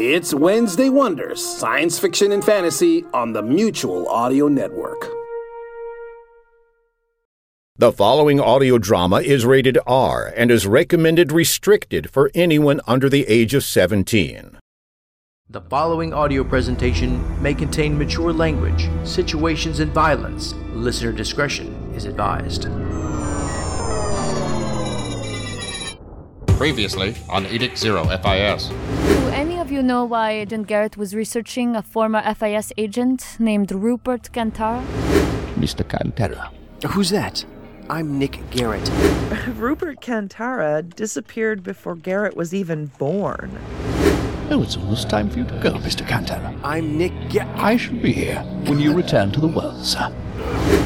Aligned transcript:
It's 0.00 0.32
Wednesday 0.32 0.90
Wonders, 0.90 1.44
science 1.44 1.98
fiction 1.98 2.30
and 2.30 2.44
fantasy 2.44 3.04
on 3.12 3.32
the 3.32 3.42
Mutual 3.42 4.08
Audio 4.08 4.46
Network. 4.46 5.08
The 7.74 7.90
following 7.90 8.38
audio 8.38 8.78
drama 8.78 9.16
is 9.22 9.44
rated 9.44 9.76
R 9.88 10.32
and 10.36 10.52
is 10.52 10.68
recommended 10.68 11.32
restricted 11.32 12.10
for 12.10 12.30
anyone 12.32 12.80
under 12.86 13.08
the 13.08 13.26
age 13.26 13.54
of 13.54 13.64
17. 13.64 14.58
The 15.50 15.62
following 15.62 16.14
audio 16.14 16.44
presentation 16.44 17.42
may 17.42 17.52
contain 17.52 17.98
mature 17.98 18.32
language, 18.32 18.88
situations, 19.02 19.80
and 19.80 19.92
violence. 19.92 20.54
Listener 20.74 21.10
discretion 21.10 21.74
is 21.96 22.04
advised. 22.04 22.68
Previously 26.56 27.16
on 27.28 27.46
Edict 27.46 27.76
Zero 27.76 28.04
FIS. 28.04 28.70
Do 29.68 29.74
of 29.74 29.80
you 29.80 29.82
know 29.82 30.06
why 30.06 30.30
Agent 30.30 30.66
Garrett 30.66 30.96
was 30.96 31.14
researching 31.14 31.76
a 31.76 31.82
former 31.82 32.22
FIS 32.34 32.72
agent 32.78 33.36
named 33.38 33.70
Rupert 33.70 34.32
Cantara? 34.32 34.82
Mr. 35.56 35.86
Cantara. 35.86 36.50
Who's 36.86 37.10
that? 37.10 37.44
I'm 37.90 38.18
Nick 38.18 38.40
Garrett. 38.50 38.88
Rupert 39.56 40.00
Cantara 40.00 40.82
disappeared 40.96 41.62
before 41.62 41.96
Garrett 41.96 42.34
was 42.34 42.54
even 42.54 42.86
born. 42.96 43.58
Oh, 44.48 44.62
it's 44.62 44.78
almost 44.78 45.10
time 45.10 45.28
for 45.28 45.40
you 45.40 45.44
to 45.44 45.58
go, 45.58 45.74
Mr. 45.74 46.00
Cantara. 46.00 46.58
I'm 46.64 46.96
Nick 46.96 47.12
Garrett. 47.28 47.54
I 47.58 47.76
shall 47.76 47.96
be 47.96 48.14
here 48.14 48.40
when 48.68 48.78
you 48.78 48.94
return 48.94 49.32
to 49.32 49.40
the 49.40 49.48
world, 49.48 49.84
sir. 49.84 50.10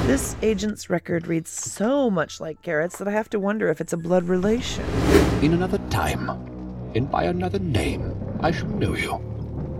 This 0.09 0.35
agent's 0.43 0.91
record 0.91 1.29
reads 1.29 1.51
so 1.51 2.11
much 2.11 2.41
like 2.41 2.61
Garrett's 2.63 2.99
that 2.99 3.07
I 3.07 3.13
have 3.13 3.31
to 3.31 3.39
wonder 3.39 3.69
if 3.69 3.81
it's 3.81 3.93
a 3.93 3.97
blood 3.97 4.25
relation. 4.25 4.85
In 5.41 5.53
another 5.53 5.79
time, 5.91 6.29
and 6.97 7.09
by 7.09 7.25
another 7.25 7.61
name, 7.61 8.32
I 8.43 8.51
shall 8.51 8.67
know 8.69 8.95
you. 8.97 9.21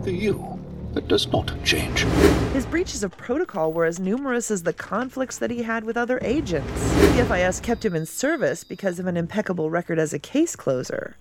The 0.03 0.13
you 0.13 0.59
that 0.93 1.09
does 1.09 1.27
not 1.33 1.53
change. 1.65 2.05
His 2.53 2.65
breaches 2.65 3.03
of 3.03 3.17
protocol 3.17 3.73
were 3.73 3.87
as 3.87 3.99
numerous 3.99 4.53
as 4.53 4.63
the 4.63 4.73
conflicts 4.73 5.39
that 5.39 5.51
he 5.51 5.65
had 5.65 5.83
with 5.85 5.97
other 5.97 6.21
agents. 6.23 6.71
The 7.17 7.25
FIS 7.25 7.59
kept 7.59 7.85
him 7.85 7.97
in 7.97 8.07
service 8.07 8.63
because 8.63 9.01
of 9.01 9.07
an 9.07 9.17
impeccable 9.17 9.69
record 9.69 9.99
as 9.99 10.13
a 10.13 10.19
case 10.19 10.55
closer. 10.55 11.17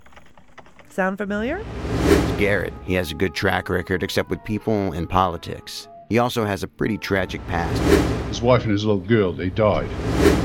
Sound 0.89 1.17
familiar? 1.17 1.63
It's 2.03 2.39
Garrett. 2.39 2.73
He 2.85 2.93
has 2.93 3.11
a 3.11 3.15
good 3.15 3.33
track 3.33 3.69
record, 3.69 4.03
except 4.03 4.29
with 4.29 4.43
people 4.43 4.91
and 4.91 5.09
politics. 5.09 5.87
He 6.09 6.19
also 6.19 6.45
has 6.45 6.61
a 6.61 6.67
pretty 6.67 6.97
tragic 6.97 7.45
past. 7.47 7.81
His 8.27 8.41
wife 8.41 8.63
and 8.63 8.71
his 8.71 8.85
little 8.85 9.01
girl, 9.01 9.33
they 9.33 9.49
died. 9.49 9.87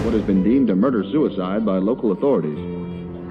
What 0.05 0.15
has 0.15 0.23
been 0.23 0.45
deemed 0.45 0.71
a 0.71 0.77
murder 0.77 1.03
suicide 1.03 1.67
by 1.67 1.79
local 1.79 2.13
authorities. 2.13 2.76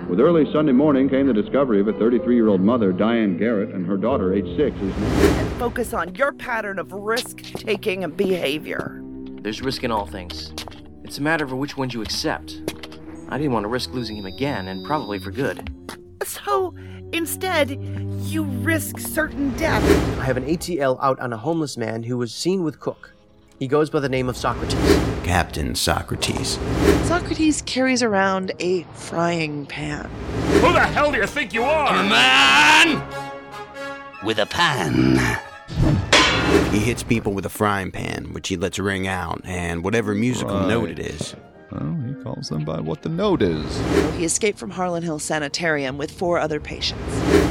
With 0.09 0.19
early 0.19 0.45
Sunday 0.53 0.71
morning 0.71 1.09
came 1.09 1.25
the 1.25 1.33
discovery 1.33 1.81
of 1.81 1.87
a 1.87 1.93
33 1.93 2.35
year 2.35 2.47
old 2.47 2.61
mother, 2.61 2.91
Diane 2.91 3.37
Garrett, 3.37 3.69
and 3.73 3.87
her 3.87 3.97
daughter, 3.97 4.35
age 4.35 4.45
six, 4.55 4.77
is 4.77 4.95
And 4.95 5.51
focus 5.53 5.95
on 5.95 6.13
your 6.13 6.31
pattern 6.31 6.77
of 6.77 6.91
risk 6.91 7.37
taking 7.37 8.07
behavior. 8.11 9.01
There's 9.41 9.63
risk 9.63 9.83
in 9.83 9.89
all 9.89 10.05
things. 10.05 10.53
It's 11.03 11.17
a 11.17 11.23
matter 11.23 11.43
of 11.43 11.53
which 11.53 11.75
ones 11.75 11.95
you 11.95 12.03
accept. 12.03 12.61
I 13.29 13.39
didn't 13.39 13.53
want 13.53 13.63
to 13.63 13.67
risk 13.67 13.93
losing 13.93 14.15
him 14.15 14.27
again, 14.27 14.67
and 14.67 14.85
probably 14.85 15.17
for 15.17 15.31
good. 15.31 15.71
So, 16.23 16.75
instead, 17.11 17.71
you 18.21 18.43
risk 18.43 18.99
certain 18.99 19.57
death. 19.57 19.83
I 20.19 20.23
have 20.25 20.37
an 20.37 20.45
ATL 20.45 20.99
out 21.01 21.19
on 21.19 21.33
a 21.33 21.37
homeless 21.37 21.77
man 21.77 22.03
who 22.03 22.19
was 22.19 22.31
seen 22.31 22.63
with 22.63 22.79
Cook. 22.79 23.14
He 23.59 23.67
goes 23.67 23.89
by 23.89 24.01
the 24.01 24.09
name 24.09 24.27
of 24.27 24.35
Socrates. 24.35 24.75
Captain 25.23 25.75
Socrates. 25.75 26.59
Socrates 27.07 27.61
carries 27.61 28.03
around 28.03 28.51
a 28.59 28.83
frying 28.93 29.65
pan. 29.65 30.09
Who 30.61 30.73
the 30.73 30.81
hell 30.81 31.11
do 31.11 31.17
you 31.17 31.25
think 31.27 31.53
you 31.53 31.63
are? 31.63 31.87
A 31.95 32.03
man 32.03 33.01
with 34.25 34.39
a 34.39 34.45
pan. 34.45 35.17
He 36.71 36.79
hits 36.79 37.01
people 37.03 37.33
with 37.33 37.45
a 37.45 37.49
frying 37.49 37.91
pan, 37.91 38.33
which 38.33 38.49
he 38.49 38.57
lets 38.57 38.77
ring 38.77 39.07
out, 39.07 39.41
and 39.45 39.83
whatever 39.83 40.13
musical 40.13 40.55
Right. 40.57 40.67
note 40.67 40.89
it 40.89 40.99
is. 40.99 41.35
Oh, 41.81 42.07
he 42.07 42.13
calls 42.23 42.47
them 42.47 42.63
by 42.63 42.79
what 42.79 43.01
the 43.01 43.09
note 43.09 43.41
is. 43.41 43.81
He 44.15 44.23
escaped 44.23 44.57
from 44.57 44.71
Harlan 44.71 45.03
Hill 45.03 45.19
Sanitarium 45.19 45.97
with 45.97 46.09
four 46.11 46.39
other 46.39 46.59
patients. 46.59 47.01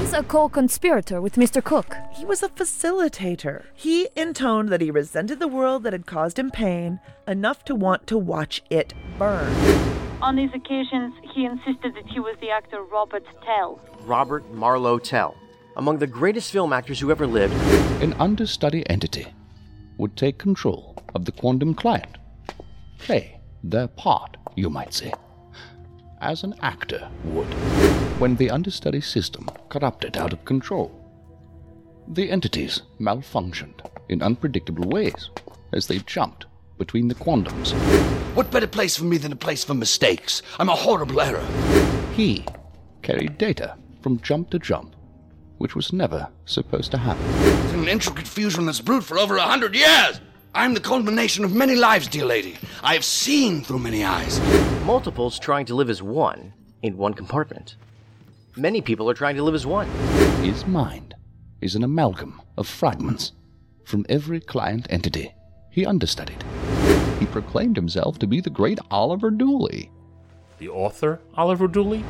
He's 0.00 0.14
a 0.14 0.22
co-conspirator 0.22 1.20
with 1.20 1.34
Mr. 1.34 1.62
Cook. 1.62 1.94
He 2.12 2.24
was 2.24 2.42
a 2.42 2.48
facilitator. 2.48 3.64
He 3.74 4.08
intoned 4.16 4.70
that 4.70 4.80
he 4.80 4.90
resented 4.90 5.40
the 5.40 5.48
world 5.48 5.82
that 5.82 5.92
had 5.92 6.06
caused 6.06 6.38
him 6.38 6.50
pain 6.50 7.00
enough 7.28 7.64
to 7.66 7.74
want 7.74 8.06
to 8.06 8.16
watch 8.16 8.62
it 8.70 8.94
burn. 9.18 9.52
On 10.22 10.36
these 10.36 10.50
occasions, 10.54 11.12
he 11.34 11.44
insisted 11.44 11.94
that 11.94 12.06
he 12.06 12.18
was 12.18 12.36
the 12.41 12.48
actor 12.50 12.82
Robert 12.82 13.24
Tell. 13.44 13.78
Robert 14.04 14.50
Marlowe 14.52 14.98
Tell, 14.98 15.36
among 15.76 15.98
the 15.98 16.06
greatest 16.06 16.50
film 16.50 16.72
actors 16.72 17.00
who 17.00 17.10
ever 17.10 17.26
lived. 17.26 17.54
An 18.02 18.14
understudy 18.14 18.88
entity 18.88 19.26
would 19.98 20.16
take 20.16 20.38
control 20.38 20.96
of 21.14 21.26
the 21.26 21.32
quantum 21.32 21.74
client, 21.74 22.16
play 22.98 23.41
their 23.64 23.88
part, 23.88 24.36
you 24.56 24.69
might 24.69 24.92
say, 24.92 25.12
as 26.20 26.44
an 26.44 26.54
actor 26.60 27.08
would 27.25 27.47
when 28.20 28.36
the 28.36 28.50
understudy 28.50 29.00
system 29.00 29.48
corrupted 29.70 30.16
out 30.16 30.32
of 30.32 30.44
control. 30.44 30.92
The 32.08 32.30
entities 32.30 32.82
malfunctioned 33.00 33.80
in 34.10 34.22
unpredictable 34.22 34.88
ways 34.88 35.30
as 35.72 35.86
they 35.86 35.98
jumped 36.00 36.44
between 36.76 37.08
the 37.08 37.14
quantums. 37.14 37.72
What 38.34 38.50
better 38.50 38.66
place 38.66 38.97
for 38.97 39.04
me 39.04 39.16
than 39.16 39.32
a 39.32 39.36
place 39.36 39.64
for 39.64 39.74
mistakes? 39.74 40.42
I'm 40.58 40.69
a 40.69 40.74
horrible 40.74 41.20
error. 41.20 41.44
He 42.12 42.44
carried 43.03 43.38
data 43.38 43.76
from 44.03 44.20
jump 44.20 44.50
to 44.50 44.58
jump, 44.58 44.94
which 45.56 45.74
was 45.74 45.92
never 45.92 46.28
supposed 46.44 46.91
to 46.91 46.98
happen. 46.98 47.24
It's 47.64 47.72
an 47.72 47.88
intricate 47.88 48.28
fusion 48.28 48.66
that's 48.66 48.82
brewed 48.82 49.04
for 49.04 49.19
over 49.19 49.36
a 49.36 49.42
hundred 49.42 49.74
years. 49.74 50.20
I'm 50.56 50.72
the 50.72 50.78
culmination 50.78 51.44
of 51.44 51.53
many 51.53 51.75
lives, 51.75 52.06
dear 52.06 52.25
lady. 52.25 52.56
I 52.81 52.94
have 52.94 53.04
seen 53.04 53.62
through 53.62 53.81
many 53.81 54.04
eyes. 54.04 54.38
Multiples 54.84 55.37
trying 55.37 55.66
to 55.66 55.75
live 55.75 55.91
as 55.91 56.00
one 56.00 56.53
in 56.81 56.97
one 56.97 57.12
compartment. 57.12 57.75
Many 58.56 58.81
people 58.81 59.10
are 59.10 59.15
trying 59.15 59.34
to 59.34 59.42
live 59.42 59.56
as 59.56 59.66
one. 59.66 59.88
His 60.44 60.65
mind 60.65 61.16
is 61.60 61.75
an 61.75 61.82
amalgam 61.82 62.41
of 62.56 62.69
fragments 62.69 63.32
from 63.84 64.06
every 64.09 64.38
client 64.38 64.87
entity 64.91 65.34
he 65.70 65.84
understudied. 65.84 66.44
He 67.19 67.26
proclaimed 67.26 67.75
himself 67.75 68.21
to 68.21 68.28
be 68.28 68.41
the 68.41 68.48
great 68.48 68.78
Oliver 68.92 69.32
Dooley. 69.32 69.91
The 70.59 70.69
author, 70.69 71.21
Oliver 71.34 71.66
Dooley? 71.66 72.04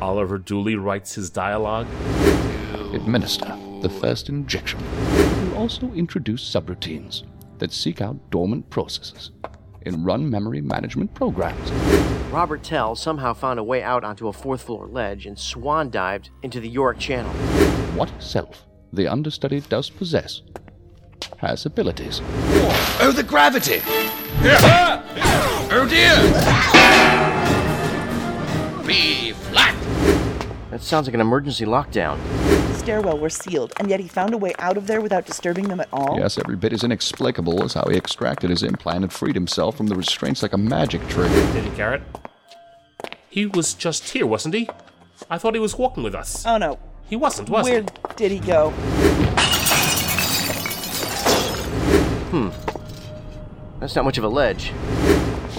Oliver 0.00 0.38
Dooley 0.38 0.74
writes 0.74 1.14
his 1.14 1.30
dialogue? 1.30 1.86
Administer 2.92 3.56
the 3.80 3.88
first 3.88 4.28
injection. 4.28 4.80
He 4.80 5.44
will 5.50 5.58
also 5.58 5.92
introduce 5.92 6.42
subroutines 6.42 7.22
that 7.64 7.72
seek 7.72 8.02
out 8.02 8.30
dormant 8.30 8.68
processes 8.68 9.30
and 9.86 10.04
run 10.04 10.28
memory 10.28 10.60
management 10.60 11.14
programs. 11.14 11.70
Robert 12.30 12.62
Tell 12.62 12.94
somehow 12.94 13.32
found 13.32 13.58
a 13.58 13.64
way 13.64 13.82
out 13.82 14.04
onto 14.04 14.28
a 14.28 14.34
fourth 14.34 14.64
floor 14.64 14.86
ledge 14.86 15.24
and 15.24 15.38
swan 15.38 15.88
dived 15.88 16.28
into 16.42 16.60
the 16.60 16.68
York 16.68 16.98
Channel. 16.98 17.32
What 17.96 18.10
self 18.22 18.66
the 18.92 19.08
understudy 19.08 19.60
does 19.62 19.88
possess 19.88 20.42
has 21.38 21.64
abilities. 21.64 22.20
Oh, 23.00 23.12
the 23.16 23.22
gravity! 23.22 23.80
Oh 25.72 25.86
dear! 25.88 26.16
B 28.86 29.23
flat! 29.23 29.23
That 30.74 30.82
sounds 30.82 31.06
like 31.06 31.14
an 31.14 31.20
emergency 31.20 31.64
lockdown. 31.64 32.18
The 32.48 32.74
Stairwell 32.74 33.18
were 33.18 33.30
sealed, 33.30 33.72
and 33.78 33.88
yet 33.88 34.00
he 34.00 34.08
found 34.08 34.34
a 34.34 34.36
way 34.36 34.54
out 34.58 34.76
of 34.76 34.88
there 34.88 35.00
without 35.00 35.24
disturbing 35.24 35.68
them 35.68 35.78
at 35.78 35.88
all. 35.92 36.18
Yes, 36.18 36.36
every 36.36 36.56
bit 36.56 36.72
as 36.72 36.82
inexplicable 36.82 37.62
as 37.62 37.74
how 37.74 37.84
he 37.88 37.96
extracted 37.96 38.50
his 38.50 38.64
implant 38.64 39.04
and 39.04 39.12
freed 39.12 39.36
himself 39.36 39.76
from 39.76 39.86
the 39.86 39.94
restraints 39.94 40.42
like 40.42 40.52
a 40.52 40.58
magic 40.58 41.06
trick. 41.06 41.30
Did 41.52 41.62
he, 41.62 41.70
Garrett? 41.76 42.02
He 43.30 43.46
was 43.46 43.72
just 43.74 44.10
here, 44.10 44.26
wasn't 44.26 44.56
he? 44.56 44.68
I 45.30 45.38
thought 45.38 45.54
he 45.54 45.60
was 45.60 45.78
walking 45.78 46.02
with 46.02 46.16
us. 46.16 46.44
Oh 46.44 46.58
no. 46.58 46.80
He 47.08 47.14
wasn't, 47.14 47.50
was 47.50 47.66
Where 47.66 47.82
he? 47.82 47.88
did 48.16 48.32
he 48.32 48.40
go? 48.40 48.70
Hmm. 52.32 52.48
That's 53.78 53.94
not 53.94 54.04
much 54.04 54.18
of 54.18 54.24
a 54.24 54.28
ledge. 54.28 54.72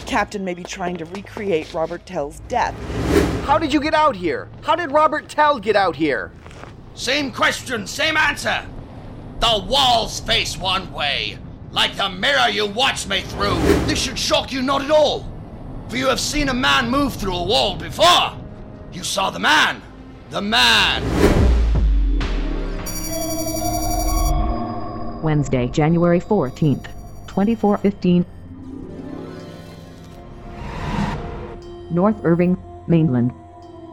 Captain 0.05 0.45
may 0.45 0.53
be 0.53 0.63
trying 0.63 0.97
to 0.97 1.05
recreate 1.05 1.73
Robert 1.73 2.05
Tell's 2.05 2.39
death. 2.47 2.75
How 3.45 3.57
did 3.57 3.73
you 3.73 3.81
get 3.81 3.93
out 3.93 4.15
here? 4.15 4.47
How 4.63 4.75
did 4.75 4.91
Robert 4.91 5.27
Tell 5.27 5.59
get 5.59 5.75
out 5.75 5.95
here? 5.95 6.31
Same 6.93 7.31
question, 7.31 7.85
same 7.87 8.15
answer. 8.15 8.65
The 9.39 9.65
walls 9.67 10.19
face 10.21 10.57
one 10.57 10.91
way, 10.93 11.37
like 11.71 11.95
the 11.95 12.09
mirror 12.09 12.49
you 12.49 12.67
watch 12.67 13.07
me 13.07 13.21
through. 13.21 13.55
This 13.85 14.01
should 14.01 14.17
shock 14.17 14.51
you 14.51 14.61
not 14.61 14.81
at 14.81 14.91
all, 14.91 15.29
for 15.89 15.97
you 15.97 16.07
have 16.07 16.19
seen 16.19 16.49
a 16.49 16.53
man 16.53 16.89
move 16.89 17.13
through 17.13 17.35
a 17.35 17.43
wall 17.43 17.75
before. 17.75 18.37
You 18.93 19.03
saw 19.03 19.29
the 19.29 19.39
man. 19.39 19.81
The 20.29 20.41
man. 20.41 21.03
Wednesday, 25.21 25.67
January 25.67 26.19
14th, 26.19 26.85
2415. 27.27 28.25
North 31.95 32.25
Irving, 32.25 32.57
Mainland. 32.87 33.31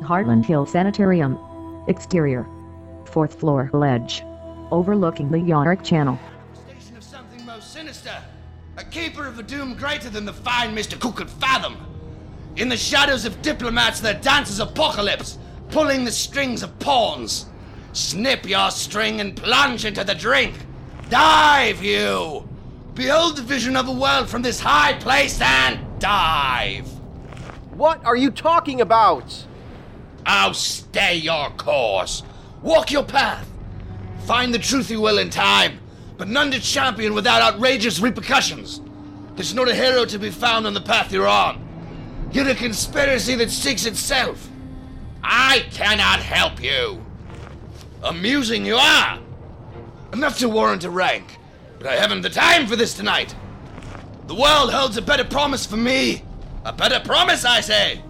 Harlan 0.03 0.43
Hill 0.43 0.67
Sanitarium. 0.67 1.39
Exterior. 1.87 2.45
Fourth 3.05 3.39
floor 3.39 3.71
ledge. 3.73 4.25
Overlooking 4.73 5.31
the 5.31 5.39
Yarrick 5.39 5.85
Channel. 5.85 6.19
Station 6.53 6.97
of 6.97 7.05
something 7.05 7.47
most 7.47 7.73
sinister. 7.73 8.21
A 8.77 8.83
keeper 8.83 9.25
of 9.25 9.39
a 9.39 9.43
doom 9.45 9.75
greater 9.75 10.11
than 10.11 10.25
the 10.25 10.33
fine 10.33 10.75
Mr. 10.75 10.99
Cook 10.99 11.17
could 11.17 11.31
fathom. 11.31 11.77
In 12.57 12.69
the 12.69 12.77
shadows 12.77 13.25
of 13.25 13.41
diplomats 13.41 14.01
there 14.01 14.15
dances 14.15 14.59
apocalypse, 14.59 15.39
pulling 15.71 16.05
the 16.05 16.11
strings 16.11 16.65
of 16.65 16.77
pawns. 16.81 17.47
Snip 17.93 18.49
your 18.49 18.73
string 18.73 19.21
and 19.21 19.37
plunge 19.37 19.85
into 19.85 20.03
the 20.03 20.15
drink. 20.17 20.55
Dive, 21.09 21.81
you! 21.81 22.49
Behold 22.95 23.37
the 23.37 23.43
vision 23.43 23.77
of 23.77 23.87
a 23.87 23.93
world 23.93 24.29
from 24.29 24.43
this 24.43 24.59
high 24.59 24.95
place 24.95 25.41
and 25.41 25.79
dive! 26.01 26.92
What 27.73 28.05
are 28.05 28.17
you 28.17 28.31
talking 28.31 28.83
about? 28.83 29.47
I'll 30.27 30.55
stay 30.55 31.17
your 31.17 31.51
course. 31.51 32.23
Walk 32.61 32.93
your 32.93 33.03
path. 33.03 33.49
Find 34.27 34.53
the 34.53 34.59
truth 34.59 34.91
you 34.91 35.01
will 35.01 35.19
in 35.19 35.31
time, 35.31 35.81
but 36.19 36.29
none 36.29 36.51
to 36.51 36.61
champion 36.61 37.15
without 37.15 37.41
outrageous 37.41 37.99
repercussions. 37.99 38.83
There's 39.37 39.55
not 39.55 39.71
a 39.71 39.75
hero 39.75 40.05
to 40.05 40.19
be 40.19 40.31
found 40.31 40.67
on 40.67 40.75
the 40.75 40.81
path 40.83 41.11
you're 41.13 41.27
on. 41.27 41.67
You're 42.31 42.49
a 42.49 42.55
conspiracy 42.55 43.35
that 43.37 43.51
seeks 43.51 43.87
itself. 43.87 44.49
I 45.25 45.67
cannot 45.71 46.21
help 46.21 46.63
you. 46.63 47.05
Amusing 48.03 48.67
you 48.67 48.77
are. 48.77 49.19
Enough 50.13 50.39
to 50.39 50.49
warrant 50.49 50.85
a 50.85 50.91
rank, 50.91 51.39
but 51.79 51.87
I 51.87 51.97
haven't 51.97 52.21
the 52.21 52.31
time 52.31 52.67
for 52.67 52.77
this 52.77 52.93
tonight. 52.93 53.35
The 54.27 54.35
world 54.35 54.73
holds 54.73 54.99
a 54.99 55.03
better 55.03 55.25
promise 55.25 55.65
for 55.65 55.79
me. 55.79 56.23
A 56.65 56.73
better 56.73 57.01
promise, 57.01 57.45
I 57.45 57.61
say. 57.61 58.01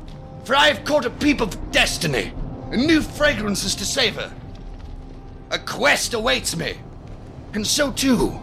For 0.45 0.55
I 0.55 0.69
have 0.69 0.85
caught 0.85 1.07
a 1.07 1.11
peep 1.11 1.41
of 1.41 1.73
destiny, 1.73 2.33
and 2.71 2.87
new 2.87 3.01
fragrances 3.01 3.75
to 3.77 3.87
savor. 3.87 4.33
A 5.51 5.59
quest 5.59 6.15
awaits 6.15 6.57
me, 6.57 6.75
and 7.55 7.67
so 7.67 7.93
too 7.93 8.41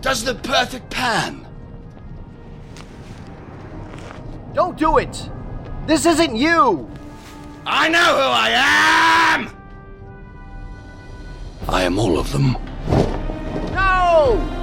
does 0.00 0.24
the 0.24 0.34
perfect 0.34 0.90
pan. 0.90 1.46
Don't 4.52 4.76
do 4.76 4.98
it! 4.98 5.30
This 5.86 6.04
isn't 6.04 6.36
you! 6.36 6.90
I 7.64 7.88
know 7.88 7.98
who 7.98 8.20
I 8.20 8.50
am! 9.34 9.56
I 11.68 11.82
am 11.84 11.98
all 11.98 12.18
of 12.18 12.32
them. 12.32 12.56
No! 13.72 14.61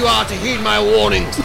You 0.00 0.06
are 0.06 0.24
to 0.24 0.34
heed 0.34 0.60
my 0.62 0.80
warnings. 0.80 1.38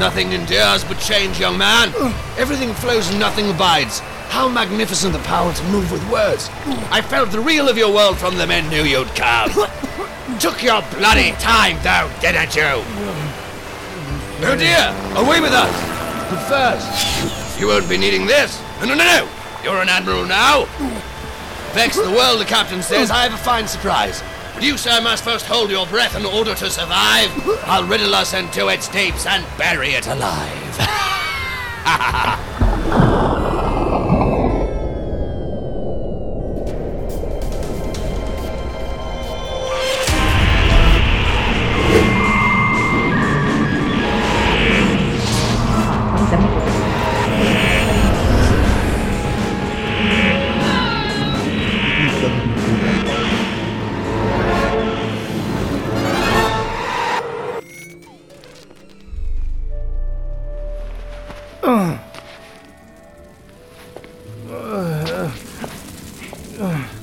Nothing 0.00 0.32
endures 0.32 0.84
but 0.84 0.98
change, 0.98 1.38
young 1.38 1.58
man. 1.58 1.92
Everything 2.38 2.72
flows 2.72 3.10
and 3.10 3.20
nothing 3.20 3.50
abides. 3.50 3.98
How 4.30 4.48
magnificent 4.48 5.12
the 5.12 5.18
power 5.18 5.52
to 5.52 5.64
move 5.64 5.92
with 5.92 6.02
words. 6.10 6.48
I 6.90 7.02
felt 7.02 7.30
the 7.30 7.40
real 7.40 7.68
of 7.68 7.76
your 7.76 7.92
world 7.92 8.16
from 8.16 8.38
the 8.38 8.46
men 8.46 8.70
knew 8.70 8.84
you'd 8.84 9.14
come. 9.14 9.50
Took 10.38 10.62
your 10.62 10.80
bloody 10.96 11.32
time, 11.32 11.76
though, 11.82 12.10
didn't 12.22 12.56
you? 12.56 12.82
Oh 14.42 14.56
dear, 14.56 14.96
away 15.20 15.42
with 15.42 15.52
us! 15.52 15.70
But 16.30 16.40
first, 16.48 17.60
you 17.60 17.66
won't 17.66 17.86
be 17.86 17.98
needing 17.98 18.24
this. 18.24 18.62
No, 18.80 18.86
no, 18.86 18.94
no, 18.94 19.04
no! 19.04 19.28
You're 19.62 19.82
an 19.82 19.90
admiral 19.90 20.24
now. 20.24 20.64
Vex 21.74 21.96
the 21.96 22.10
world, 22.10 22.40
the 22.40 22.46
captain 22.46 22.82
says. 22.82 23.10
I 23.10 23.24
have 23.24 23.34
a 23.34 23.42
fine 23.44 23.68
surprise. 23.68 24.22
You, 24.60 24.76
sir, 24.76 25.00
must 25.00 25.24
first 25.24 25.46
hold 25.46 25.70
your 25.70 25.86
breath 25.86 26.14
in 26.14 26.26
order 26.26 26.54
to 26.54 26.70
survive. 26.70 27.30
I'll 27.64 27.86
riddle 27.86 28.14
us 28.14 28.34
into 28.34 28.68
its 28.68 28.88
deeps 28.88 29.24
and 29.24 29.44
bury 29.56 29.92
it 29.92 30.06
alive. 30.06 30.76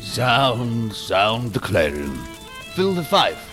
Sound, 0.02 0.92
sound 0.92 1.54
the 1.54 1.60
clarion. 1.62 2.14
Fill 2.76 2.94
the 2.94 3.04
fife. 3.04 3.44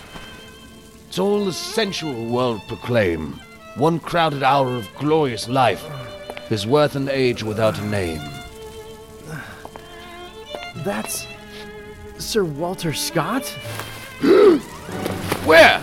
It's 1.07 1.17
all 1.17 1.45
the 1.45 1.53
sensual 1.53 2.25
world 2.25 2.59
proclaim. 2.67 3.39
One 3.77 3.97
crowded 3.97 4.43
hour 4.43 4.75
of 4.75 4.93
glorious 4.95 5.47
life 5.47 5.85
is 6.49 6.67
worth 6.67 6.97
an 6.97 7.07
age 7.07 7.43
without 7.43 7.79
a 7.79 7.85
name. 7.85 8.19
That's. 10.83 11.25
Sir 12.17 12.43
Walter 12.43 12.91
Scott? 12.91 13.47
Where? 15.45 15.81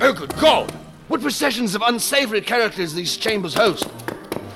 Oh, 0.00 0.12
good 0.12 0.34
God! 0.38 0.72
What 1.06 1.20
processions 1.20 1.76
of 1.76 1.82
unsavory 1.82 2.40
characters 2.40 2.94
these 2.94 3.16
chambers 3.16 3.54
host. 3.54 3.86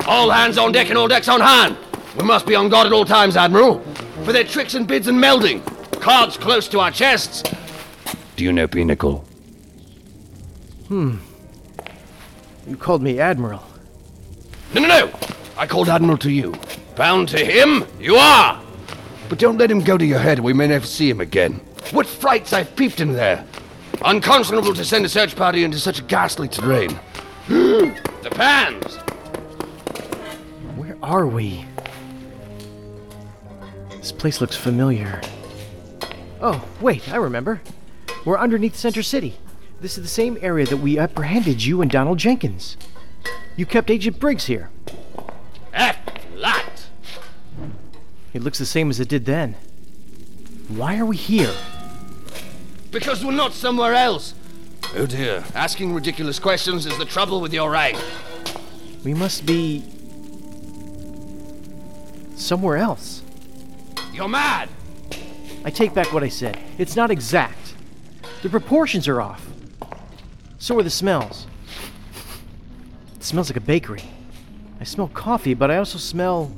All 0.07 0.31
hands 0.31 0.57
on 0.57 0.73
deck 0.73 0.89
and 0.89 0.97
all 0.97 1.09
decks 1.09 1.29
on 1.29 1.41
hand. 1.41 1.77
We 2.17 2.25
must 2.25 2.47
be 2.47 2.55
on 2.55 2.69
guard 2.69 2.87
at 2.87 2.93
all 2.93 3.05
times, 3.05 3.37
Admiral. 3.37 3.81
For 4.25 4.33
their 4.33 4.45
tricks 4.45 4.75
and 4.75 4.87
bids 4.87 5.09
and 5.09 5.19
melding. 5.19 5.63
Cards 6.01 6.37
close 6.37 6.69
to 6.69 6.81
our 6.81 6.91
chests. 6.91 7.43
Do 8.37 8.45
you 8.45 8.53
know 8.53 8.69
Pinochle? 8.69 9.25
Hmm. 10.89 11.17
You 12.67 12.77
called 12.77 13.03
me 13.03 13.19
Admiral. 13.19 13.63
No, 14.75 14.83
no, 14.83 14.89
no! 14.89 15.19
I 15.57 15.67
called 15.67 15.89
Admiral 15.89 16.19
to 16.19 16.31
you. 16.31 16.55
Bound 16.95 17.29
to 17.31 17.45
him, 17.45 17.85
you 18.01 18.17
are! 18.17 18.63
But 19.29 19.39
don't 19.39 19.59
let 19.59 19.71
him 19.71 19.81
go 19.81 19.99
to 19.99 20.05
your 20.05 20.19
head, 20.19 20.39
we 20.39 20.53
may 20.53 20.69
never 20.69 20.87
see 20.87 21.11
him 21.11 21.21
again. 21.21 21.55
What 21.91 22.07
frights 22.07 22.53
I've 22.53 22.75
peeped 22.77 23.01
in 23.01 23.13
there! 23.13 23.45
Unconscionable 24.05 24.75
to 24.75 24.85
send 24.85 25.05
a 25.05 25.09
search 25.09 25.35
party 25.35 25.65
into 25.65 25.79
such 25.79 25.99
a 25.99 26.03
ghastly 26.03 26.49
terrain. 26.49 26.99
the 27.49 28.31
pans! 28.31 28.99
Where 31.07 31.21
are 31.21 31.27
we? 31.29 31.65
This 33.91 34.11
place 34.11 34.41
looks 34.41 34.57
familiar. 34.57 35.21
Oh, 36.41 36.67
wait, 36.81 37.09
I 37.13 37.15
remember. 37.15 37.61
We're 38.25 38.39
underneath 38.39 38.75
Center 38.75 39.05
City. 39.05 39.37
This 39.81 39.97
is 39.97 40.03
the 40.03 40.09
same 40.09 40.37
area 40.41 40.67
that 40.67 40.79
we 40.79 40.99
apprehended 40.99 41.65
you 41.65 41.81
and 41.81 41.89
Donald 41.89 42.19
Jenkins. 42.19 42.77
You 43.55 43.67
kept 43.67 43.89
Agent 43.89 44.19
Briggs 44.19 44.47
here. 44.47 44.69
Act 45.73 46.25
lot! 46.35 46.89
It 48.35 48.43
looks 48.43 48.59
the 48.59 48.67
same 48.67 48.91
as 48.91 48.99
it 48.99 49.09
did 49.09 49.27
then. 49.27 49.55
Why 50.67 50.99
are 50.99 51.07
we 51.07 51.17
here? 51.17 51.55
Because 52.91 53.25
we're 53.25 53.31
not 53.31 53.53
somewhere 53.53 53.95
else. 53.95 54.35
Oh 54.97 55.07
dear, 55.07 55.45
asking 55.55 55.95
ridiculous 55.95 56.41
questions 56.41 56.85
is 56.85 56.99
the 56.99 57.05
trouble 57.05 57.41
with 57.41 57.55
your 57.55 57.71
rank. 57.71 57.97
We 59.05 59.15
must 59.15 59.47
be. 59.47 59.85
Somewhere 62.37 62.77
else. 62.77 63.23
You're 64.13 64.29
mad! 64.29 64.69
I 65.65 65.71
take 65.71 65.95
back 65.95 66.13
what 66.13 66.23
I 66.23 66.29
said. 66.29 66.59
It's 66.79 66.95
not 66.95 67.11
exact. 67.11 67.75
The 68.43 68.49
proportions 68.49 69.09
are 69.09 69.21
off. 69.21 69.45
So 70.59 70.79
are 70.79 70.83
the 70.83 70.91
smells. 70.91 71.47
It 73.17 73.25
smells 73.25 73.51
like 73.51 73.57
a 73.57 73.61
bakery. 73.61 74.05
I 74.81 74.85
smell 74.85 75.09
coffee, 75.09 75.55
but 75.55 75.71
I 75.71 75.79
also 75.79 75.99
smell. 75.99 76.53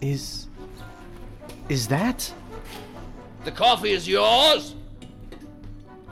Is. 0.00 0.48
Is 1.68 1.88
that? 1.88 2.32
The 3.44 3.52
coffee 3.52 3.92
is 3.92 4.06
yours? 4.06 4.74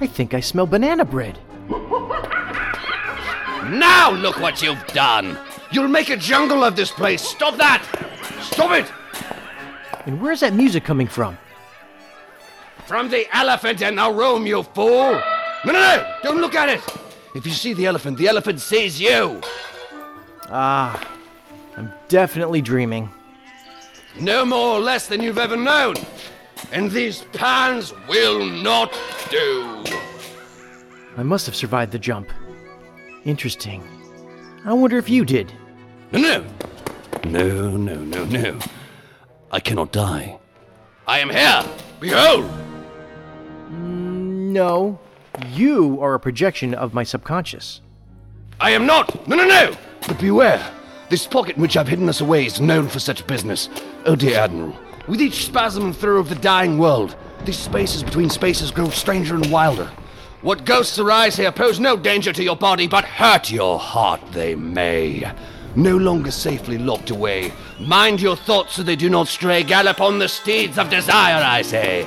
I 0.00 0.06
think 0.06 0.32
I 0.32 0.40
smell 0.40 0.66
banana 0.66 1.04
bread. 1.04 1.38
Now 3.68 4.12
look 4.12 4.40
what 4.40 4.62
you've 4.62 4.84
done! 4.88 5.36
You'll 5.70 5.88
make 5.88 6.08
a 6.08 6.16
jungle 6.16 6.64
of 6.64 6.76
this 6.76 6.90
place! 6.90 7.20
Stop 7.20 7.56
that! 7.58 8.07
Stop 8.42 8.72
it! 8.72 8.92
And 10.06 10.20
where's 10.20 10.40
that 10.40 10.54
music 10.54 10.84
coming 10.84 11.06
from? 11.06 11.36
From 12.86 13.10
the 13.10 13.26
elephant 13.36 13.82
in 13.82 13.96
the 13.96 14.10
room, 14.10 14.46
you 14.46 14.62
fool! 14.62 15.12
No, 15.64 15.72
no, 15.72 15.72
no! 15.72 16.14
Don't 16.22 16.40
look 16.40 16.54
at 16.54 16.68
it! 16.68 16.80
If 17.34 17.44
you 17.44 17.52
see 17.52 17.74
the 17.74 17.86
elephant, 17.86 18.16
the 18.18 18.28
elephant 18.28 18.60
sees 18.60 19.00
you! 19.00 19.40
Ah, 20.50 20.98
I'm 21.76 21.92
definitely 22.08 22.62
dreaming. 22.62 23.10
No 24.18 24.44
more 24.44 24.76
or 24.76 24.80
less 24.80 25.06
than 25.06 25.22
you've 25.22 25.38
ever 25.38 25.56
known. 25.56 25.94
And 26.72 26.90
these 26.90 27.22
pans 27.34 27.92
will 28.08 28.44
not 28.44 28.92
do. 29.30 29.84
I 31.16 31.22
must 31.22 31.46
have 31.46 31.54
survived 31.54 31.92
the 31.92 31.98
jump. 31.98 32.30
Interesting. 33.24 33.82
I 34.64 34.72
wonder 34.72 34.98
if 34.98 35.08
you 35.08 35.24
did. 35.24 35.52
No, 36.12 36.20
no. 36.20 36.44
No, 37.24 37.76
no, 37.76 37.96
no, 37.96 38.24
no. 38.24 38.58
I 39.50 39.60
cannot 39.60 39.92
die. 39.92 40.38
I 41.06 41.20
am 41.20 41.30
here! 41.30 41.64
Behold! 42.00 42.50
No. 43.70 44.98
You 45.52 46.00
are 46.02 46.14
a 46.14 46.20
projection 46.20 46.74
of 46.74 46.94
my 46.94 47.02
subconscious. 47.02 47.80
I 48.60 48.70
am 48.70 48.86
not! 48.86 49.26
No, 49.28 49.36
no, 49.36 49.46
no! 49.46 49.74
But 50.06 50.18
beware! 50.18 50.74
This 51.08 51.26
pocket 51.26 51.56
in 51.56 51.62
which 51.62 51.76
I've 51.76 51.88
hidden 51.88 52.08
us 52.08 52.20
away 52.20 52.44
is 52.44 52.60
known 52.60 52.88
for 52.88 52.98
such 52.98 53.26
business. 53.26 53.68
Oh, 54.04 54.14
dear 54.14 54.38
Admiral, 54.38 54.76
with 55.06 55.22
each 55.22 55.46
spasm 55.46 55.86
and 55.86 55.96
throe 55.96 56.18
of 56.18 56.28
the 56.28 56.34
dying 56.34 56.76
world, 56.78 57.16
these 57.44 57.58
spaces 57.58 58.02
between 58.02 58.28
spaces 58.28 58.70
grow 58.70 58.90
stranger 58.90 59.34
and 59.34 59.50
wilder. 59.50 59.90
What 60.42 60.66
ghosts 60.66 60.98
arise 60.98 61.36
here 61.36 61.50
pose 61.50 61.80
no 61.80 61.96
danger 61.96 62.32
to 62.32 62.44
your 62.44 62.56
body, 62.56 62.86
but 62.86 63.04
hurt 63.04 63.50
your 63.50 63.78
heart 63.78 64.20
they 64.32 64.54
may. 64.54 65.32
No 65.78 65.96
longer 65.96 66.32
safely 66.32 66.76
locked 66.76 67.10
away. 67.10 67.52
Mind 67.78 68.20
your 68.20 68.34
thoughts 68.34 68.74
so 68.74 68.82
they 68.82 68.96
do 68.96 69.08
not 69.08 69.28
stray. 69.28 69.62
Gallop 69.62 70.00
on 70.00 70.18
the 70.18 70.28
steeds 70.28 70.76
of 70.76 70.90
desire, 70.90 71.40
I 71.40 71.62
say. 71.62 72.04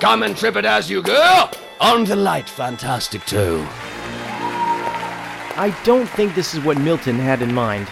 Come 0.00 0.24
and 0.24 0.36
trip 0.36 0.56
it 0.56 0.64
as 0.64 0.90
you 0.90 1.02
go 1.02 1.48
on 1.80 2.04
the 2.04 2.16
light, 2.16 2.48
fantastic 2.48 3.24
toe. 3.24 3.64
I 5.58 5.72
don't 5.84 6.08
think 6.08 6.34
this 6.34 6.52
is 6.52 6.64
what 6.64 6.80
Milton 6.80 7.14
had 7.14 7.42
in 7.42 7.54
mind. 7.54 7.86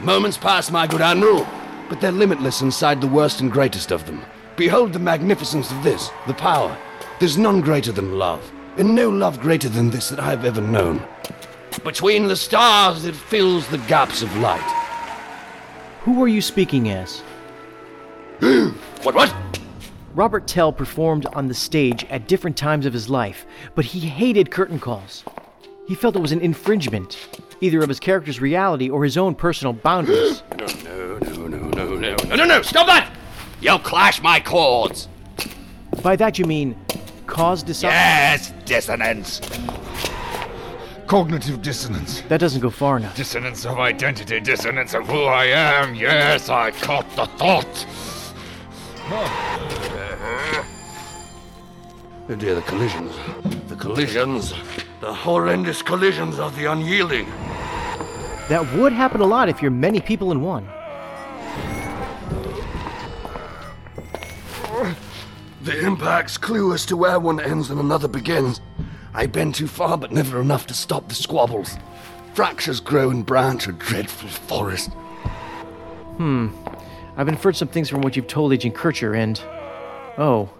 Moments 0.00 0.36
pass, 0.36 0.72
my 0.72 0.88
good 0.88 1.00
Admiral, 1.00 1.46
but 1.88 2.00
they're 2.00 2.10
limitless 2.10 2.62
inside 2.62 3.00
the 3.00 3.06
worst 3.06 3.40
and 3.40 3.52
greatest 3.52 3.92
of 3.92 4.06
them. 4.06 4.24
Behold 4.56 4.92
the 4.92 4.98
magnificence 4.98 5.70
of 5.70 5.84
this, 5.84 6.10
the 6.26 6.34
power. 6.34 6.76
There's 7.20 7.38
none 7.38 7.60
greater 7.60 7.92
than 7.92 8.18
love, 8.18 8.50
and 8.76 8.92
no 8.92 9.08
love 9.08 9.40
greater 9.40 9.68
than 9.68 9.90
this 9.90 10.08
that 10.08 10.18
I've 10.18 10.44
ever 10.44 10.60
known. 10.60 11.06
Between 11.84 12.28
the 12.28 12.36
stars, 12.36 13.04
it 13.04 13.16
fills 13.16 13.66
the 13.68 13.78
gaps 13.78 14.22
of 14.22 14.34
light. 14.36 14.60
Who 16.02 16.22
are 16.22 16.28
you 16.28 16.40
speaking 16.40 16.90
as? 16.90 17.20
what, 19.02 19.14
what? 19.14 19.34
Robert 20.14 20.46
Tell 20.46 20.72
performed 20.72 21.26
on 21.26 21.48
the 21.48 21.54
stage 21.54 22.04
at 22.10 22.28
different 22.28 22.56
times 22.56 22.86
of 22.86 22.92
his 22.92 23.08
life, 23.08 23.46
but 23.74 23.84
he 23.84 24.00
hated 24.00 24.50
curtain 24.50 24.78
calls. 24.78 25.24
He 25.88 25.94
felt 25.94 26.14
it 26.16 26.20
was 26.20 26.32
an 26.32 26.40
infringement, 26.40 27.28
either 27.60 27.82
of 27.82 27.88
his 27.88 27.98
character's 27.98 28.40
reality 28.40 28.90
or 28.90 29.02
his 29.04 29.16
own 29.16 29.34
personal 29.34 29.72
boundaries. 29.72 30.42
no, 30.58 30.66
no, 30.66 31.18
no, 31.18 31.46
no, 31.46 31.58
no, 31.58 31.96
no, 31.96 32.14
no, 32.16 32.34
no, 32.36 32.44
no, 32.44 32.62
stop 32.62 32.86
that! 32.86 33.10
You'll 33.60 33.78
clash 33.78 34.20
my 34.22 34.38
chords! 34.38 35.08
By 36.02 36.16
that 36.16 36.38
you 36.38 36.44
mean 36.44 36.76
cause 37.26 37.62
dissonance? 37.62 37.94
Yes, 37.94 38.52
dissonance. 38.64 39.40
Cognitive 41.12 41.60
dissonance. 41.60 42.22
That 42.22 42.40
doesn't 42.40 42.62
go 42.62 42.70
far 42.70 42.96
enough. 42.96 43.14
Dissonance 43.14 43.66
of 43.66 43.78
identity, 43.78 44.40
dissonance 44.40 44.94
of 44.94 45.06
who 45.06 45.24
I 45.24 45.44
am. 45.44 45.94
Yes, 45.94 46.48
I 46.48 46.70
caught 46.70 47.06
the 47.16 47.26
thought. 47.26 47.86
Oh 52.30 52.34
dear, 52.38 52.54
the 52.54 52.62
collisions. 52.62 53.12
The 53.68 53.76
collisions. 53.76 54.54
The 55.02 55.12
horrendous 55.12 55.82
collisions 55.82 56.38
of 56.38 56.56
the 56.56 56.64
unyielding. 56.64 57.26
That 58.48 58.66
would 58.78 58.94
happen 58.94 59.20
a 59.20 59.26
lot 59.26 59.50
if 59.50 59.60
you're 59.60 59.70
many 59.70 60.00
people 60.00 60.32
in 60.32 60.40
one. 60.40 60.66
The 65.60 65.78
impacts 65.78 66.38
clue 66.38 66.72
as 66.72 66.86
to 66.86 66.96
where 66.96 67.20
one 67.20 67.38
ends 67.38 67.68
and 67.68 67.78
another 67.78 68.08
begins. 68.08 68.62
I 69.14 69.26
bend 69.26 69.54
too 69.54 69.66
far, 69.66 69.98
but 69.98 70.12
never 70.12 70.40
enough 70.40 70.66
to 70.68 70.74
stop 70.74 71.08
the 71.08 71.14
squabbles. 71.14 71.76
Fractures 72.34 72.80
grow 72.80 73.10
and 73.10 73.26
branch 73.26 73.68
a 73.68 73.72
dreadful 73.72 74.28
forest. 74.28 74.90
Hmm. 76.16 76.48
I've 77.16 77.28
inferred 77.28 77.56
some 77.56 77.68
things 77.68 77.90
from 77.90 78.00
what 78.00 78.16
you've 78.16 78.26
told 78.26 78.52
Agent 78.52 78.74
Kircher 78.74 79.14
and. 79.14 79.38
Oh. 80.16 80.50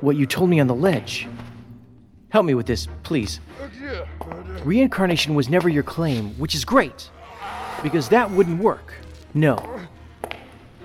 What 0.00 0.16
you 0.16 0.26
told 0.26 0.50
me 0.50 0.60
on 0.60 0.66
the 0.66 0.74
ledge. 0.74 1.26
Help 2.28 2.44
me 2.44 2.54
with 2.54 2.66
this, 2.66 2.88
please. 3.04 3.40
Reincarnation 4.64 5.34
was 5.34 5.48
never 5.48 5.68
your 5.68 5.82
claim, 5.82 6.30
which 6.38 6.54
is 6.54 6.64
great. 6.64 7.10
Because 7.82 8.08
that 8.10 8.30
wouldn't 8.30 8.62
work. 8.62 8.92
No. 9.32 9.58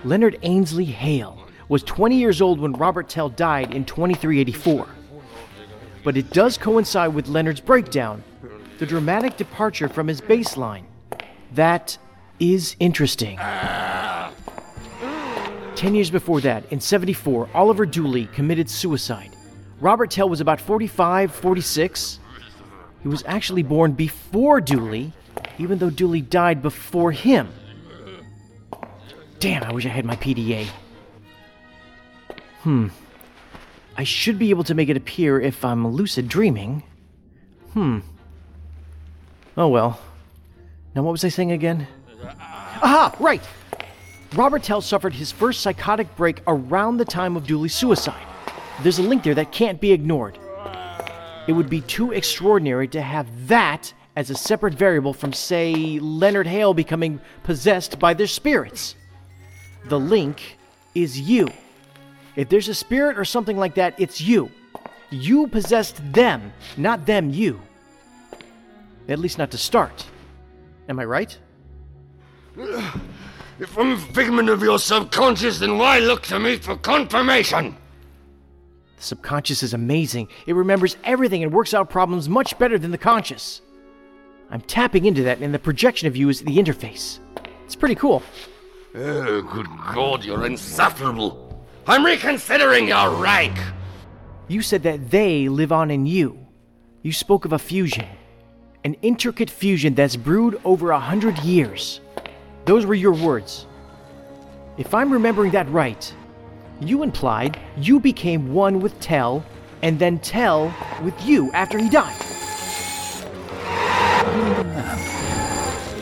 Leonard 0.05 0.39
Ainsley 0.43 0.85
Hale 0.85 1.45
was 1.67 1.83
20 1.83 2.15
years 2.15 2.41
old 2.41 2.59
when 2.59 2.73
Robert 2.73 3.09
Tell 3.09 3.29
died 3.29 3.73
in 3.73 3.83
2384. 3.83 4.87
But 6.03 6.17
it 6.17 6.31
does 6.31 6.57
coincide 6.57 7.13
with 7.13 7.27
Leonard's 7.27 7.59
breakdown, 7.59 8.23
the 8.77 8.85
dramatic 8.85 9.37
departure 9.37 9.89
from 9.89 10.07
his 10.07 10.21
baseline. 10.21 10.83
That 11.53 11.97
is 12.39 12.75
interesting. 12.79 13.37
Ten 15.75 15.95
years 15.95 16.09
before 16.09 16.41
that, 16.41 16.63
in 16.71 16.79
74, 16.79 17.49
Oliver 17.53 17.85
Dooley 17.85 18.25
committed 18.27 18.69
suicide. 18.69 19.35
Robert 19.79 20.11
Tell 20.11 20.27
was 20.27 20.41
about 20.41 20.59
45, 20.59 21.33
46. 21.33 22.19
He 23.01 23.07
was 23.07 23.23
actually 23.25 23.63
born 23.63 23.93
before 23.93 24.59
Dooley, 24.59 25.13
even 25.57 25.77
though 25.79 25.89
Dooley 25.89 26.21
died 26.21 26.61
before 26.61 27.11
him. 27.11 27.49
Damn, 29.39 29.63
I 29.63 29.71
wish 29.71 29.85
I 29.85 29.89
had 29.89 30.03
my 30.03 30.17
PDA. 30.17 30.67
Hmm. 32.63 32.89
I 33.99 34.05
should 34.05 34.39
be 34.39 34.49
able 34.49 34.63
to 34.63 34.73
make 34.73 34.87
it 34.87 34.95
appear 34.95 35.41
if 35.41 35.65
I'm 35.65 35.85
lucid 35.85 36.29
dreaming. 36.29 36.83
Hmm. 37.73 37.99
Oh 39.57 39.67
well. 39.67 39.99
Now, 40.95 41.03
what 41.03 41.11
was 41.11 41.25
I 41.25 41.27
saying 41.27 41.51
again? 41.51 41.85
Aha! 42.81 43.13
Right! 43.19 43.43
Robert 44.35 44.63
Tell 44.63 44.79
suffered 44.79 45.11
his 45.11 45.33
first 45.33 45.59
psychotic 45.59 46.15
break 46.15 46.41
around 46.47 46.95
the 46.95 47.03
time 47.03 47.35
of 47.35 47.45
Dooley's 47.45 47.75
suicide. 47.75 48.25
There's 48.83 48.99
a 48.99 49.03
link 49.03 49.23
there 49.23 49.35
that 49.35 49.51
can't 49.51 49.81
be 49.81 49.91
ignored. 49.91 50.39
It 51.49 51.51
would 51.51 51.69
be 51.69 51.81
too 51.81 52.13
extraordinary 52.13 52.87
to 52.87 53.01
have 53.01 53.49
that 53.49 53.93
as 54.15 54.29
a 54.29 54.35
separate 54.35 54.75
variable 54.75 55.13
from, 55.13 55.33
say, 55.33 55.99
Leonard 55.99 56.47
Hale 56.47 56.73
becoming 56.73 57.19
possessed 57.43 57.99
by 57.99 58.13
their 58.13 58.27
spirits. 58.27 58.95
The 59.89 59.99
link 59.99 60.57
is 60.95 61.19
you. 61.19 61.49
If 62.35 62.49
there's 62.49 62.69
a 62.69 62.73
spirit 62.73 63.17
or 63.17 63.25
something 63.25 63.57
like 63.57 63.75
that, 63.75 63.95
it's 63.99 64.21
you. 64.21 64.51
You 65.09 65.47
possessed 65.47 66.01
them, 66.13 66.53
not 66.77 67.05
them 67.05 67.29
you. 67.29 67.59
At 69.07 69.19
least 69.19 69.37
not 69.37 69.51
to 69.51 69.57
start. 69.57 70.05
Am 70.87 70.99
I 70.99 71.05
right? 71.05 71.37
If 73.59 73.77
I'm 73.77 73.91
a 73.91 73.97
figment 73.97 74.47
of 74.47 74.61
your 74.63 74.79
subconscious, 74.79 75.59
then 75.59 75.77
why 75.77 75.99
look 75.99 76.23
to 76.23 76.39
me 76.39 76.55
for 76.55 76.77
confirmation? 76.77 77.75
The 78.95 79.03
subconscious 79.03 79.63
is 79.63 79.73
amazing. 79.73 80.29
It 80.45 80.55
remembers 80.55 80.95
everything 81.03 81.43
and 81.43 81.51
works 81.51 81.73
out 81.73 81.89
problems 81.89 82.29
much 82.29 82.57
better 82.57 82.79
than 82.79 82.91
the 82.91 82.97
conscious. 82.97 83.61
I'm 84.49 84.61
tapping 84.61 85.03
into 85.03 85.23
that, 85.23 85.39
and 85.39 85.53
the 85.53 85.59
projection 85.59 86.07
of 86.07 86.15
you 86.15 86.29
is 86.29 86.41
the 86.41 86.55
interface. 86.55 87.19
It's 87.65 87.75
pretty 87.75 87.95
cool. 87.95 88.23
Oh, 88.95 89.41
good 89.41 89.67
God, 89.93 90.23
you're 90.23 90.45
insufferable. 90.45 91.48
I'm 91.87 92.05
reconsidering 92.05 92.87
your 92.87 93.09
rank. 93.15 93.57
You 94.47 94.61
said 94.61 94.83
that 94.83 95.09
they 95.09 95.49
live 95.49 95.71
on 95.71 95.91
in 95.91 96.05
you. 96.05 96.47
You 97.01 97.11
spoke 97.11 97.45
of 97.45 97.53
a 97.53 97.59
fusion. 97.59 98.05
An 98.83 98.95
intricate 99.01 99.49
fusion 99.49 99.95
that's 99.95 100.15
brewed 100.15 100.59
over 100.63 100.91
a 100.91 100.99
hundred 100.99 101.37
years. 101.39 102.01
Those 102.65 102.85
were 102.85 102.95
your 102.95 103.13
words. 103.13 103.65
If 104.77 104.93
I'm 104.93 105.11
remembering 105.11 105.51
that 105.51 105.69
right, 105.69 106.13
you 106.79 107.03
implied 107.03 107.59
you 107.77 107.99
became 107.99 108.53
one 108.53 108.79
with 108.79 108.97
Tell, 108.99 109.43
and 109.81 109.99
then 109.99 110.19
Tell 110.19 110.73
with 111.03 111.19
you 111.25 111.51
after 111.51 111.77
he 111.77 111.89
died. 111.89 112.15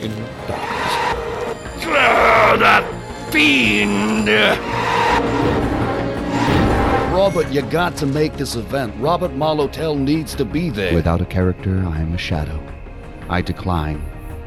In 0.02 0.12
Ah, 1.90 2.56
that 2.60 2.84
fiend! 3.32 4.28
Robert, 7.12 7.52
you 7.52 7.62
got 7.64 7.96
to 7.98 8.06
make 8.06 8.34
this 8.34 8.56
event. 8.56 8.94
Robert 9.00 9.34
Marlowe 9.34 9.68
Tell 9.68 9.96
needs 9.96 10.36
to 10.36 10.46
be 10.46 10.70
there. 10.70 10.94
Without 10.94 11.22
a 11.22 11.26
character, 11.26 11.84
I 11.86 12.00
am 12.00 12.14
a 12.14 12.18
shadow. 12.18 12.62
I 13.30 13.42
decline. 13.42 14.02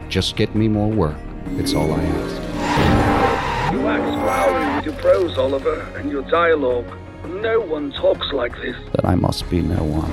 Just 0.08 0.36
get 0.36 0.54
me 0.54 0.68
more 0.68 0.88
work. 0.88 1.16
It's 1.56 1.74
all 1.74 1.92
I 1.92 2.02
ask. 2.02 3.74
You 3.74 3.80
wax 3.82 4.02
flowery 4.22 4.76
with 4.76 4.84
your 4.84 4.94
prose, 4.94 5.36
Oliver, 5.38 5.80
and 5.96 6.10
your 6.10 6.22
dialogue. 6.30 6.86
No 7.26 7.60
one 7.60 7.92
talks 7.92 8.32
like 8.32 8.54
this. 8.56 8.76
Then 8.76 9.04
I 9.04 9.14
must 9.14 9.48
be 9.50 9.62
no 9.62 9.82
one. 9.82 10.10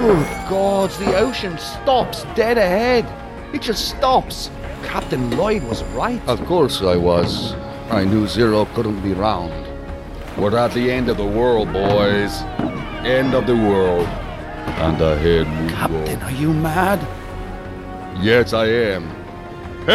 Good 0.00 0.50
God, 0.50 0.90
the 0.90 1.16
ocean 1.16 1.56
stops 1.58 2.24
dead 2.34 2.58
ahead. 2.58 3.06
It 3.54 3.62
just 3.62 3.88
stops. 3.88 4.50
Captain 4.82 5.36
Lloyd 5.36 5.62
was 5.64 5.82
right. 5.94 6.20
Of 6.28 6.44
course 6.44 6.82
I 6.82 6.96
was. 6.96 7.54
I 7.90 8.04
knew 8.04 8.26
Zero 8.26 8.66
couldn't 8.74 9.00
be 9.00 9.12
round. 9.12 9.52
We're 10.38 10.56
at 10.56 10.72
the 10.72 10.90
end 10.90 11.08
of 11.08 11.16
the 11.16 11.26
world, 11.26 11.72
boys. 11.72 12.42
End 13.04 13.34
of 13.34 13.46
the 13.46 13.54
world. 13.54 14.06
And 14.06 15.00
ahead 15.00 15.46
we 15.62 15.68
Captain, 15.70 16.18
go. 16.18 16.26
are 16.26 16.32
you 16.32 16.52
mad? 16.52 17.00
Yes, 18.20 18.52
I 18.52 18.66
am. 18.66 19.08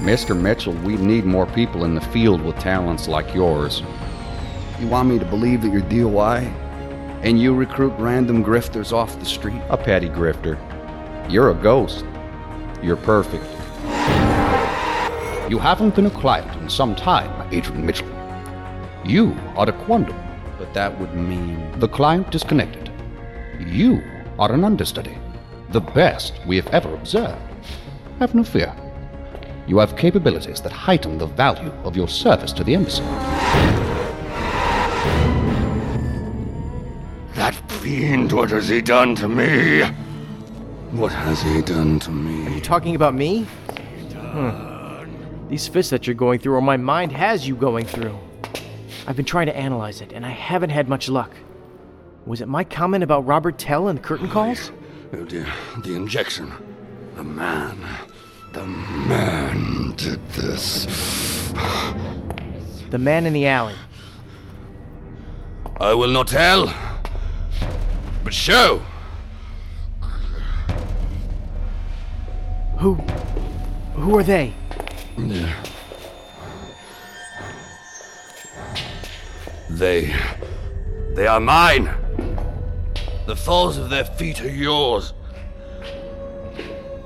Mr. 0.00 0.38
Mitchell, 0.38 0.72
we 0.72 0.96
need 0.96 1.24
more 1.24 1.46
people 1.46 1.84
in 1.84 1.94
the 1.94 2.00
field 2.00 2.40
with 2.42 2.58
talents 2.58 3.06
like 3.06 3.32
yours. 3.34 3.82
You 4.80 4.88
want 4.88 5.08
me 5.08 5.18
to 5.18 5.24
believe 5.26 5.62
that 5.62 5.72
you're 5.72 5.82
DOI? 5.82 6.38
And 7.22 7.40
you 7.40 7.54
recruit 7.54 7.92
random 7.98 8.42
grifters 8.42 8.92
off 8.92 9.18
the 9.20 9.26
street? 9.26 9.60
A 9.68 9.76
petty 9.76 10.08
grifter. 10.08 10.58
You're 11.30 11.50
a 11.50 11.54
ghost. 11.54 12.04
You're 12.82 12.96
perfect. 12.96 13.44
You 15.50 15.58
haven't 15.58 15.96
been 15.96 16.06
a 16.06 16.10
client 16.10 16.62
in 16.62 16.70
some 16.70 16.94
time, 16.94 17.28
Adrian 17.52 17.84
Mitchell. 17.84 18.06
You 19.04 19.36
are 19.56 19.68
a 19.68 19.72
quantum. 19.72 20.16
But 20.56 20.72
that 20.74 20.96
would 21.00 21.12
mean. 21.12 21.76
The 21.80 21.88
client 21.88 22.30
disconnected. 22.30 22.88
You 23.58 24.00
are 24.38 24.52
an 24.52 24.62
understudy. 24.62 25.18
The 25.70 25.80
best 25.80 26.34
we 26.46 26.54
have 26.54 26.68
ever 26.68 26.94
observed. 26.94 27.42
Have 28.20 28.32
no 28.32 28.44
fear. 28.44 28.72
You 29.66 29.78
have 29.78 29.96
capabilities 29.96 30.60
that 30.60 30.70
heighten 30.70 31.18
the 31.18 31.26
value 31.26 31.72
of 31.82 31.96
your 31.96 32.06
service 32.06 32.52
to 32.52 32.62
the 32.62 32.76
embassy. 32.76 33.02
That 37.34 37.56
fiend, 37.66 38.30
what 38.30 38.50
has 38.50 38.68
he 38.68 38.80
done 38.80 39.16
to 39.16 39.28
me? 39.28 39.82
What 40.92 41.10
has 41.10 41.42
he 41.42 41.60
done 41.60 41.98
to 41.98 42.12
me? 42.12 42.46
Are 42.46 42.50
you 42.50 42.60
talking 42.60 42.94
about 42.94 43.14
me? 43.16 43.42
Hmm. 43.42 44.69
These 45.50 45.66
fists 45.66 45.90
that 45.90 46.06
you're 46.06 46.14
going 46.14 46.38
through, 46.38 46.54
or 46.54 46.62
my 46.62 46.76
mind 46.76 47.10
has 47.10 47.48
you 47.48 47.56
going 47.56 47.84
through. 47.84 48.16
I've 49.08 49.16
been 49.16 49.24
trying 49.24 49.46
to 49.46 49.56
analyze 49.56 50.00
it, 50.00 50.12
and 50.12 50.24
I 50.24 50.30
haven't 50.30 50.70
had 50.70 50.88
much 50.88 51.08
luck. 51.08 51.32
Was 52.24 52.40
it 52.40 52.46
my 52.46 52.62
comment 52.62 53.02
about 53.02 53.26
Robert 53.26 53.58
Tell 53.58 53.88
and 53.88 53.98
the 53.98 54.02
curtain 54.02 54.28
oh, 54.28 54.32
calls? 54.32 54.70
Oh 55.12 55.24
dear, 55.24 55.52
the 55.82 55.96
injection. 55.96 56.52
The 57.16 57.24
man. 57.24 57.84
The 58.52 58.64
man 58.64 59.94
did 59.96 60.24
this. 60.28 60.86
The 62.90 62.98
man 62.98 63.26
in 63.26 63.32
the 63.32 63.48
alley. 63.48 63.74
I 65.80 65.94
will 65.94 66.10
not 66.10 66.28
tell, 66.28 66.72
but 68.22 68.32
show. 68.32 68.84
Who? 72.78 72.94
Who 73.94 74.16
are 74.16 74.22
they? 74.22 74.54
They. 79.70 80.14
They 81.14 81.26
are 81.26 81.40
mine. 81.40 81.88
The 83.26 83.36
falls 83.36 83.78
of 83.78 83.88
their 83.88 84.04
feet 84.04 84.42
are 84.42 84.50
yours. 84.50 85.14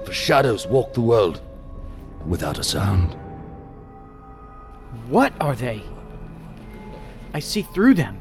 For 0.05 0.13
shadows 0.13 0.67
walk 0.67 0.95
the 0.95 1.01
world 1.01 1.41
without 2.27 2.59
a 2.59 2.65
sound. 2.65 3.17
What 5.09 5.33
are 5.41 5.55
they? 5.55 5.83
I 7.33 7.41
see 7.41 7.63
through 7.63 7.95
them. 7.95 8.21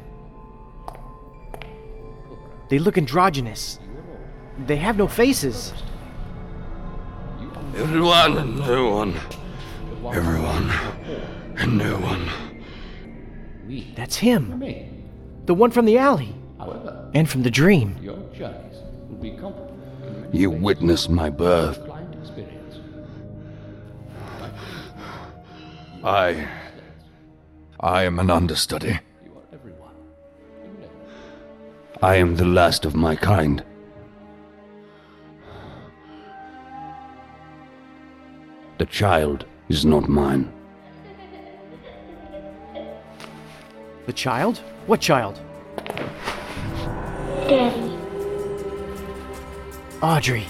They 2.68 2.78
look 2.78 2.98
androgynous. 2.98 3.78
They 4.66 4.76
have 4.76 4.96
no 4.96 5.08
faces. 5.08 5.72
Everyone 7.76 8.38
and 8.38 8.58
no 8.58 8.90
one. 8.90 9.14
Everyone 10.12 10.70
and 11.56 11.78
no 11.78 11.98
one. 11.98 12.28
That's 13.94 14.16
him. 14.16 14.62
The 15.46 15.54
one 15.54 15.70
from 15.70 15.86
the 15.86 15.98
alley. 15.98 16.34
And 17.14 17.28
from 17.28 17.42
the 17.42 17.50
dream. 17.50 17.96
Your 18.02 18.18
journeys 18.34 18.76
will 19.08 19.16
be 19.16 19.30
comfortable. 19.30 19.76
You 20.32 20.50
witnessed 20.50 21.08
my 21.10 21.30
birth. 21.30 21.78
I. 26.02 26.48
I 27.80 28.02
am 28.02 28.18
an 28.18 28.30
understudy. 28.30 28.98
I 32.02 32.16
am 32.16 32.36
the 32.36 32.44
last 32.44 32.84
of 32.84 32.94
my 32.94 33.16
kind. 33.16 33.62
The 38.78 38.86
child 38.86 39.46
is 39.68 39.84
not 39.84 40.08
mine. 40.08 40.50
The 44.06 44.12
child? 44.12 44.58
What 44.86 45.00
child? 45.00 45.40
Daddy. 47.48 47.98
Audrey. 50.02 50.46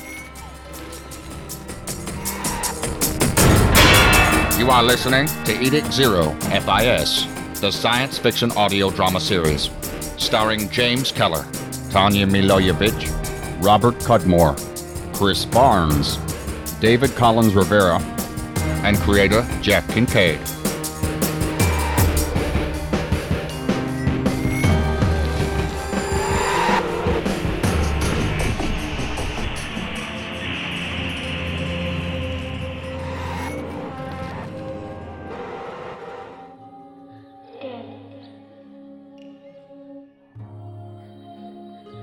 You 4.58 4.70
are 4.70 4.82
listening 4.82 5.26
to 5.44 5.60
Edict 5.60 5.92
Zero, 5.92 6.30
FIS, 6.40 7.26
the 7.60 7.70
science 7.70 8.18
fiction 8.18 8.50
audio 8.52 8.90
drama 8.90 9.20
series, 9.20 9.70
starring 10.16 10.68
James 10.70 11.12
Keller, 11.12 11.44
Tanya 11.90 12.26
Milojevic, 12.26 13.62
Robert 13.64 13.94
Cudmore, 14.00 14.56
Chris 15.14 15.44
Barnes, 15.44 16.16
David 16.80 17.14
Collins 17.14 17.54
Rivera, 17.54 18.00
and 18.84 18.96
creator 18.98 19.46
Jack 19.60 19.88
Kincaid. 19.88 20.40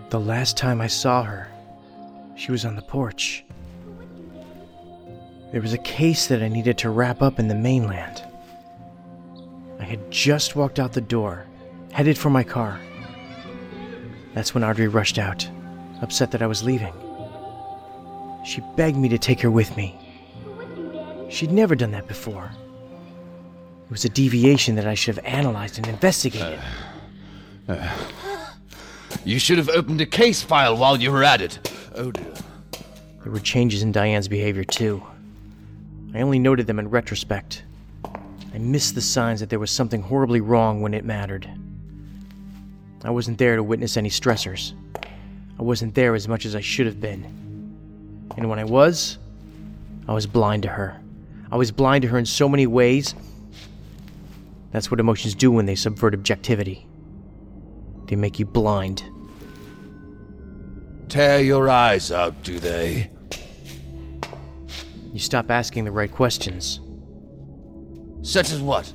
The 0.09 0.19
last 0.19 0.57
time 0.57 0.81
I 0.81 0.87
saw 0.87 1.23
her, 1.23 1.47
she 2.35 2.51
was 2.51 2.65
on 2.65 2.75
the 2.75 2.81
porch. 2.81 3.45
There 5.51 5.61
was 5.61 5.73
a 5.73 5.79
case 5.79 6.27
that 6.27 6.41
I 6.41 6.47
needed 6.47 6.77
to 6.79 6.89
wrap 6.89 7.21
up 7.21 7.37
in 7.37 7.49
the 7.49 7.55
mainland. 7.55 8.23
I 9.79 9.83
had 9.83 10.09
just 10.09 10.55
walked 10.55 10.79
out 10.79 10.93
the 10.93 11.01
door, 11.01 11.45
headed 11.91 12.17
for 12.17 12.29
my 12.29 12.43
car. 12.43 12.79
That's 14.33 14.53
when 14.53 14.63
Audrey 14.63 14.87
rushed 14.87 15.17
out, 15.17 15.49
upset 16.01 16.31
that 16.31 16.41
I 16.41 16.47
was 16.47 16.63
leaving. 16.63 16.93
She 18.45 18.61
begged 18.77 18.97
me 18.97 19.09
to 19.09 19.17
take 19.17 19.41
her 19.41 19.51
with 19.51 19.75
me. 19.75 19.97
She'd 21.29 21.51
never 21.51 21.75
done 21.75 21.91
that 21.91 22.07
before. 22.07 22.49
It 23.85 23.91
was 23.91 24.05
a 24.05 24.09
deviation 24.09 24.75
that 24.75 24.87
I 24.87 24.93
should 24.93 25.15
have 25.15 25.25
analyzed 25.25 25.77
and 25.77 25.87
investigated. 25.87 26.59
Uh, 27.67 27.93
you 29.25 29.37
should 29.37 29.57
have 29.57 29.69
opened 29.69 29.99
a 29.99 30.05
case 30.05 30.41
file 30.41 30.77
while 30.77 30.99
you 30.99 31.11
were 31.11 31.25
at 31.25 31.41
it. 31.41 31.71
Oh 31.93 32.11
dear. 32.11 32.33
There 33.23 33.33
were 33.33 33.39
changes 33.39 33.83
in 33.83 33.91
Diane's 33.91 34.29
behavior, 34.29 34.63
too. 34.63 35.03
I 36.13 36.21
only 36.21 36.39
noted 36.39 36.67
them 36.67 36.79
in 36.79 36.89
retrospect. 36.89 37.63
I 38.53 38.57
missed 38.57 38.95
the 38.95 39.01
signs 39.01 39.39
that 39.39 39.49
there 39.49 39.59
was 39.59 39.71
something 39.71 40.01
horribly 40.01 40.41
wrong 40.41 40.81
when 40.81 40.93
it 40.93 41.05
mattered. 41.05 41.49
I 43.03 43.09
wasn't 43.09 43.37
there 43.37 43.55
to 43.55 43.63
witness 43.63 43.97
any 43.97 44.09
stressors. 44.09 44.73
I 45.57 45.63
wasn't 45.63 45.95
there 45.95 46.13
as 46.15 46.27
much 46.27 46.45
as 46.45 46.55
I 46.55 46.61
should 46.61 46.85
have 46.85 46.99
been. 46.99 47.23
And 48.37 48.49
when 48.49 48.59
I 48.59 48.63
was, 48.65 49.17
I 50.07 50.13
was 50.13 50.27
blind 50.27 50.63
to 50.63 50.69
her. 50.69 50.99
I 51.51 51.55
was 51.55 51.71
blind 51.71 52.01
to 52.03 52.07
her 52.09 52.17
in 52.17 52.25
so 52.25 52.49
many 52.49 52.67
ways. 52.67 53.15
That's 54.71 54.91
what 54.91 54.99
emotions 54.99 55.35
do 55.35 55.51
when 55.51 55.65
they 55.65 55.75
subvert 55.75 56.13
objectivity. 56.13 56.85
They 58.07 58.15
make 58.15 58.39
you 58.39 58.45
blind. 58.45 59.03
Tear 61.09 61.41
your 61.41 61.69
eyes 61.69 62.11
out, 62.11 62.41
do 62.43 62.59
they? 62.59 63.09
You 65.11 65.19
stop 65.19 65.51
asking 65.51 65.83
the 65.85 65.91
right 65.91 66.11
questions. 66.11 66.79
Such 68.21 68.51
as 68.51 68.61
what? 68.61 68.91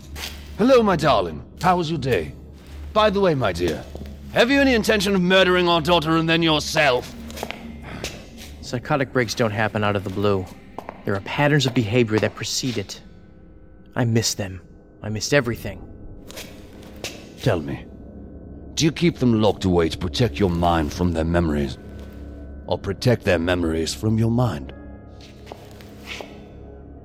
Hello, 0.57 0.83
my 0.83 0.96
darling. 0.96 1.44
How 1.61 1.76
was 1.76 1.90
your 1.90 1.98
day? 1.98 2.33
By 2.92 3.11
the 3.11 3.20
way, 3.20 3.35
my 3.35 3.52
dear, 3.52 3.85
have 4.33 4.50
you 4.50 4.61
any 4.61 4.74
intention 4.74 5.14
of 5.14 5.20
murdering 5.20 5.68
our 5.68 5.83
daughter 5.83 6.16
and 6.16 6.29
then 6.29 6.42
yourself? 6.42 7.14
Psychotic 8.62 9.12
breaks 9.12 9.35
don't 9.35 9.50
happen 9.50 9.85
out 9.85 9.96
of 9.96 10.05
the 10.05 10.11
blue. 10.11 10.46
There 11.05 11.14
are 11.14 11.20
patterns 11.20 11.66
of 11.66 11.74
behavior 11.74 12.18
that 12.18 12.35
precede 12.35 12.79
it. 12.79 13.00
I 13.94 14.05
miss 14.05 14.35
them. 14.35 14.62
I 15.02 15.09
missed 15.09 15.35
everything. 15.35 15.83
Tell 17.42 17.61
me, 17.61 17.85
do 18.74 18.85
you 18.85 18.92
keep 18.92 19.18
them 19.18 19.40
locked 19.40 19.64
away 19.64 19.88
to 19.88 19.98
protect 19.98 20.38
your 20.38 20.50
mind 20.50 20.92
from 20.92 21.12
their 21.12 21.24
memories? 21.24 21.79
Or 22.66 22.79
protect 22.79 23.24
their 23.24 23.38
memories 23.38 23.94
from 23.94 24.18
your 24.18 24.31
mind? 24.31 24.72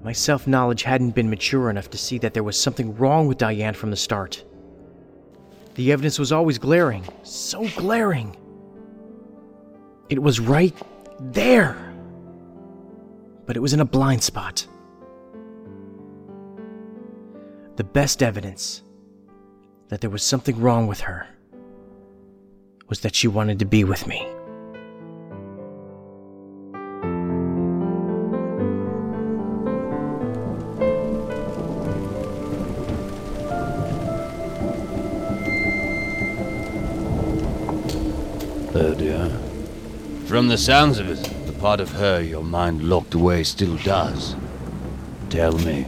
My 0.03 0.13
self 0.13 0.47
knowledge 0.47 0.83
hadn't 0.83 1.11
been 1.11 1.29
mature 1.29 1.69
enough 1.69 1.89
to 1.91 1.97
see 1.97 2.17
that 2.19 2.33
there 2.33 2.43
was 2.43 2.59
something 2.59 2.95
wrong 2.97 3.27
with 3.27 3.37
Diane 3.37 3.73
from 3.73 3.91
the 3.91 3.97
start. 3.97 4.43
The 5.75 5.91
evidence 5.91 6.17
was 6.17 6.31
always 6.31 6.57
glaring, 6.57 7.05
so 7.23 7.67
glaring. 7.75 8.35
It 10.09 10.21
was 10.21 10.39
right 10.39 10.75
there. 11.19 11.77
But 13.45 13.55
it 13.55 13.59
was 13.59 13.73
in 13.73 13.79
a 13.79 13.85
blind 13.85 14.23
spot. 14.23 14.67
The 17.75 17.83
best 17.83 18.21
evidence 18.21 18.83
that 19.89 20.01
there 20.01 20.09
was 20.09 20.23
something 20.23 20.59
wrong 20.59 20.87
with 20.87 21.01
her 21.01 21.27
was 22.89 23.01
that 23.01 23.15
she 23.15 23.27
wanted 23.27 23.59
to 23.59 23.65
be 23.65 23.83
with 23.83 24.07
me. 24.07 24.27
From 40.32 40.48
the 40.48 40.58
sounds 40.58 40.98
of 40.98 41.10
it, 41.10 41.22
the 41.46 41.52
part 41.52 41.82
of 41.82 41.91
her 41.91 42.22
your 42.22 42.41
mind 42.41 42.84
locked 42.84 43.13
away 43.15 43.44
still 43.44 43.76
does. 43.76 44.34
Tell 45.30 45.52
me, 45.58 45.88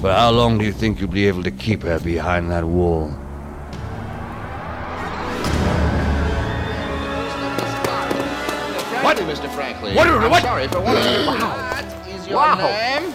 for 0.00 0.10
how 0.10 0.30
long 0.30 0.56
do 0.56 0.64
you 0.64 0.72
think 0.72 0.98
you'll 0.98 1.10
be 1.10 1.28
able 1.28 1.42
to 1.42 1.50
keep 1.50 1.82
her 1.82 2.00
behind 2.00 2.50
that 2.50 2.64
wall? 2.64 3.08
What? 9.02 9.18
Mr. 9.18 9.50
Franklin. 9.50 9.94
What- 9.94 10.06
I'm 10.06 10.30
what- 10.30 10.42
sorry 10.42 10.66
for 10.68 10.80
one 10.80 10.96
of 10.96 11.04
you. 11.04 11.26
Wow. 11.26 11.52
What 11.74 12.08
is 12.08 12.26
your 12.28 12.36
Wow. 12.38 12.54
name? 12.54 13.14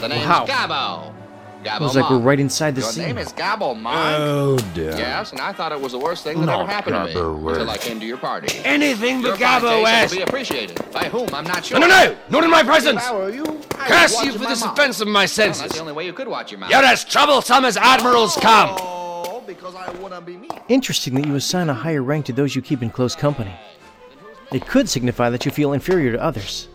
The 0.00 0.08
name's 0.08 0.26
Wow. 0.26 0.44
Gabbo. 0.46 1.17
Gabbo 1.64 1.80
Looks 1.80 1.96
like 1.96 2.08
we're 2.08 2.18
right 2.18 2.38
inside 2.38 2.74
the 2.76 2.82
Your 2.82 2.90
scene. 2.90 3.04
name 3.06 3.18
is 3.18 3.32
Gabbo 3.32 3.78
Monk. 3.78 4.16
Oh 4.20 4.58
dear. 4.74 4.96
Yes, 4.96 5.32
and 5.32 5.40
I 5.40 5.52
thought 5.52 5.72
it 5.72 5.80
was 5.80 5.92
the 5.92 5.98
worst 5.98 6.22
thing 6.22 6.38
that 6.40 6.46
Not 6.46 6.60
ever 6.60 6.70
happened 6.70 6.94
to 6.94 7.04
me 7.06 7.14
Gabbo, 7.14 7.48
until 7.50 7.70
I 7.70 7.76
came 7.78 7.98
to 7.98 8.06
your 8.06 8.16
party. 8.16 8.56
Anything 8.64 9.20
Your 9.20 9.32
but 9.32 9.40
Gabbo 9.40 9.60
citation 9.84 9.86
ass. 9.86 10.10
will 10.10 10.16
be 10.18 10.22
appreciated. 10.22 10.92
By 10.92 11.08
whom, 11.08 11.28
I'm 11.34 11.44
not 11.44 11.64
sure. 11.64 11.80
No, 11.80 11.88
no, 11.88 12.04
no! 12.04 12.16
Not 12.30 12.44
in 12.44 12.50
my 12.50 12.62
presence! 12.62 13.02
If 13.02 13.08
I 13.10 13.14
were 13.14 13.30
you, 13.30 13.44
I 13.78 13.88
Curse 13.88 14.16
would 14.16 14.26
you 14.26 14.32
for 14.34 14.38
my 14.38 14.48
this 14.50 14.64
mouth. 14.64 14.78
offense 14.78 15.00
of 15.00 15.08
my 15.08 15.26
Well, 15.26 15.26
that's 15.26 15.74
the 15.74 15.80
only 15.80 15.92
way 15.92 16.06
you 16.06 16.12
could 16.12 16.28
watch 16.28 16.52
your 16.52 16.60
mouth. 16.60 16.70
You're 16.70 16.84
as 16.84 17.04
troublesome 17.04 17.64
as 17.64 17.76
admirals 17.76 18.36
oh, 18.38 18.40
come! 18.40 18.76
Oh, 18.80 19.42
because 19.46 19.74
I 19.74 19.90
wouldn't 19.92 20.24
be 20.26 20.36
me. 20.36 20.48
Interesting 20.68 21.14
that 21.14 21.26
you 21.26 21.34
assign 21.34 21.68
a 21.70 21.74
higher 21.74 22.02
rank 22.04 22.26
to 22.26 22.32
those 22.32 22.54
you 22.54 22.62
keep 22.62 22.82
in 22.82 22.90
close 22.90 23.16
company. 23.16 23.54
It 24.52 24.64
could 24.66 24.88
signify 24.88 25.28
that 25.30 25.44
you 25.44 25.50
feel 25.50 25.72
inferior 25.72 26.12
to 26.12 26.22
others. 26.22 26.68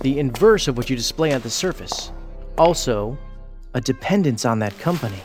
The 0.00 0.18
inverse 0.18 0.66
of 0.66 0.76
what 0.76 0.90
you 0.90 0.96
display 0.96 1.32
on 1.32 1.40
the 1.42 1.50
surface. 1.50 2.10
Also, 2.58 3.16
a 3.76 3.80
dependence 3.80 4.46
on 4.46 4.58
that 4.58 4.76
company. 4.78 5.20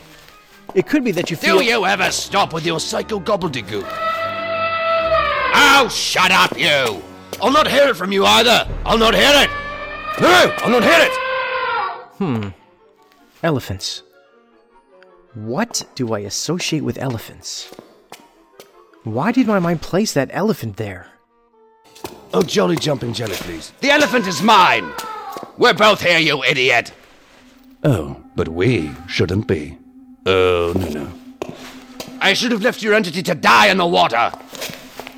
It 0.74 0.86
could 0.86 1.02
be 1.04 1.12
that 1.12 1.30
you 1.30 1.36
feel. 1.36 1.58
Do 1.58 1.64
you 1.64 1.86
ever 1.86 2.12
stop 2.12 2.52
with 2.52 2.66
your 2.66 2.80
psycho 2.80 3.18
gobbledygook? 3.18 3.88
Oh, 5.54 5.88
shut 5.90 6.30
up, 6.30 6.58
you! 6.58 7.02
I'll 7.40 7.50
not 7.50 7.66
hear 7.66 7.88
it 7.88 7.96
from 7.96 8.12
you 8.12 8.26
either! 8.26 8.68
I'll 8.84 8.98
not 8.98 9.14
hear 9.14 9.32
it! 9.34 9.50
No, 10.20 10.54
I'll 10.58 10.70
not 10.70 10.82
hear 10.82 10.98
it! 11.00 11.12
Hmm. 12.18 12.48
Elephants. 13.42 14.02
What 15.34 15.84
do 15.94 16.12
I 16.12 16.20
associate 16.20 16.84
with 16.84 16.98
elephants? 16.98 17.72
Why 19.04 19.32
did 19.32 19.46
my 19.46 19.58
mind 19.60 19.80
place 19.80 20.12
that 20.12 20.28
elephant 20.32 20.76
there? 20.76 21.08
Oh, 22.34 22.42
jolly 22.42 22.76
jumping 22.76 23.14
jelly, 23.14 23.34
please. 23.36 23.72
The 23.80 23.90
elephant 23.90 24.26
is 24.26 24.42
mine! 24.42 24.92
We're 25.56 25.74
both 25.74 26.02
here, 26.02 26.18
you 26.18 26.44
idiot! 26.44 26.92
Oh, 27.82 28.21
but 28.34 28.48
we 28.48 28.90
shouldn't 29.06 29.46
be. 29.46 29.78
Oh, 30.26 30.72
no, 30.76 30.88
no. 30.88 31.12
I 32.20 32.34
should 32.34 32.52
have 32.52 32.62
left 32.62 32.82
your 32.82 32.94
entity 32.94 33.22
to 33.24 33.34
die 33.34 33.68
in 33.68 33.78
the 33.78 33.86
water. 33.86 34.32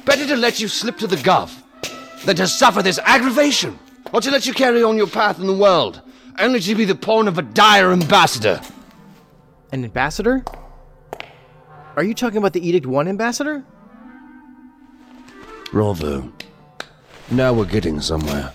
Better 0.04 0.26
to 0.26 0.36
let 0.36 0.60
you 0.60 0.68
slip 0.68 0.96
to 0.98 1.06
the 1.06 1.16
gov 1.16 1.52
than 2.24 2.36
to 2.36 2.46
suffer 2.46 2.82
this 2.82 2.98
aggravation, 3.04 3.78
or 4.12 4.20
to 4.20 4.30
let 4.30 4.46
you 4.46 4.52
carry 4.54 4.82
on 4.82 4.96
your 4.96 5.06
path 5.06 5.38
in 5.38 5.46
the 5.46 5.56
world, 5.56 6.00
only 6.38 6.60
to 6.60 6.74
be 6.74 6.84
the 6.84 6.94
pawn 6.94 7.28
of 7.28 7.38
a 7.38 7.42
dire 7.42 7.92
ambassador. 7.92 8.60
An 9.72 9.84
ambassador? 9.84 10.44
Are 11.96 12.02
you 12.02 12.14
talking 12.14 12.38
about 12.38 12.52
the 12.54 12.66
Edict 12.66 12.86
1 12.86 13.06
ambassador? 13.06 13.64
Bravo. 15.70 16.32
Now 17.30 17.52
we're 17.52 17.64
getting 17.66 18.00
somewhere. 18.00 18.52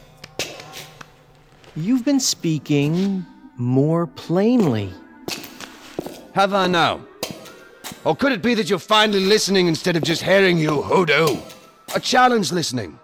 You've 1.75 2.03
been 2.03 2.19
speaking 2.19 3.25
more 3.59 4.07
plainly. 4.07 4.89
Have 6.33 6.53
I 6.53 6.67
now? 6.67 7.01
Or 8.05 8.15
could 8.15 8.31
it 8.31 8.41
be 8.41 8.53
that 8.53 8.69
you're 8.69 8.79
finally 8.79 9.19
listening 9.19 9.67
instead 9.67 9.97
of 9.97 10.03
just 10.03 10.23
hearing 10.23 10.57
you 10.57 10.81
hoodoo? 10.81 11.37
A 11.93 11.99
challenge 11.99 12.53
listening. 12.53 12.97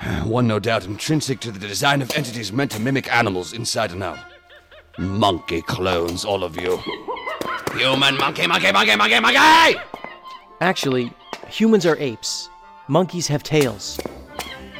One 0.24 0.46
no 0.46 0.58
doubt 0.58 0.86
intrinsic 0.86 1.40
to 1.40 1.52
the 1.52 1.58
design 1.58 2.00
of 2.00 2.10
entities 2.16 2.52
meant 2.52 2.70
to 2.70 2.80
mimic 2.80 3.12
animals 3.14 3.52
inside 3.52 3.92
and 3.92 4.02
out. 4.02 4.18
Monkey 4.96 5.60
clones, 5.62 6.24
all 6.24 6.42
of 6.42 6.56
you. 6.56 6.80
Human 7.74 8.16
monkey, 8.16 8.46
monkey, 8.46 8.72
monkey, 8.72 8.96
monkey, 8.96 9.20
monkey! 9.20 9.78
Actually, 10.62 11.12
humans 11.48 11.84
are 11.84 11.96
apes. 11.98 12.48
Monkeys 12.88 13.28
have 13.28 13.42
tails. 13.42 14.00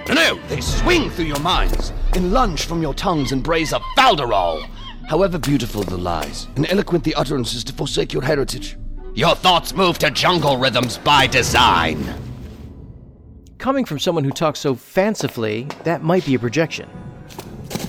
No, 0.08 0.14
no, 0.14 0.40
they 0.48 0.62
swing 0.62 1.10
through 1.10 1.26
your 1.26 1.38
minds, 1.40 1.92
and 2.14 2.32
lunge 2.32 2.64
from 2.64 2.80
your 2.80 2.94
tongues 2.94 3.30
and 3.32 3.42
braze 3.42 3.74
a 3.74 3.78
falderall. 3.96 4.66
However 5.08 5.38
beautiful 5.38 5.84
the 5.84 5.96
lies, 5.96 6.48
and 6.56 6.70
eloquent 6.70 7.02
the 7.02 7.14
utterances 7.14 7.64
to 7.64 7.72
forsake 7.72 8.12
your 8.12 8.22
heritage, 8.22 8.76
your 9.14 9.34
thoughts 9.34 9.74
move 9.74 9.98
to 10.00 10.10
jungle 10.10 10.58
rhythms 10.58 10.98
by 10.98 11.26
design. 11.26 12.14
Coming 13.56 13.86
from 13.86 13.98
someone 13.98 14.22
who 14.22 14.30
talks 14.30 14.60
so 14.60 14.74
fancifully, 14.74 15.66
that 15.84 16.02
might 16.02 16.26
be 16.26 16.34
a 16.34 16.38
projection. 16.38 16.90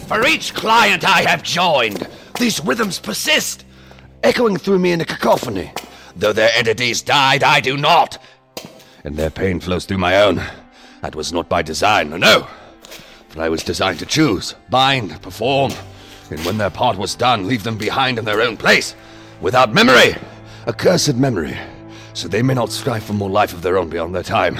For 0.07 0.25
each 0.25 0.53
client 0.53 1.03
I 1.03 1.23
have 1.23 1.43
joined, 1.43 2.07
these 2.39 2.63
rhythms 2.63 2.99
persist, 2.99 3.65
echoing 4.23 4.55
through 4.55 4.79
me 4.79 4.93
in 4.93 5.01
a 5.01 5.05
cacophony. 5.05 5.73
Though 6.15 6.31
their 6.31 6.51
entities 6.55 7.01
died, 7.01 7.43
I 7.43 7.59
do 7.59 7.75
not. 7.75 8.17
And 9.03 9.17
their 9.17 9.29
pain 9.29 9.59
flows 9.59 9.83
through 9.83 9.97
my 9.97 10.21
own. 10.21 10.41
That 11.01 11.15
was 11.15 11.33
not 11.33 11.49
by 11.49 11.63
design, 11.63 12.17
no. 12.17 12.47
For 13.27 13.41
I 13.41 13.49
was 13.49 13.61
designed 13.61 13.99
to 13.99 14.05
choose, 14.05 14.55
bind, 14.69 15.21
perform, 15.21 15.73
and 16.31 16.39
when 16.45 16.57
their 16.57 16.69
part 16.69 16.97
was 16.97 17.15
done, 17.15 17.47
leave 17.47 17.63
them 17.63 17.77
behind 17.77 18.17
in 18.17 18.25
their 18.25 18.41
own 18.41 18.57
place, 18.57 18.95
without 19.41 19.73
memory, 19.73 20.15
a 20.65 20.73
cursed 20.73 21.15
memory, 21.15 21.57
so 22.13 22.27
they 22.27 22.41
may 22.41 22.53
not 22.53 22.71
strive 22.71 23.03
for 23.03 23.13
more 23.13 23.29
life 23.29 23.53
of 23.53 23.61
their 23.61 23.77
own 23.77 23.89
beyond 23.89 24.13
their 24.13 24.23
time. 24.23 24.59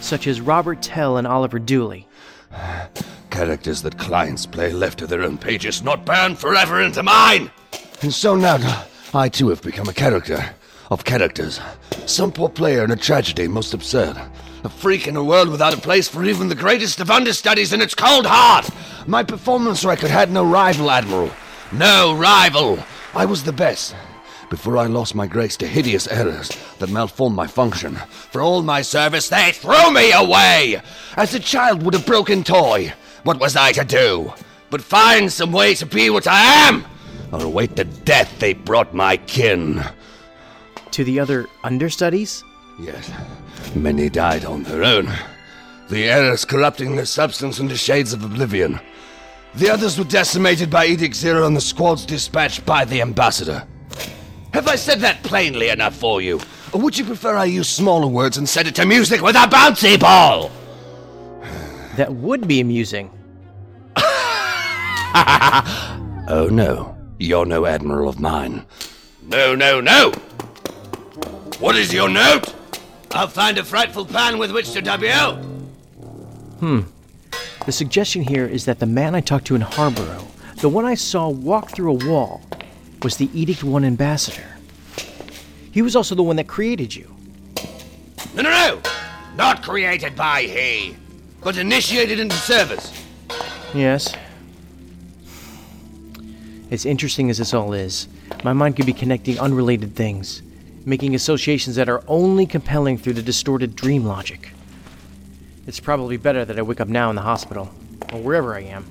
Such 0.00 0.26
as 0.26 0.40
Robert 0.40 0.82
Tell 0.82 1.16
and 1.16 1.26
Oliver 1.26 1.58
Dooley. 1.58 2.08
Characters 3.30 3.82
that 3.82 3.98
clients 3.98 4.46
play 4.46 4.72
left 4.72 4.98
to 4.98 5.06
their 5.06 5.22
own 5.22 5.38
pages, 5.38 5.82
not 5.82 6.04
burned 6.04 6.38
forever 6.38 6.80
into 6.80 7.02
mine! 7.02 7.50
And 8.02 8.12
so 8.12 8.36
now, 8.36 8.84
I 9.14 9.28
too 9.28 9.48
have 9.48 9.62
become 9.62 9.88
a 9.88 9.94
character 9.94 10.54
of 10.90 11.04
characters. 11.04 11.60
Some 12.06 12.32
poor 12.32 12.48
player 12.48 12.84
in 12.84 12.90
a 12.90 12.96
tragedy 12.96 13.48
most 13.48 13.74
absurd, 13.74 14.20
A 14.64 14.68
freak 14.68 15.08
in 15.08 15.16
a 15.16 15.24
world 15.24 15.48
without 15.48 15.74
a 15.74 15.80
place 15.80 16.06
for 16.06 16.24
even 16.24 16.48
the 16.48 16.54
greatest 16.54 17.00
of 17.00 17.10
understudies 17.10 17.72
in 17.72 17.80
its 17.80 17.94
cold 17.94 18.26
heart. 18.26 18.70
My 19.06 19.24
performance 19.24 19.84
record 19.84 20.10
had 20.10 20.30
no 20.30 20.44
rival, 20.44 20.90
Admiral. 20.90 21.30
No 21.72 22.14
rival. 22.14 22.78
I 23.14 23.24
was 23.24 23.42
the 23.42 23.52
best. 23.52 23.94
Before 24.50 24.76
I 24.76 24.86
lost 24.86 25.14
my 25.14 25.26
grace 25.26 25.56
to 25.56 25.66
hideous 25.66 26.06
errors 26.06 26.50
that 26.78 26.90
malformed 26.90 27.34
my 27.34 27.46
function, 27.46 27.96
for 28.30 28.40
all 28.40 28.62
my 28.62 28.82
service, 28.82 29.28
they 29.28 29.50
threw 29.52 29.90
me 29.90 30.12
away! 30.12 30.80
As 31.16 31.34
a 31.34 31.40
child 31.40 31.82
with 31.82 31.94
a 31.94 31.98
broken 32.06 32.44
toy. 32.44 32.92
What 33.24 33.40
was 33.40 33.56
I 33.56 33.72
to 33.72 33.84
do? 33.84 34.32
But 34.70 34.82
find 34.82 35.32
some 35.32 35.52
way 35.52 35.74
to 35.74 35.86
be 35.86 36.10
what 36.10 36.26
I 36.26 36.68
am! 36.68 36.84
Or 37.32 37.42
await 37.42 37.76
the 37.76 37.84
death 37.84 38.38
they 38.38 38.52
brought 38.52 38.94
my 38.94 39.16
kin. 39.16 39.82
To 40.92 41.02
the 41.02 41.18
other 41.18 41.46
understudies? 41.64 42.44
Yes, 42.78 43.10
many 43.74 44.08
died 44.08 44.44
on 44.44 44.62
their 44.62 44.84
own. 44.84 45.12
The 45.88 46.04
errors 46.04 46.44
corrupting 46.44 46.96
their 46.96 47.04
substance 47.04 47.58
into 47.58 47.76
shades 47.76 48.12
of 48.12 48.24
oblivion. 48.24 48.80
The 49.54 49.68
others 49.68 49.98
were 49.98 50.04
decimated 50.04 50.70
by 50.70 50.86
Edict 50.86 51.14
Zero 51.14 51.46
and 51.46 51.54
the 51.54 51.60
squads 51.60 52.06
dispatched 52.06 52.64
by 52.64 52.84
the 52.86 53.02
ambassador. 53.02 53.66
Have 54.54 54.68
I 54.68 54.76
said 54.76 55.00
that 55.00 55.22
plainly 55.22 55.68
enough 55.68 55.94
for 55.94 56.22
you? 56.22 56.40
Or 56.72 56.80
would 56.80 56.96
you 56.96 57.04
prefer 57.04 57.36
I 57.36 57.44
use 57.44 57.68
smaller 57.68 58.06
words 58.06 58.38
and 58.38 58.48
set 58.48 58.66
it 58.66 58.74
to 58.76 58.86
music 58.86 59.20
with 59.20 59.36
a 59.36 59.46
bouncy 59.46 59.98
ball? 60.00 60.50
That 61.96 62.14
would 62.14 62.48
be 62.48 62.60
amusing. 62.60 63.10
oh 65.14 66.48
no, 66.50 66.96
you're 67.18 67.44
no 67.44 67.66
admiral 67.66 68.08
of 68.08 68.18
mine. 68.18 68.64
No, 69.22 69.54
no, 69.54 69.78
no! 69.82 70.12
What 71.58 71.76
is 71.76 71.92
your 71.92 72.08
note? 72.08 72.54
I'll 73.14 73.28
find 73.28 73.58
a 73.58 73.64
frightful 73.64 74.06
pan 74.06 74.38
with 74.38 74.52
which 74.52 74.72
to 74.72 74.80
dub 74.80 75.02
you. 75.02 75.10
Hmm. 76.60 76.80
The 77.66 77.72
suggestion 77.72 78.22
here 78.22 78.46
is 78.46 78.64
that 78.64 78.78
the 78.78 78.86
man 78.86 79.14
I 79.14 79.20
talked 79.20 79.46
to 79.48 79.54
in 79.54 79.60
Harborough, 79.60 80.26
the 80.60 80.68
one 80.68 80.84
I 80.84 80.94
saw 80.94 81.28
walk 81.28 81.70
through 81.70 81.90
a 81.90 82.06
wall, 82.06 82.40
was 83.02 83.16
the 83.16 83.28
Edict 83.38 83.62
One 83.62 83.84
ambassador. 83.84 84.56
He 85.70 85.82
was 85.82 85.94
also 85.94 86.14
the 86.14 86.22
one 86.22 86.36
that 86.36 86.48
created 86.48 86.94
you. 86.94 87.14
No, 88.34 88.42
no, 88.42 88.50
no! 88.50 88.82
Not 89.36 89.62
created 89.62 90.16
by 90.16 90.42
he, 90.42 90.96
but 91.42 91.56
initiated 91.56 92.18
into 92.18 92.36
service. 92.36 92.92
Yes. 93.74 94.14
As 96.70 96.86
interesting 96.86 97.28
as 97.28 97.38
this 97.38 97.52
all 97.52 97.72
is, 97.74 98.08
my 98.44 98.52
mind 98.52 98.76
could 98.76 98.86
be 98.86 98.92
connecting 98.92 99.38
unrelated 99.38 99.94
things, 99.94 100.42
making 100.84 101.14
associations 101.14 101.76
that 101.76 101.88
are 101.88 102.02
only 102.08 102.46
compelling 102.46 102.98
through 102.98 103.14
the 103.14 103.22
distorted 103.22 103.76
dream 103.76 104.04
logic. 104.04 104.50
It's 105.66 105.80
probably 105.80 106.16
better 106.16 106.44
that 106.44 106.58
I 106.58 106.62
wake 106.62 106.80
up 106.80 106.88
now 106.88 107.10
in 107.10 107.16
the 107.16 107.22
hospital, 107.22 107.70
or 108.12 108.20
wherever 108.20 108.54
I 108.54 108.60
am. 108.60 108.84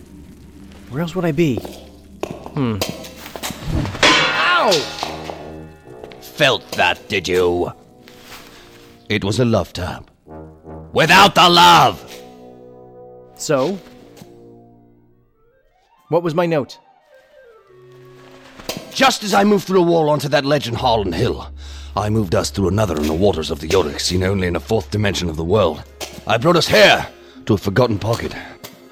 Where 0.90 1.02
else 1.02 1.16
would 1.16 1.26
I 1.26 1.32
be? 1.32 1.58
Hmm. 1.58 2.78
Ow! 4.04 4.72
Felt 6.22 6.70
that, 6.72 7.08
did 7.10 7.28
you? 7.28 7.72
It 9.10 9.24
was 9.24 9.40
a 9.40 9.46
love 9.46 9.74
tap. 9.74 10.10
Without 10.94 11.36
the 11.36 11.50
love! 11.50 12.08
So? 13.36 13.78
What 16.10 16.24
was 16.24 16.36
my 16.36 16.46
note? 16.46 16.80
Just 18.94 19.24
as 19.24 19.34
I 19.34 19.44
moved 19.44 19.66
through 19.66 19.82
a 19.82 19.86
wall 19.86 20.10
onto 20.10 20.28
that 20.30 20.46
ledge 20.46 20.68
in 20.68 20.74
Harlan 20.74 21.14
Hill, 21.14 21.52
I 21.96 22.10
moved 22.10 22.36
us 22.36 22.50
through 22.50 22.70
another 22.70 22.96
in 22.96 23.08
the 23.08 23.14
waters 23.14 23.52
of 23.52 23.60
the 23.60 23.68
Yorick, 23.68 24.00
seen 24.00 24.24
only 24.24 24.48
in 24.48 24.56
a 24.56 24.62
fourth 24.62 24.90
dimension 24.92 25.28
of 25.30 25.36
the 25.36 25.44
world. 25.44 25.84
I 26.26 26.38
brought 26.38 26.56
us 26.56 26.68
here, 26.68 27.06
to 27.46 27.54
a 27.56 27.58
forgotten 27.58 28.00
pocket. 28.00 28.34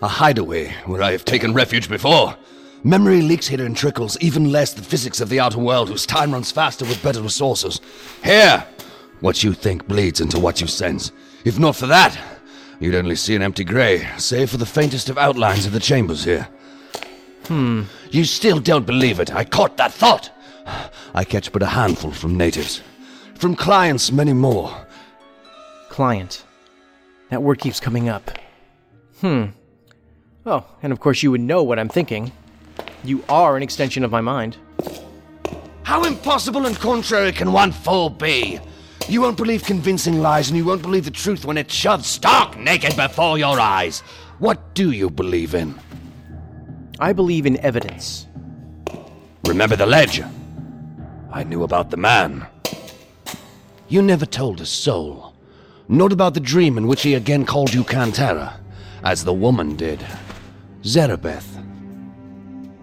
A 0.01 0.07
hideaway 0.07 0.73
where 0.85 1.01
I 1.01 1.11
have 1.11 1.23
taken 1.23 1.53
refuge 1.53 1.87
before. 1.87 2.35
Memory 2.83 3.21
leaks 3.21 3.47
here 3.47 3.65
in 3.65 3.73
trickles, 3.73 4.17
even 4.19 4.51
less 4.51 4.73
the 4.73 4.81
physics 4.81 5.21
of 5.21 5.29
the 5.29 5.39
outer 5.39 5.59
world, 5.59 5.89
whose 5.89 6.05
time 6.05 6.33
runs 6.33 6.51
faster 6.51 6.83
with 6.85 7.03
better 7.03 7.21
resources. 7.21 7.79
Here, 8.23 8.65
what 9.21 9.43
you 9.43 9.53
think 9.53 9.87
bleeds 9.87 10.19
into 10.19 10.39
what 10.39 10.59
you 10.59 10.67
sense. 10.67 11.11
If 11.45 11.57
not 11.57 11.77
for 11.77 11.87
that, 11.87 12.17
you'd 12.81 12.95
only 12.95 13.15
see 13.15 13.35
an 13.35 13.41
empty 13.41 13.63
grey, 13.63 14.07
save 14.17 14.49
for 14.49 14.57
the 14.57 14.65
faintest 14.65 15.09
of 15.09 15.17
outlines 15.17 15.65
of 15.65 15.71
the 15.71 15.79
chambers 15.79 16.25
here. 16.25 16.49
Hmm. 17.45 17.83
You 18.11 18.25
still 18.25 18.59
don't 18.59 18.85
believe 18.85 19.19
it. 19.21 19.33
I 19.33 19.45
caught 19.45 19.77
that 19.77 19.93
thought. 19.93 20.31
I 21.13 21.23
catch 21.23 21.51
but 21.51 21.63
a 21.63 21.67
handful 21.67 22.11
from 22.11 22.37
natives. 22.37 22.81
From 23.39 23.55
clients, 23.55 24.11
many 24.11 24.33
more. 24.33 24.69
Client. 25.87 26.43
That 27.29 27.41
word 27.41 27.59
keeps 27.59 27.79
coming 27.79 28.09
up. 28.09 28.31
Hmm. 29.21 29.45
Oh, 30.45 30.65
and 30.83 30.91
of 30.91 30.99
course 30.99 31.23
you 31.23 31.31
would 31.31 31.39
know 31.39 31.63
what 31.63 31.79
I'm 31.79 31.87
thinking. 31.87 32.33
You 33.01 33.23
are 33.29 33.55
an 33.55 33.63
extension 33.63 34.03
of 34.03 34.11
my 34.11 34.19
mind. 34.19 34.57
How 35.83 36.03
impossible 36.03 36.65
and 36.65 36.75
contrary 36.75 37.31
can 37.31 37.53
one 37.53 37.71
fool 37.71 38.09
be? 38.09 38.59
You 39.07 39.21
won't 39.21 39.37
believe 39.37 39.63
convincing 39.63 40.19
lies, 40.19 40.49
and 40.49 40.57
you 40.57 40.65
won't 40.65 40.81
believe 40.81 41.05
the 41.05 41.11
truth 41.11 41.45
when 41.45 41.57
it's 41.57 41.73
shoved 41.73 42.03
stark 42.03 42.57
naked 42.57 42.97
before 42.97 43.37
your 43.37 43.57
eyes. 43.57 44.01
What 44.39 44.73
do 44.73 44.91
you 44.91 45.09
believe 45.09 45.55
in? 45.55 45.79
I 46.99 47.13
believe 47.13 47.45
in 47.45 47.55
evidence. 47.61 48.27
Remember 49.45 49.77
the 49.77 49.85
ledge? 49.85 50.21
I 51.31 51.43
knew 51.45 51.63
about 51.63 51.89
the 51.89 51.97
man. 51.97 52.45
You 53.89 54.03
never 54.03 54.27
told 54.27 54.61
a 54.61 54.67
soul. 54.67 55.33
Not 55.87 56.11
about 56.11 56.35
the 56.35 56.39
dream 56.39 56.77
in 56.77 56.85
which 56.85 57.01
he 57.01 57.15
again 57.15 57.43
called 57.43 57.73
you 57.73 57.83
Cantara, 57.83 58.59
as 59.03 59.23
the 59.23 59.33
woman 59.33 59.75
did. 59.75 60.05
Zerebeth. 60.83 61.65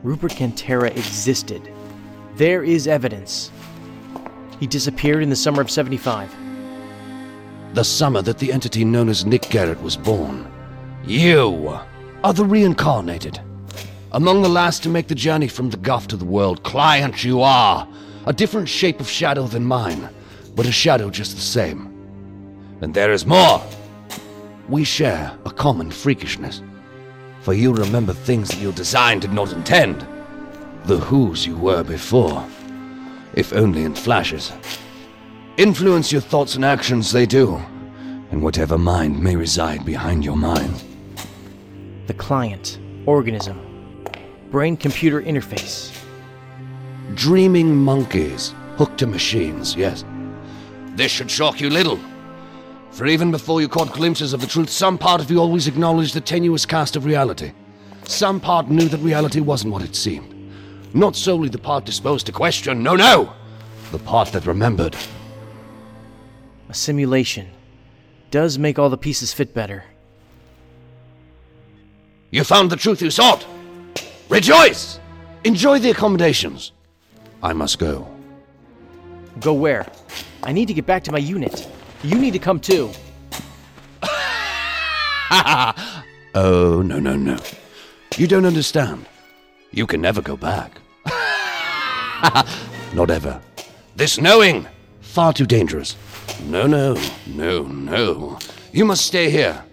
Rupert 0.03 0.33
Cantara 0.33 0.91
existed. 0.91 1.73
There 2.35 2.65
is 2.65 2.89
evidence. 2.89 3.53
He 4.59 4.67
disappeared 4.67 5.23
in 5.23 5.31
the 5.31 5.37
summer 5.37 5.63
of 5.63 5.71
75. 5.71 6.35
The 7.75 7.85
summer 7.85 8.21
that 8.23 8.39
the 8.39 8.53
entity 8.53 8.85
known 8.85 9.09
as 9.09 9.25
Nick 9.25 9.49
Garrett 9.49 9.81
was 9.81 9.97
born. 9.97 10.51
You 11.07 11.79
are 12.25 12.35
the 12.35 12.45
reincarnated. 12.45 13.41
Among 14.11 14.43
the 14.43 14.49
last 14.49 14.83
to 14.83 14.89
make 14.89 15.07
the 15.07 15.15
journey 15.15 15.47
from 15.47 15.71
the 15.71 15.77
Gulf 15.77 16.09
to 16.09 16.17
the 16.17 16.25
world, 16.25 16.65
client 16.65 17.23
you 17.23 17.43
are. 17.43 17.87
A 18.27 18.33
different 18.33 18.69
shape 18.69 18.99
of 18.99 19.09
shadow 19.09 19.47
than 19.47 19.65
mine, 19.65 20.09
but 20.57 20.67
a 20.67 20.73
shadow 20.73 21.11
just 21.11 21.37
the 21.37 21.41
same. 21.41 21.93
And 22.81 22.93
there 22.93 23.13
is 23.13 23.27
more. 23.27 23.63
We 24.69 24.83
share 24.83 25.39
a 25.45 25.51
common 25.51 25.91
freakishness. 25.91 26.63
For 27.43 27.55
you 27.55 27.73
remember 27.73 28.13
things 28.13 28.49
that 28.49 28.59
your 28.59 28.73
design 28.73 29.21
did 29.21 29.33
not 29.33 29.53
intend. 29.53 30.05
The 30.87 30.99
whos 30.99 31.47
you 31.47 31.57
were 31.57 31.85
before, 31.85 32.45
if 33.35 33.53
only 33.53 33.85
in 33.85 33.95
flashes. 33.95 34.53
Influence 35.57 36.11
your 36.11 36.23
thoughts 36.23 36.57
and 36.57 36.65
actions, 36.65 37.13
they 37.13 37.27
do, 37.27 37.57
and 38.31 38.43
whatever 38.43 38.77
mind 38.77 39.23
may 39.23 39.37
reside 39.37 39.85
behind 39.85 40.25
your 40.25 40.37
mind. 40.37 40.83
The 42.07 42.15
client, 42.15 42.79
organism, 43.05 43.61
brain 44.51 44.77
computer 44.77 45.23
interface. 45.23 45.97
Dreaming 47.15 47.77
monkeys 47.77 48.55
hooked 48.77 48.99
to 48.99 49.07
machines, 49.07 49.77
yes. 49.77 50.05
This 50.97 51.13
should 51.13 51.31
shock 51.31 51.61
you 51.61 51.69
little. 51.69 52.01
For 52.91 53.07
even 53.07 53.31
before 53.31 53.61
you 53.61 53.69
caught 53.69 53.93
glimpses 53.93 54.33
of 54.33 54.41
the 54.41 54.47
truth, 54.47 54.71
some 54.71 54.97
part 54.97 55.21
of 55.21 55.31
you 55.31 55.39
always 55.39 55.67
acknowledged 55.67 56.15
the 56.15 56.21
tenuous 56.23 56.65
cast 56.65 56.97
of 56.97 57.05
reality. 57.05 57.53
Some 58.05 58.41
part 58.41 58.71
knew 58.71 58.89
that 58.89 58.99
reality 58.99 59.41
wasn't 59.41 59.75
what 59.75 59.83
it 59.83 59.95
seemed. 59.95 60.33
Not 60.95 61.15
solely 61.15 61.51
the 61.51 61.59
part 61.59 61.85
disposed 61.85 62.25
to 62.27 62.33
question, 62.33 62.83
no, 62.83 62.97
no! 62.97 63.35
The 63.93 63.99
part 63.99 64.33
that 64.33 64.47
remembered. 64.47 64.97
A 66.71 66.75
simulation 66.75 67.51
does 68.31 68.59
make 68.59 68.79
all 68.79 68.89
the 68.89 68.97
pieces 68.97 69.35
fit 69.35 69.53
better. 69.53 69.85
You 72.31 72.43
found 72.43 72.71
the 72.71 72.77
truth 72.77 73.03
you 73.03 73.11
sought! 73.11 73.45
Rejoice! 74.31 74.99
Enjoy 75.45 75.79
the 75.79 75.91
accommodations. 75.91 76.73
I 77.43 77.53
must 77.53 77.79
go. 77.79 78.09
Go 79.41 79.53
where? 79.53 79.87
I 80.47 80.53
need 80.53 80.67
to 80.69 80.75
get 80.75 80.87
back 80.87 81.03
to 81.05 81.13
my 81.13 81.19
unit. 81.19 81.69
You 82.05 82.17
need 82.17 82.33
to 82.35 82.39
come 82.39 82.61
too. 82.61 82.93
oh, 85.33 85.75
no, 86.87 87.01
no, 87.01 87.17
no. 87.17 87.37
You 88.17 88.29
don't 88.29 88.45
understand. 88.45 89.07
You 89.73 89.89
can 89.89 90.01
never 90.01 90.23
go 90.23 90.37
back. 90.37 90.81
Not 92.95 93.11
ever. 93.11 93.43
This 93.97 94.21
knowing, 94.21 94.69
far 95.01 95.33
too 95.33 95.47
dangerous. 95.47 95.97
No, 96.45 96.69
no, 96.69 96.97
no, 97.27 97.65
no. 97.65 98.39
You 98.71 98.85
must 98.85 99.05
stay 99.05 99.29
here. 99.31 99.65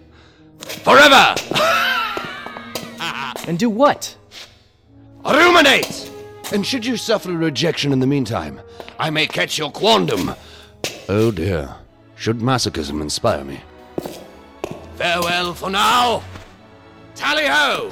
Forever! 0.58 1.36
and 3.46 3.60
do 3.60 3.70
what? 3.70 4.16
Ruminate! 5.24 6.10
And 6.52 6.66
should 6.66 6.84
you 6.84 6.96
suffer 6.96 7.30
rejection 7.30 7.92
in 7.92 8.00
the 8.00 8.08
meantime, 8.08 8.60
I 8.98 9.10
may 9.10 9.28
catch 9.28 9.56
your 9.56 9.70
quantum. 9.70 10.34
Oh 11.08 11.30
dear. 11.30 11.74
Should 12.16 12.38
masochism 12.38 13.02
inspire 13.02 13.44
me? 13.44 13.60
Farewell 14.96 15.52
for 15.52 15.68
now. 15.68 16.22
Tally 17.14 17.46
ho! 17.46 17.90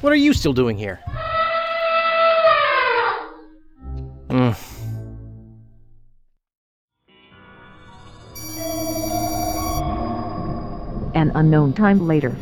What 0.00 0.12
are 0.12 0.16
you 0.16 0.32
still 0.32 0.54
doing 0.54 0.78
here? 0.78 0.98
Mm. 4.28 4.56
An 11.14 11.32
unknown 11.34 11.74
time 11.74 12.06
later. 12.06 12.34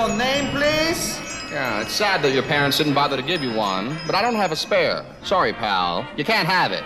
Your 0.00 0.16
name, 0.16 0.50
please? 0.50 1.20
Yeah, 1.50 1.82
it's 1.82 1.92
sad 1.92 2.22
that 2.22 2.32
your 2.32 2.42
parents 2.44 2.78
didn't 2.78 2.94
bother 2.94 3.18
to 3.18 3.22
give 3.22 3.42
you 3.42 3.52
one, 3.52 3.98
but 4.06 4.14
I 4.14 4.22
don't 4.22 4.34
have 4.34 4.50
a 4.50 4.56
spare. 4.56 5.04
Sorry, 5.24 5.52
pal. 5.52 6.08
You 6.16 6.24
can't 6.24 6.48
have 6.48 6.72
it. 6.72 6.84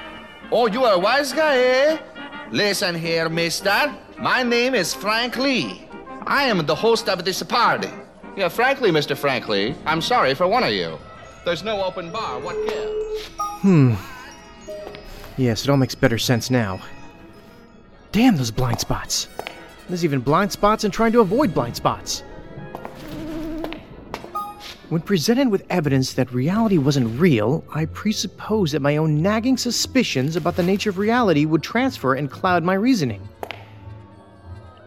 Oh, 0.51 0.67
you 0.67 0.83
are 0.85 0.95
a 0.95 0.99
wise 0.99 1.33
guy, 1.33 1.57
eh? 1.57 1.99
Listen 2.51 2.95
here, 2.95 3.29
mister. 3.29 3.95
My 4.19 4.43
name 4.43 4.75
is 4.75 4.95
Frank 4.95 5.37
Lee. 5.37 5.87
I 6.27 6.45
am 6.45 6.67
the 6.67 6.75
host 6.75 7.09
of 7.09 7.25
this 7.25 7.41
party. 7.45 7.91
Yeah, 8.37 8.49
frankly, 8.49 8.91
Mr. 8.91 9.17
Frankly, 9.17 9.77
I'm 9.87 10.01
sorry 10.01 10.35
for 10.35 10.49
one 10.49 10.65
of 10.65 10.73
you. 10.73 10.99
There's 11.45 11.63
no 11.63 11.85
open 11.85 12.11
bar. 12.11 12.41
What 12.41 12.57
gives? 12.67 13.29
Hmm. 13.63 13.95
Yes, 15.37 15.63
it 15.63 15.71
all 15.71 15.77
makes 15.77 15.95
better 15.95 16.19
sense 16.19 16.51
now. 16.51 16.81
Damn 18.11 18.37
those 18.37 18.51
blind 18.51 18.81
spots. 18.81 19.29
There's 19.89 20.05
even 20.05 20.21
blind 20.21 20.51
spots 20.51 20.83
and 20.83 20.93
trying 20.93 21.13
to 21.13 21.21
avoid 21.21 21.55
blind 21.55 21.77
spots. 21.77 22.25
When 24.91 25.01
presented 25.01 25.49
with 25.49 25.65
evidence 25.71 26.13
that 26.13 26.33
reality 26.33 26.77
wasn't 26.77 27.19
real, 27.19 27.65
I 27.75 27.87
presupposed 27.87 28.75
that 28.75 28.83
my 28.83 28.99
own 28.99 29.23
nagging 29.23 29.57
suspicions 29.57 30.37
about 30.37 30.57
the 30.57 30.63
nature 30.63 30.91
of 30.91 30.99
reality 30.99 31.47
would 31.47 31.63
transfer 31.63 32.15
and 32.15 32.31
cloud 32.31 32.63
my 32.63 32.75
reasoning. 32.75 33.27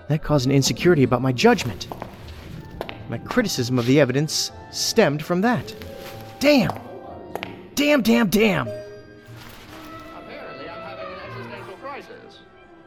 That 0.07 0.21
caused 0.21 0.45
an 0.45 0.51
insecurity 0.51 1.03
about 1.03 1.23
my 1.23 1.31
judgment. 1.31 1.87
My 3.09 3.17
criticism 3.17 3.79
of 3.79 3.87
the 3.87 3.99
evidence 3.99 4.51
stemmed 4.71 5.25
from 5.25 5.41
that. 5.41 5.75
Damn! 6.39 6.79
Damn, 7.73 8.03
damn, 8.03 8.29
damn! 8.29 8.67
Apparently, 8.67 10.69
I'm 10.69 10.81
having 10.81 11.07
an 11.07 11.19
existential 11.23 11.75
crisis. 11.77 12.39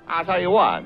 I'll 0.07 0.25
tell 0.25 0.41
you 0.41 0.51
what. 0.51 0.85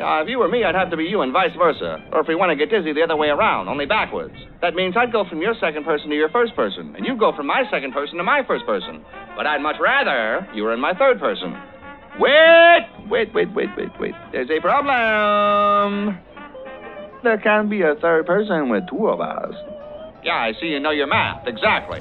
Uh, 0.00 0.22
if 0.22 0.28
you 0.28 0.38
were 0.38 0.48
me, 0.48 0.64
I'd 0.64 0.74
have 0.74 0.90
to 0.90 0.96
be 0.96 1.04
you 1.04 1.22
and 1.22 1.32
vice 1.32 1.54
versa. 1.56 2.04
Or 2.12 2.20
if 2.20 2.26
we 2.26 2.34
want 2.34 2.50
to 2.50 2.56
get 2.56 2.70
dizzy, 2.70 2.92
the 2.92 3.02
other 3.02 3.16
way 3.16 3.28
around, 3.28 3.68
only 3.68 3.86
backwards. 3.86 4.34
That 4.62 4.74
means 4.74 4.94
I'd 4.96 5.10
go 5.10 5.24
from 5.24 5.40
your 5.40 5.54
second 5.58 5.84
person 5.84 6.10
to 6.10 6.14
your 6.14 6.28
first 6.28 6.54
person, 6.54 6.94
and 6.94 7.06
you'd 7.06 7.18
go 7.18 7.32
from 7.34 7.46
my 7.46 7.64
second 7.70 7.92
person 7.92 8.18
to 8.18 8.24
my 8.24 8.42
first 8.46 8.66
person. 8.66 9.02
But 9.34 9.46
I'd 9.46 9.62
much 9.62 9.76
rather 9.80 10.46
you 10.54 10.64
were 10.64 10.74
in 10.74 10.80
my 10.80 10.92
third 10.92 11.18
person. 11.18 11.56
Wait! 12.18 12.86
Wait, 13.08 13.32
wait, 13.32 13.54
wait, 13.54 13.70
wait, 13.76 13.88
wait. 13.98 14.14
There's 14.32 14.50
a 14.50 14.60
problem. 14.60 16.18
There 17.22 17.38
can't 17.38 17.70
be 17.70 17.82
a 17.82 17.94
third 17.94 18.26
person 18.26 18.68
with 18.68 18.86
two 18.88 19.08
of 19.08 19.20
us. 19.20 19.54
Yeah, 20.22 20.36
I 20.36 20.52
see 20.60 20.66
you 20.66 20.80
know 20.80 20.90
your 20.90 21.06
math. 21.06 21.46
Exactly. 21.46 22.00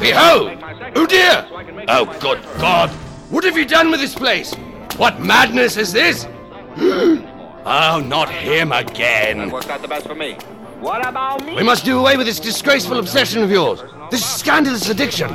Behold! 0.00 0.58
Oh 0.94 1.06
dear! 1.06 1.46
Oh, 1.88 2.04
good 2.20 2.42
God! 2.58 2.90
What 3.30 3.44
have 3.44 3.56
you 3.56 3.64
done 3.64 3.90
with 3.90 4.00
this 4.00 4.14
place? 4.14 4.54
What 4.96 5.20
madness 5.20 5.78
is 5.78 5.92
this? 5.92 6.26
oh, 6.76 8.04
not 8.06 8.28
him 8.28 8.72
again. 8.72 9.38
That 9.38 9.50
worked 9.50 9.70
out 9.70 9.80
the 9.80 9.88
best 9.88 10.06
for 10.06 10.14
me. 10.14 10.36
What 10.80 11.06
about 11.06 11.44
me? 11.44 11.54
We 11.56 11.62
must 11.62 11.84
do 11.84 11.98
away 11.98 12.16
with 12.16 12.26
this 12.26 12.40
disgraceful 12.40 12.98
obsession 12.98 13.42
of 13.42 13.50
yours. 13.50 13.82
This 14.10 14.24
scandalous 14.24 14.88
addiction. 14.88 15.30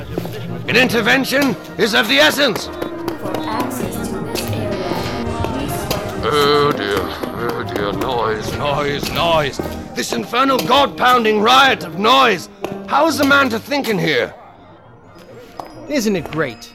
An 0.67 0.75
intervention 0.75 1.55
is 1.77 1.93
of 1.93 2.07
the 2.07 2.17
essence. 2.17 2.67
Oh 6.27 6.73
dear, 6.75 6.97
oh 6.97 7.63
dear, 7.75 7.91
noise, 7.93 8.51
noise, 8.57 9.11
noise. 9.11 9.57
This 9.95 10.13
infernal 10.13 10.57
god 10.57 10.97
pounding 10.97 11.41
riot 11.41 11.83
of 11.83 11.99
noise. 11.99 12.49
How 12.87 13.05
is 13.05 13.19
a 13.19 13.25
man 13.25 13.49
to 13.49 13.59
think 13.59 13.87
in 13.87 13.99
here? 13.99 14.33
Isn't 15.87 16.15
it 16.15 16.31
great? 16.31 16.73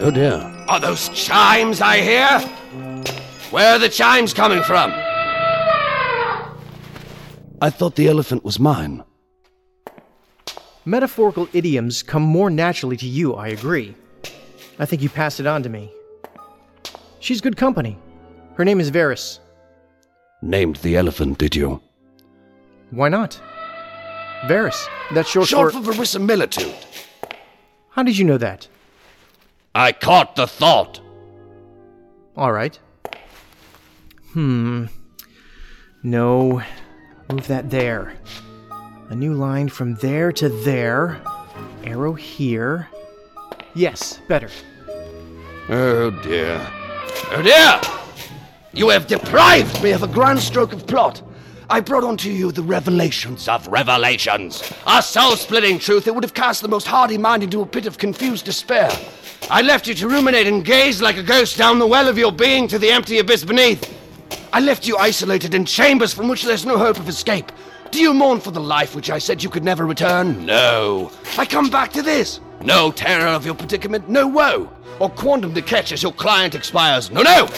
Oh 0.00 0.10
dear. 0.10 0.34
Are 0.68 0.78
those 0.78 1.08
chimes 1.08 1.80
I 1.80 2.02
hear? 2.02 2.38
Where 3.50 3.76
are 3.76 3.78
the 3.78 3.88
chimes 3.88 4.34
coming 4.34 4.62
from? 4.62 4.92
I 7.64 7.70
thought 7.70 7.94
the 7.96 8.08
elephant 8.08 8.44
was 8.44 8.60
mine. 8.60 9.04
Metaphorical 10.84 11.48
idioms 11.54 12.02
come 12.02 12.22
more 12.22 12.50
naturally 12.50 12.98
to 12.98 13.06
you, 13.06 13.32
I 13.36 13.48
agree. 13.48 13.94
I 14.78 14.84
think 14.84 15.00
you 15.00 15.08
passed 15.08 15.40
it 15.40 15.46
on 15.46 15.62
to 15.62 15.70
me. 15.70 15.90
She's 17.20 17.40
good 17.40 17.56
company. 17.56 17.96
Her 18.56 18.66
name 18.66 18.80
is 18.80 18.90
Varys. 18.90 19.38
Named 20.42 20.76
the 20.76 20.98
elephant, 20.98 21.38
did 21.38 21.56
you? 21.56 21.80
Why 22.90 23.08
not? 23.08 23.40
Varys. 24.42 24.86
That's 25.14 25.30
short, 25.30 25.48
Short 25.48 25.72
for... 25.72 25.82
for 25.82 25.92
verisimilitude. 25.92 26.74
How 27.88 28.02
did 28.02 28.18
you 28.18 28.26
know 28.26 28.36
that? 28.36 28.68
I 29.74 29.92
caught 29.92 30.36
the 30.36 30.46
thought. 30.46 31.00
All 32.36 32.52
right. 32.52 32.78
Hmm. 34.34 34.84
No. 36.02 36.62
Move 37.30 37.46
that 37.48 37.70
there. 37.70 38.14
A 39.08 39.14
new 39.14 39.34
line 39.34 39.68
from 39.68 39.94
there 39.96 40.32
to 40.32 40.48
there. 40.48 41.20
Arrow 41.84 42.14
here. 42.14 42.88
Yes, 43.74 44.20
better. 44.28 44.50
Oh 45.68 46.10
dear. 46.22 46.66
Oh 47.30 47.42
dear! 47.42 47.80
You 48.72 48.90
have 48.90 49.06
deprived 49.06 49.82
me 49.82 49.92
of 49.92 50.02
a 50.02 50.06
grand 50.06 50.40
stroke 50.40 50.72
of 50.72 50.86
plot. 50.86 51.22
I 51.70 51.80
brought 51.80 52.04
unto 52.04 52.28
you 52.28 52.52
the 52.52 52.62
revelations 52.62 53.48
of 53.48 53.66
revelations. 53.68 54.62
A 54.86 55.02
soul 55.02 55.36
splitting 55.36 55.78
truth 55.78 56.04
that 56.04 56.12
would 56.12 56.24
have 56.24 56.34
cast 56.34 56.60
the 56.60 56.68
most 56.68 56.86
hardy 56.86 57.16
mind 57.16 57.42
into 57.42 57.62
a 57.62 57.66
pit 57.66 57.86
of 57.86 57.96
confused 57.96 58.44
despair. 58.44 58.90
I 59.50 59.62
left 59.62 59.86
you 59.86 59.94
to 59.94 60.08
ruminate 60.08 60.46
and 60.46 60.64
gaze 60.64 61.00
like 61.00 61.16
a 61.16 61.22
ghost 61.22 61.56
down 61.56 61.78
the 61.78 61.86
well 61.86 62.08
of 62.08 62.18
your 62.18 62.32
being 62.32 62.68
to 62.68 62.78
the 62.78 62.90
empty 62.90 63.18
abyss 63.18 63.44
beneath. 63.44 63.93
I 64.54 64.60
left 64.60 64.86
you 64.86 64.96
isolated 64.96 65.52
in 65.52 65.64
chambers 65.64 66.14
from 66.14 66.28
which 66.28 66.44
there's 66.44 66.64
no 66.64 66.78
hope 66.78 67.00
of 67.00 67.08
escape. 67.08 67.50
Do 67.90 67.98
you 67.98 68.14
mourn 68.14 68.38
for 68.38 68.52
the 68.52 68.60
life 68.60 68.94
which 68.94 69.10
I 69.10 69.18
said 69.18 69.42
you 69.42 69.50
could 69.50 69.64
never 69.64 69.84
return? 69.84 70.46
No. 70.46 71.10
I 71.36 71.44
come 71.44 71.68
back 71.68 71.92
to 71.94 72.02
this. 72.02 72.38
No 72.62 72.92
terror 72.92 73.26
of 73.26 73.44
your 73.44 73.56
predicament, 73.56 74.08
no 74.08 74.28
woe, 74.28 74.70
or 75.00 75.10
quantum 75.10 75.54
to 75.54 75.60
catch 75.60 75.90
as 75.90 76.04
your 76.04 76.12
client 76.12 76.54
expires. 76.54 77.10
No, 77.10 77.22
no! 77.22 77.48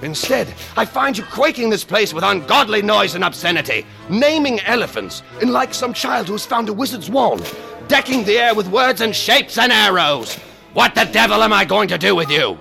Instead, 0.00 0.48
I 0.78 0.86
find 0.86 1.18
you 1.18 1.24
quaking 1.24 1.68
this 1.68 1.84
place 1.84 2.14
with 2.14 2.24
ungodly 2.24 2.80
noise 2.80 3.14
and 3.14 3.22
obscenity, 3.22 3.84
naming 4.08 4.58
elephants, 4.60 5.22
in 5.42 5.52
like 5.52 5.74
some 5.74 5.92
child 5.92 6.26
who 6.26 6.32
has 6.32 6.46
found 6.46 6.70
a 6.70 6.72
wizard's 6.72 7.10
wand, 7.10 7.44
decking 7.86 8.24
the 8.24 8.38
air 8.38 8.54
with 8.54 8.66
words 8.68 9.02
and 9.02 9.14
shapes 9.14 9.58
and 9.58 9.70
arrows. 9.70 10.36
What 10.72 10.94
the 10.94 11.04
devil 11.04 11.42
am 11.42 11.52
I 11.52 11.66
going 11.66 11.88
to 11.88 11.98
do 11.98 12.16
with 12.16 12.30
you? 12.30 12.58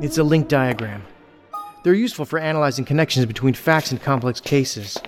It's 0.00 0.18
a 0.18 0.24
link 0.24 0.48
diagram. 0.48 1.04
They're 1.82 1.94
useful 1.94 2.24
for 2.24 2.38
analyzing 2.38 2.84
connections 2.84 3.26
between 3.26 3.54
facts 3.54 3.90
and 3.90 4.02
complex 4.02 4.40
cases. 4.40 4.98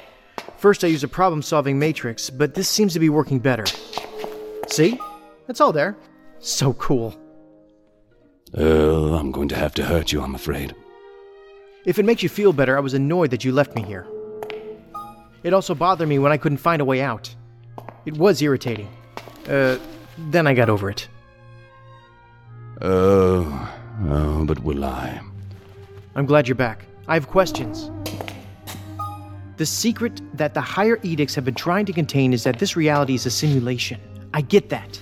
First, 0.56 0.84
I 0.84 0.88
use 0.88 1.02
a 1.02 1.08
problem 1.08 1.42
solving 1.42 1.78
matrix, 1.78 2.30
but 2.30 2.54
this 2.54 2.68
seems 2.68 2.92
to 2.92 3.00
be 3.00 3.08
working 3.08 3.38
better. 3.38 3.64
See? 4.68 4.98
It's 5.48 5.60
all 5.60 5.72
there. 5.72 5.96
So 6.38 6.74
cool. 6.74 7.18
Oh, 8.56 9.14
I'm 9.14 9.32
going 9.32 9.48
to 9.48 9.56
have 9.56 9.74
to 9.74 9.84
hurt 9.84 10.12
you, 10.12 10.22
I'm 10.22 10.34
afraid. 10.34 10.74
If 11.84 11.98
it 11.98 12.04
makes 12.04 12.22
you 12.22 12.28
feel 12.28 12.52
better, 12.52 12.76
I 12.76 12.80
was 12.80 12.94
annoyed 12.94 13.30
that 13.30 13.44
you 13.44 13.52
left 13.52 13.74
me 13.74 13.82
here. 13.82 14.06
It 15.42 15.54
also 15.54 15.74
bothered 15.74 16.08
me 16.08 16.18
when 16.18 16.32
I 16.32 16.36
couldn't 16.36 16.58
find 16.58 16.82
a 16.82 16.84
way 16.84 17.00
out. 17.00 17.34
It 18.04 18.16
was 18.16 18.42
irritating. 18.42 18.88
Uh, 19.48 19.78
then 20.30 20.46
I 20.46 20.54
got 20.54 20.68
over 20.68 20.90
it. 20.90 21.08
Oh, 22.82 23.72
oh, 24.08 24.44
but 24.44 24.60
will 24.62 24.84
I? 24.84 25.20
I'm 26.20 26.26
glad 26.26 26.46
you're 26.46 26.54
back. 26.54 26.84
I 27.08 27.14
have 27.14 27.28
questions. 27.28 27.90
The 29.56 29.64
secret 29.64 30.20
that 30.36 30.52
the 30.52 30.60
higher 30.60 31.00
edicts 31.02 31.34
have 31.34 31.46
been 31.46 31.54
trying 31.54 31.86
to 31.86 31.94
contain 31.94 32.34
is 32.34 32.44
that 32.44 32.58
this 32.58 32.76
reality 32.76 33.14
is 33.14 33.24
a 33.24 33.30
simulation. 33.30 33.98
I 34.34 34.42
get 34.42 34.68
that. 34.68 35.00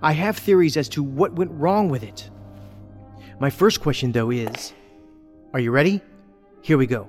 I 0.00 0.12
have 0.12 0.38
theories 0.38 0.78
as 0.78 0.88
to 0.90 1.02
what 1.02 1.34
went 1.34 1.50
wrong 1.50 1.90
with 1.90 2.02
it. 2.02 2.30
My 3.40 3.50
first 3.50 3.82
question, 3.82 4.10
though, 4.10 4.30
is 4.30 4.72
Are 5.52 5.60
you 5.60 5.70
ready? 5.70 6.00
Here 6.62 6.78
we 6.78 6.86
go. 6.86 7.06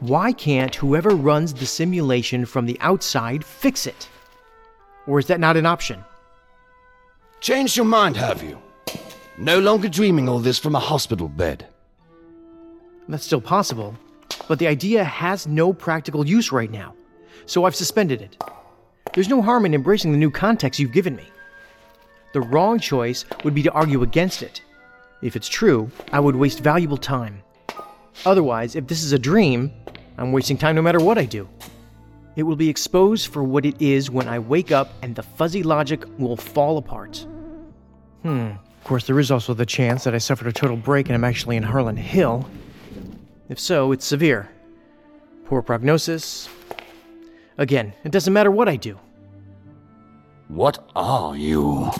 Why 0.00 0.30
can't 0.32 0.74
whoever 0.74 1.16
runs 1.16 1.54
the 1.54 1.64
simulation 1.64 2.44
from 2.44 2.66
the 2.66 2.76
outside 2.82 3.42
fix 3.42 3.86
it? 3.86 4.10
Or 5.06 5.18
is 5.18 5.26
that 5.28 5.40
not 5.40 5.56
an 5.56 5.64
option? 5.64 6.04
Changed 7.40 7.78
your 7.78 7.86
mind, 7.86 8.18
have 8.18 8.42
you? 8.42 8.60
No 9.38 9.58
longer 9.58 9.88
dreaming 9.88 10.28
all 10.28 10.40
this 10.40 10.58
from 10.58 10.74
a 10.74 10.80
hospital 10.80 11.30
bed. 11.30 11.66
That's 13.08 13.24
still 13.24 13.40
possible. 13.40 13.94
but 14.46 14.58
the 14.58 14.66
idea 14.66 15.02
has 15.04 15.46
no 15.46 15.72
practical 15.72 16.26
use 16.26 16.52
right 16.52 16.70
now, 16.70 16.94
so 17.46 17.64
I've 17.64 17.74
suspended 17.74 18.20
it. 18.22 18.36
There's 19.14 19.28
no 19.28 19.42
harm 19.42 19.66
in 19.66 19.74
embracing 19.74 20.12
the 20.12 20.18
new 20.18 20.30
context 20.30 20.78
you've 20.78 20.92
given 20.92 21.16
me. 21.16 21.24
The 22.34 22.40
wrong 22.42 22.78
choice 22.78 23.24
would 23.42 23.54
be 23.54 23.62
to 23.62 23.72
argue 23.72 24.02
against 24.02 24.42
it. 24.42 24.62
If 25.22 25.34
it's 25.34 25.48
true, 25.48 25.90
I 26.12 26.20
would 26.20 26.36
waste 26.36 26.60
valuable 26.60 26.98
time. 26.98 27.42
Otherwise, 28.26 28.76
if 28.76 28.86
this 28.86 29.02
is 29.02 29.12
a 29.12 29.18
dream, 29.18 29.72
I'm 30.18 30.32
wasting 30.32 30.58
time 30.58 30.76
no 30.76 30.82
matter 30.82 31.00
what 31.00 31.18
I 31.18 31.24
do. 31.24 31.48
It 32.36 32.42
will 32.44 32.56
be 32.56 32.68
exposed 32.68 33.32
for 33.32 33.42
what 33.42 33.64
it 33.66 33.80
is 33.80 34.10
when 34.10 34.28
I 34.28 34.38
wake 34.38 34.70
up 34.70 34.92
and 35.02 35.14
the 35.16 35.22
fuzzy 35.22 35.62
logic 35.62 36.04
will 36.18 36.36
fall 36.36 36.78
apart. 36.78 37.26
Hmm. 38.22 38.50
Of 38.78 38.84
course, 38.84 39.06
there 39.06 39.18
is 39.18 39.30
also 39.30 39.54
the 39.54 39.66
chance 39.66 40.04
that 40.04 40.14
I 40.14 40.18
suffered 40.18 40.46
a 40.46 40.52
total 40.52 40.76
break 40.76 41.06
and 41.06 41.14
I'm 41.14 41.24
actually 41.24 41.56
in 41.56 41.62
Harlan 41.62 41.96
Hill. 41.96 42.48
If 43.48 43.58
so, 43.58 43.92
it's 43.92 44.04
severe. 44.04 44.50
Poor 45.46 45.62
prognosis. 45.62 46.48
Again, 47.56 47.94
it 48.04 48.12
doesn't 48.12 48.32
matter 48.32 48.50
what 48.50 48.68
I 48.68 48.76
do. 48.76 48.98
What 50.48 50.78
are 50.94 51.36
you? 51.36 51.90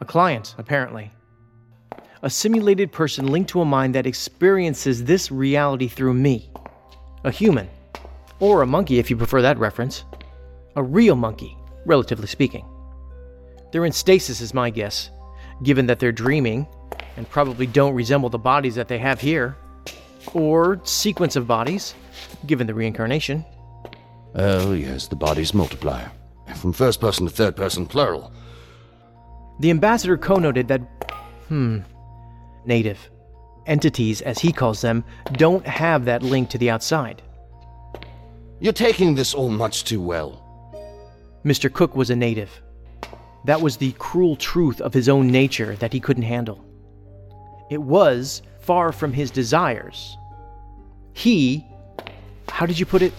A 0.00 0.04
client, 0.04 0.54
apparently. 0.58 1.10
A 2.22 2.30
simulated 2.30 2.92
person 2.92 3.28
linked 3.28 3.50
to 3.50 3.60
a 3.60 3.64
mind 3.64 3.94
that 3.94 4.06
experiences 4.06 5.04
this 5.04 5.30
reality 5.30 5.88
through 5.88 6.14
me. 6.14 6.50
A 7.24 7.30
human. 7.30 7.68
Or 8.40 8.62
a 8.62 8.66
monkey, 8.66 8.98
if 8.98 9.10
you 9.10 9.16
prefer 9.16 9.42
that 9.42 9.58
reference. 9.58 10.04
A 10.76 10.82
real 10.82 11.16
monkey, 11.16 11.56
relatively 11.86 12.26
speaking. 12.26 12.66
They're 13.72 13.84
in 13.84 13.92
stasis, 13.92 14.40
is 14.40 14.54
my 14.54 14.70
guess, 14.70 15.10
given 15.62 15.86
that 15.86 15.98
they're 15.98 16.12
dreaming 16.12 16.66
and 17.16 17.28
probably 17.28 17.66
don't 17.66 17.94
resemble 17.94 18.28
the 18.28 18.38
bodies 18.38 18.74
that 18.74 18.88
they 18.88 18.98
have 18.98 19.20
here. 19.20 19.56
Or 20.34 20.80
sequence 20.84 21.36
of 21.36 21.46
bodies, 21.46 21.94
given 22.46 22.66
the 22.66 22.74
reincarnation. 22.74 23.44
Oh, 24.34 24.72
yes, 24.72 25.08
the 25.08 25.16
bodies 25.16 25.54
multiply. 25.54 26.06
From 26.56 26.72
first 26.72 27.00
person 27.00 27.26
to 27.26 27.32
third 27.32 27.56
person 27.56 27.86
plural. 27.86 28.32
The 29.60 29.70
ambassador 29.70 30.16
co 30.16 30.36
noted 30.36 30.68
that, 30.68 30.80
hmm, 31.48 31.80
native 32.64 32.98
entities, 33.68 34.22
as 34.22 34.38
he 34.38 34.50
calls 34.52 34.80
them, 34.80 35.04
don't 35.32 35.66
have 35.66 36.04
that 36.06 36.22
link 36.22 36.48
to 36.50 36.58
the 36.58 36.70
outside. 36.70 37.22
You're 38.60 38.72
taking 38.72 39.14
this 39.14 39.34
all 39.34 39.50
much 39.50 39.84
too 39.84 40.00
well. 40.00 40.42
Mr. 41.44 41.72
Cook 41.72 41.94
was 41.94 42.10
a 42.10 42.16
native. 42.16 42.50
That 43.44 43.60
was 43.60 43.76
the 43.76 43.92
cruel 43.92 44.34
truth 44.34 44.80
of 44.80 44.92
his 44.92 45.08
own 45.08 45.28
nature 45.28 45.76
that 45.76 45.92
he 45.92 46.00
couldn't 46.00 46.24
handle. 46.24 46.64
It 47.70 47.80
was 47.80 48.42
far 48.60 48.90
from 48.90 49.12
his 49.12 49.30
desires. 49.30 50.17
He, 51.18 51.66
how 52.48 52.64
did 52.64 52.78
you 52.78 52.86
put 52.86 53.02
it? 53.02 53.12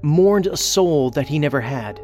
Mourned 0.00 0.46
a 0.46 0.56
soul 0.56 1.10
that 1.10 1.28
he 1.28 1.38
never 1.38 1.60
had. 1.60 2.00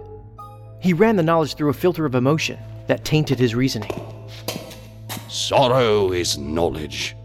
He 0.79 0.93
ran 0.93 1.17
the 1.17 1.23
knowledge 1.23 1.55
through 1.55 1.71
a 1.71 1.73
filter 1.73 2.05
of 2.05 2.15
emotion 2.15 2.59
that 2.87 3.03
tainted 3.03 3.39
his 3.39 3.55
reasoning. 3.55 3.91
Sorrow 5.27 6.13
is 6.13 6.37
knowledge. 6.37 7.17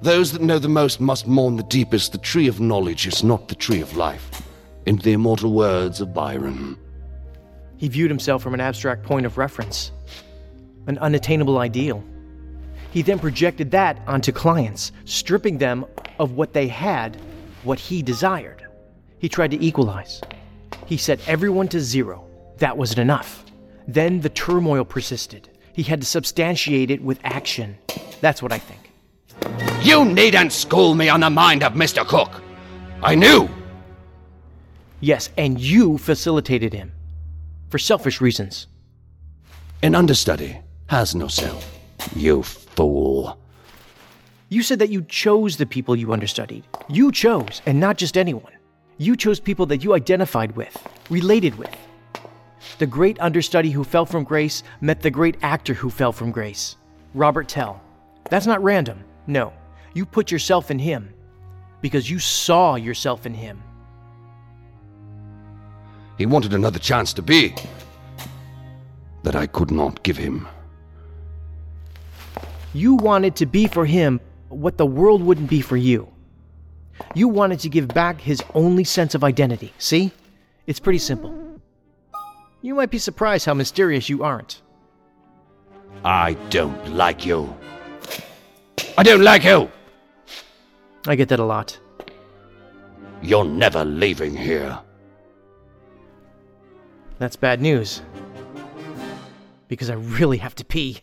Those 0.00 0.30
that 0.30 0.42
know 0.42 0.60
the 0.60 0.68
most 0.68 1.00
must 1.00 1.26
mourn 1.26 1.56
the 1.56 1.64
deepest. 1.64 2.12
The 2.12 2.18
tree 2.18 2.46
of 2.46 2.60
knowledge 2.60 3.08
is 3.08 3.24
not 3.24 3.48
the 3.48 3.56
tree 3.56 3.80
of 3.80 3.96
life. 3.96 4.30
In 4.86 4.98
the 4.98 5.14
immortal 5.14 5.52
words 5.52 6.00
of 6.00 6.14
Byron. 6.14 6.78
He 7.78 7.88
viewed 7.88 8.12
himself 8.12 8.44
from 8.44 8.54
an 8.54 8.60
abstract 8.60 9.02
point 9.02 9.26
of 9.26 9.38
reference, 9.38 9.90
an 10.86 10.98
unattainable 10.98 11.58
ideal. 11.58 12.04
He 12.90 13.02
then 13.02 13.18
projected 13.18 13.70
that 13.72 14.00
onto 14.06 14.32
clients, 14.32 14.92
stripping 15.04 15.58
them 15.58 15.84
of 16.18 16.32
what 16.32 16.52
they 16.52 16.68
had, 16.68 17.16
what 17.62 17.78
he 17.78 18.02
desired. 18.02 18.66
He 19.18 19.28
tried 19.28 19.50
to 19.50 19.62
equalize. 19.62 20.20
He 20.86 20.96
set 20.96 21.26
everyone 21.28 21.68
to 21.68 21.80
zero. 21.80 22.26
That 22.58 22.76
wasn't 22.76 23.00
enough. 23.00 23.44
Then 23.86 24.20
the 24.20 24.30
turmoil 24.30 24.84
persisted. 24.84 25.50
He 25.72 25.82
had 25.82 26.00
to 26.00 26.06
substantiate 26.06 26.90
it 26.90 27.02
with 27.02 27.20
action. 27.24 27.76
That's 28.20 28.42
what 28.42 28.52
I 28.52 28.58
think. 28.58 28.90
You 29.82 30.04
needn't 30.04 30.52
school 30.52 30.94
me 30.94 31.08
on 31.08 31.20
the 31.20 31.30
mind 31.30 31.62
of 31.62 31.74
Mr. 31.74 32.06
Cook. 32.06 32.42
I 33.02 33.14
knew. 33.14 33.48
Yes, 35.00 35.30
and 35.36 35.60
you 35.60 35.98
facilitated 35.98 36.72
him. 36.72 36.92
For 37.70 37.78
selfish 37.78 38.20
reasons. 38.20 38.66
An 39.82 39.94
understudy 39.94 40.58
has 40.88 41.14
no 41.14 41.28
self. 41.28 41.78
You 42.16 42.42
fool. 42.78 43.36
You 44.50 44.62
said 44.62 44.78
that 44.78 44.88
you 44.88 45.02
chose 45.02 45.56
the 45.56 45.66
people 45.66 45.96
you 45.96 46.12
understudied. 46.12 46.64
You 46.88 47.10
chose, 47.10 47.60
and 47.66 47.80
not 47.80 47.98
just 47.98 48.16
anyone. 48.16 48.52
You 48.98 49.16
chose 49.16 49.40
people 49.40 49.66
that 49.66 49.82
you 49.82 49.94
identified 49.94 50.54
with, 50.54 50.76
related 51.10 51.58
with. 51.58 51.76
The 52.78 52.86
great 52.86 53.18
understudy 53.18 53.70
who 53.70 53.82
fell 53.82 54.06
from 54.06 54.22
grace 54.22 54.62
met 54.80 55.00
the 55.00 55.10
great 55.10 55.38
actor 55.42 55.74
who 55.74 55.90
fell 55.90 56.12
from 56.12 56.30
grace. 56.30 56.76
Robert 57.14 57.48
Tell. 57.48 57.82
That's 58.30 58.46
not 58.46 58.62
random. 58.62 59.02
No. 59.26 59.52
You 59.94 60.06
put 60.06 60.30
yourself 60.30 60.70
in 60.70 60.78
him 60.78 61.12
because 61.80 62.08
you 62.08 62.20
saw 62.20 62.76
yourself 62.76 63.26
in 63.26 63.34
him. 63.34 63.60
He 66.16 66.26
wanted 66.26 66.54
another 66.54 66.78
chance 66.78 67.12
to 67.14 67.22
be 67.22 67.56
that 69.24 69.34
I 69.34 69.48
could 69.48 69.72
not 69.72 70.04
give 70.04 70.16
him. 70.16 70.46
You 72.74 72.94
wanted 72.94 73.36
to 73.36 73.46
be 73.46 73.66
for 73.66 73.86
him 73.86 74.20
what 74.48 74.76
the 74.76 74.86
world 74.86 75.22
wouldn't 75.22 75.50
be 75.50 75.60
for 75.60 75.76
you. 75.76 76.08
You 77.14 77.28
wanted 77.28 77.60
to 77.60 77.68
give 77.68 77.88
back 77.88 78.20
his 78.20 78.42
only 78.54 78.84
sense 78.84 79.14
of 79.14 79.24
identity. 79.24 79.72
See? 79.78 80.12
It's 80.66 80.80
pretty 80.80 80.98
simple. 80.98 81.60
You 82.60 82.74
might 82.74 82.90
be 82.90 82.98
surprised 82.98 83.46
how 83.46 83.54
mysterious 83.54 84.08
you 84.08 84.22
aren't. 84.22 84.62
I 86.04 86.34
don't 86.50 86.94
like 86.94 87.24
you. 87.24 87.54
I 88.96 89.02
don't 89.02 89.22
like 89.22 89.44
you! 89.44 89.70
I 91.06 91.14
get 91.14 91.28
that 91.28 91.38
a 91.38 91.44
lot. 91.44 91.78
You're 93.22 93.44
never 93.44 93.84
leaving 93.84 94.36
here. 94.36 94.78
That's 97.18 97.36
bad 97.36 97.60
news. 97.60 98.02
Because 99.68 99.90
I 99.90 99.94
really 99.94 100.38
have 100.38 100.54
to 100.56 100.64
pee. 100.64 101.00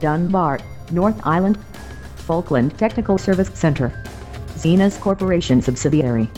Dunbar, 0.00 0.60
North 0.90 1.20
Island. 1.24 1.58
Falkland 2.16 2.76
Technical 2.78 3.18
Service 3.18 3.50
Center. 3.54 3.92
Zenas 4.56 4.98
Corporation 4.98 5.60
subsidiary. 5.60 6.28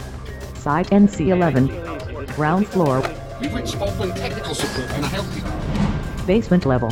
Site 0.54 0.88
NC11. 0.90 2.36
Ground 2.36 2.66
floor. 2.66 3.02
You've 3.40 3.54
reached 3.54 3.76
Falkland 3.76 4.16
Technical 4.16 4.54
Support. 4.54 4.88
Can 4.88 5.04
I 5.04 5.08
help 5.08 5.26
you? 5.36 6.26
Basement 6.26 6.66
level. 6.66 6.90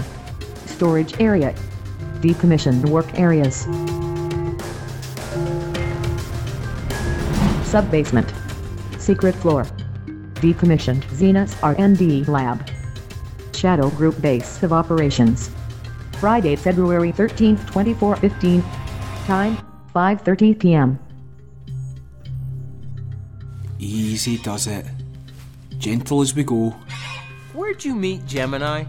Storage 0.66 1.20
area. 1.20 1.54
Decommissioned 2.20 2.88
work 2.88 3.18
areas. 3.18 3.66
Sub-basement. 7.68 8.32
Secret 8.98 9.34
floor. 9.34 9.64
Decommissioned 10.34 11.02
Zenas 11.14 11.56
R&D 11.62 12.24
lab. 12.24 12.68
Shadow 13.54 13.90
Group 13.90 14.20
Base 14.20 14.62
of 14.62 14.72
Operations. 14.72 15.50
Friday, 16.20 16.54
February 16.54 17.12
13, 17.12 17.56
2415. 17.56 18.62
Time, 19.24 19.56
5.30 19.96 20.58
p.m. 20.58 20.98
Easy 23.78 24.36
does 24.36 24.66
it. 24.66 24.84
Gentle 25.78 26.20
as 26.20 26.34
we 26.34 26.44
go. 26.44 26.76
Where'd 27.54 27.82
you 27.82 27.94
meet 27.94 28.26
Gemini? 28.26 28.84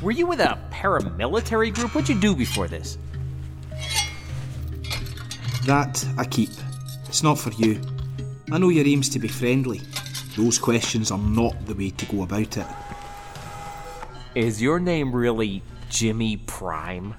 Were 0.00 0.12
you 0.12 0.28
with 0.28 0.38
a 0.38 0.60
paramilitary 0.70 1.74
group? 1.74 1.92
What'd 1.92 2.08
you 2.08 2.20
do 2.20 2.36
before 2.36 2.68
this? 2.68 2.98
That 5.66 6.06
I 6.16 6.24
keep. 6.24 6.50
It's 7.08 7.24
not 7.24 7.36
for 7.36 7.50
you. 7.54 7.80
I 8.52 8.58
know 8.58 8.68
your 8.68 8.86
aim's 8.86 9.08
to 9.08 9.18
be 9.18 9.26
friendly. 9.26 9.80
Those 10.36 10.60
questions 10.60 11.10
are 11.10 11.18
not 11.18 11.66
the 11.66 11.74
way 11.74 11.90
to 11.90 12.06
go 12.06 12.22
about 12.22 12.56
it. 12.56 12.66
Is 14.36 14.62
your 14.62 14.78
name 14.78 15.12
really 15.12 15.64
Jimmy 15.90 16.36
Prime? 16.36 17.14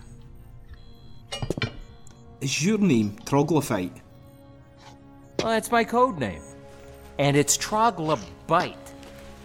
Is 2.39 2.65
your 2.65 2.77
name 2.77 3.17
Troglodyte? 3.25 4.01
Well, 5.39 5.49
that's 5.49 5.69
my 5.69 5.83
code 5.83 6.17
name. 6.17 6.41
And 7.19 7.35
it's 7.35 7.57
Troglodyte. 7.57 8.77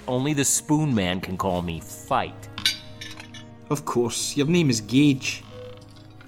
Only 0.07 0.33
the 0.33 0.45
Spoon 0.45 0.95
Man 0.95 1.21
can 1.21 1.37
call 1.37 1.61
me 1.61 1.81
Fight. 1.81 2.49
Of 3.69 3.85
course, 3.85 4.37
your 4.37 4.47
name 4.47 4.71
is 4.71 4.81
Gage. 4.81 5.43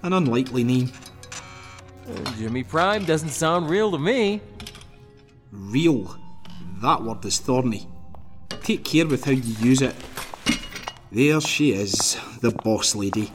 An 0.03 0.13
unlikely 0.13 0.65
name. 0.65 0.91
Uh, 2.07 2.33
Jimmy 2.37 2.65
Prime 2.65 3.05
doesn't 3.05 3.31
sound 3.31 3.71
real 3.71 3.93
to 3.93 3.99
me. 3.99 4.41
Real? 5.53 6.19
That 6.83 7.03
word 7.03 7.25
is 7.25 7.39
thorny. 7.39 7.87
Take 8.63 8.85
care 8.85 9.07
with 9.07 9.25
how 9.25 9.31
you 9.31 9.55
use 9.61 9.83
it. 9.83 9.95
There 11.11 11.41
she 11.41 11.73
is, 11.73 12.19
the 12.43 12.51
boss 12.51 12.95
lady. 12.95 13.33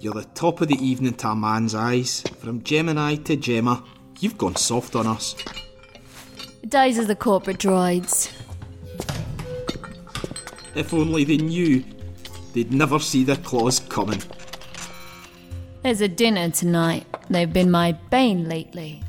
You're 0.00 0.14
the 0.14 0.24
top 0.34 0.62
of 0.62 0.68
the 0.68 0.82
evening 0.82 1.12
to 1.14 1.28
a 1.28 1.36
man's 1.36 1.74
eyes. 1.74 2.22
From 2.38 2.62
Gemini 2.62 3.16
to 3.16 3.36
Gemma, 3.36 3.84
you've 4.18 4.38
gone 4.38 4.56
soft 4.56 4.96
on 4.96 5.06
us. 5.06 5.34
Days 6.66 6.98
of 6.98 7.06
the 7.06 7.14
corporate 7.14 7.58
droids. 7.58 8.32
If 10.74 10.94
only 10.94 11.24
they 11.24 11.36
knew, 11.36 11.84
they'd 12.54 12.72
never 12.72 12.98
see 12.98 13.24
their 13.24 13.36
claws 13.36 13.78
coming. 13.78 14.22
There's 15.82 16.00
a 16.00 16.08
dinner 16.08 16.50
tonight. 16.50 17.06
They've 17.28 17.52
been 17.52 17.70
my 17.70 17.92
bane 18.10 18.48
lately. 18.48 19.02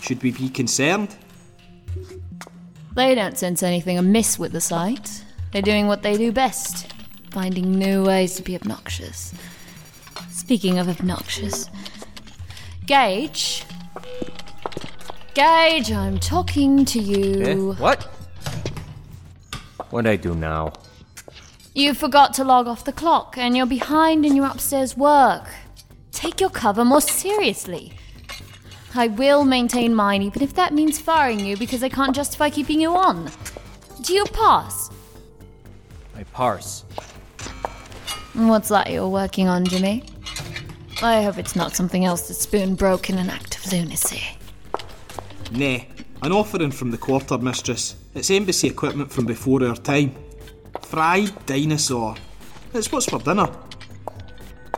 Should 0.00 0.22
we 0.22 0.32
be 0.32 0.48
concerned? 0.48 1.14
They 2.94 3.14
don't 3.14 3.36
sense 3.36 3.62
anything 3.62 3.98
amiss 3.98 4.38
with 4.38 4.52
the 4.52 4.60
site. 4.60 5.24
They're 5.52 5.62
doing 5.62 5.86
what 5.86 6.02
they 6.02 6.16
do 6.16 6.32
best 6.32 6.92
finding 7.30 7.78
new 7.78 8.04
ways 8.04 8.34
to 8.36 8.42
be 8.42 8.54
obnoxious. 8.54 9.32
Speaking 10.30 10.78
of 10.78 10.88
obnoxious, 10.88 11.70
Gage. 12.86 13.64
Gage, 15.34 15.92
I'm 15.92 16.18
talking 16.18 16.84
to 16.84 16.98
you. 16.98 17.42
Eh? 17.42 17.54
What? 17.80 18.02
What'd 19.90 20.10
I 20.10 20.16
do 20.16 20.34
now? 20.34 20.72
You 21.74 21.94
forgot 21.94 22.34
to 22.34 22.44
log 22.44 22.66
off 22.66 22.84
the 22.84 22.92
clock 22.92 23.38
and 23.38 23.56
you're 23.56 23.64
behind 23.66 24.26
in 24.26 24.36
your 24.36 24.46
upstairs 24.46 24.96
work. 24.96 25.48
Take 26.10 26.40
your 26.40 26.50
cover 26.50 26.84
more 26.84 27.00
seriously. 27.00 27.92
I 28.94 29.06
will 29.06 29.44
maintain 29.44 29.94
mine 29.94 30.22
even 30.22 30.42
if 30.42 30.52
that 30.54 30.74
means 30.74 30.98
firing 30.98 31.40
you 31.40 31.56
because 31.56 31.82
I 31.82 31.88
can't 31.88 32.14
justify 32.14 32.50
keeping 32.50 32.80
you 32.80 32.94
on. 32.94 33.30
Do 34.02 34.12
you 34.12 34.24
pass? 34.26 34.90
I 36.16 36.24
parse. 36.24 36.84
What's 38.34 38.68
that 38.68 38.90
you're 38.90 39.08
working 39.08 39.48
on, 39.48 39.64
Jimmy? 39.64 40.04
I 41.02 41.22
hope 41.22 41.38
it's 41.38 41.56
not 41.56 41.74
something 41.74 42.04
else 42.04 42.28
that 42.28 42.34
Spoon 42.34 42.74
broke 42.74 43.10
in 43.10 43.18
an 43.18 43.28
act 43.28 43.58
of 43.58 43.72
lunacy. 43.72 44.22
Nay, 45.50 45.88
an 46.22 46.32
offering 46.32 46.70
from 46.70 46.90
the 46.90 46.98
quartermistress. 46.98 47.96
It's 48.14 48.30
embassy 48.30 48.68
equipment 48.68 49.10
from 49.10 49.26
before 49.26 49.64
our 49.64 49.76
time. 49.76 50.14
Fried 50.82 51.46
dinosaur. 51.46 52.14
It's 52.72 52.90
what's 52.92 53.06
for 53.06 53.18
dinner. 53.18 53.50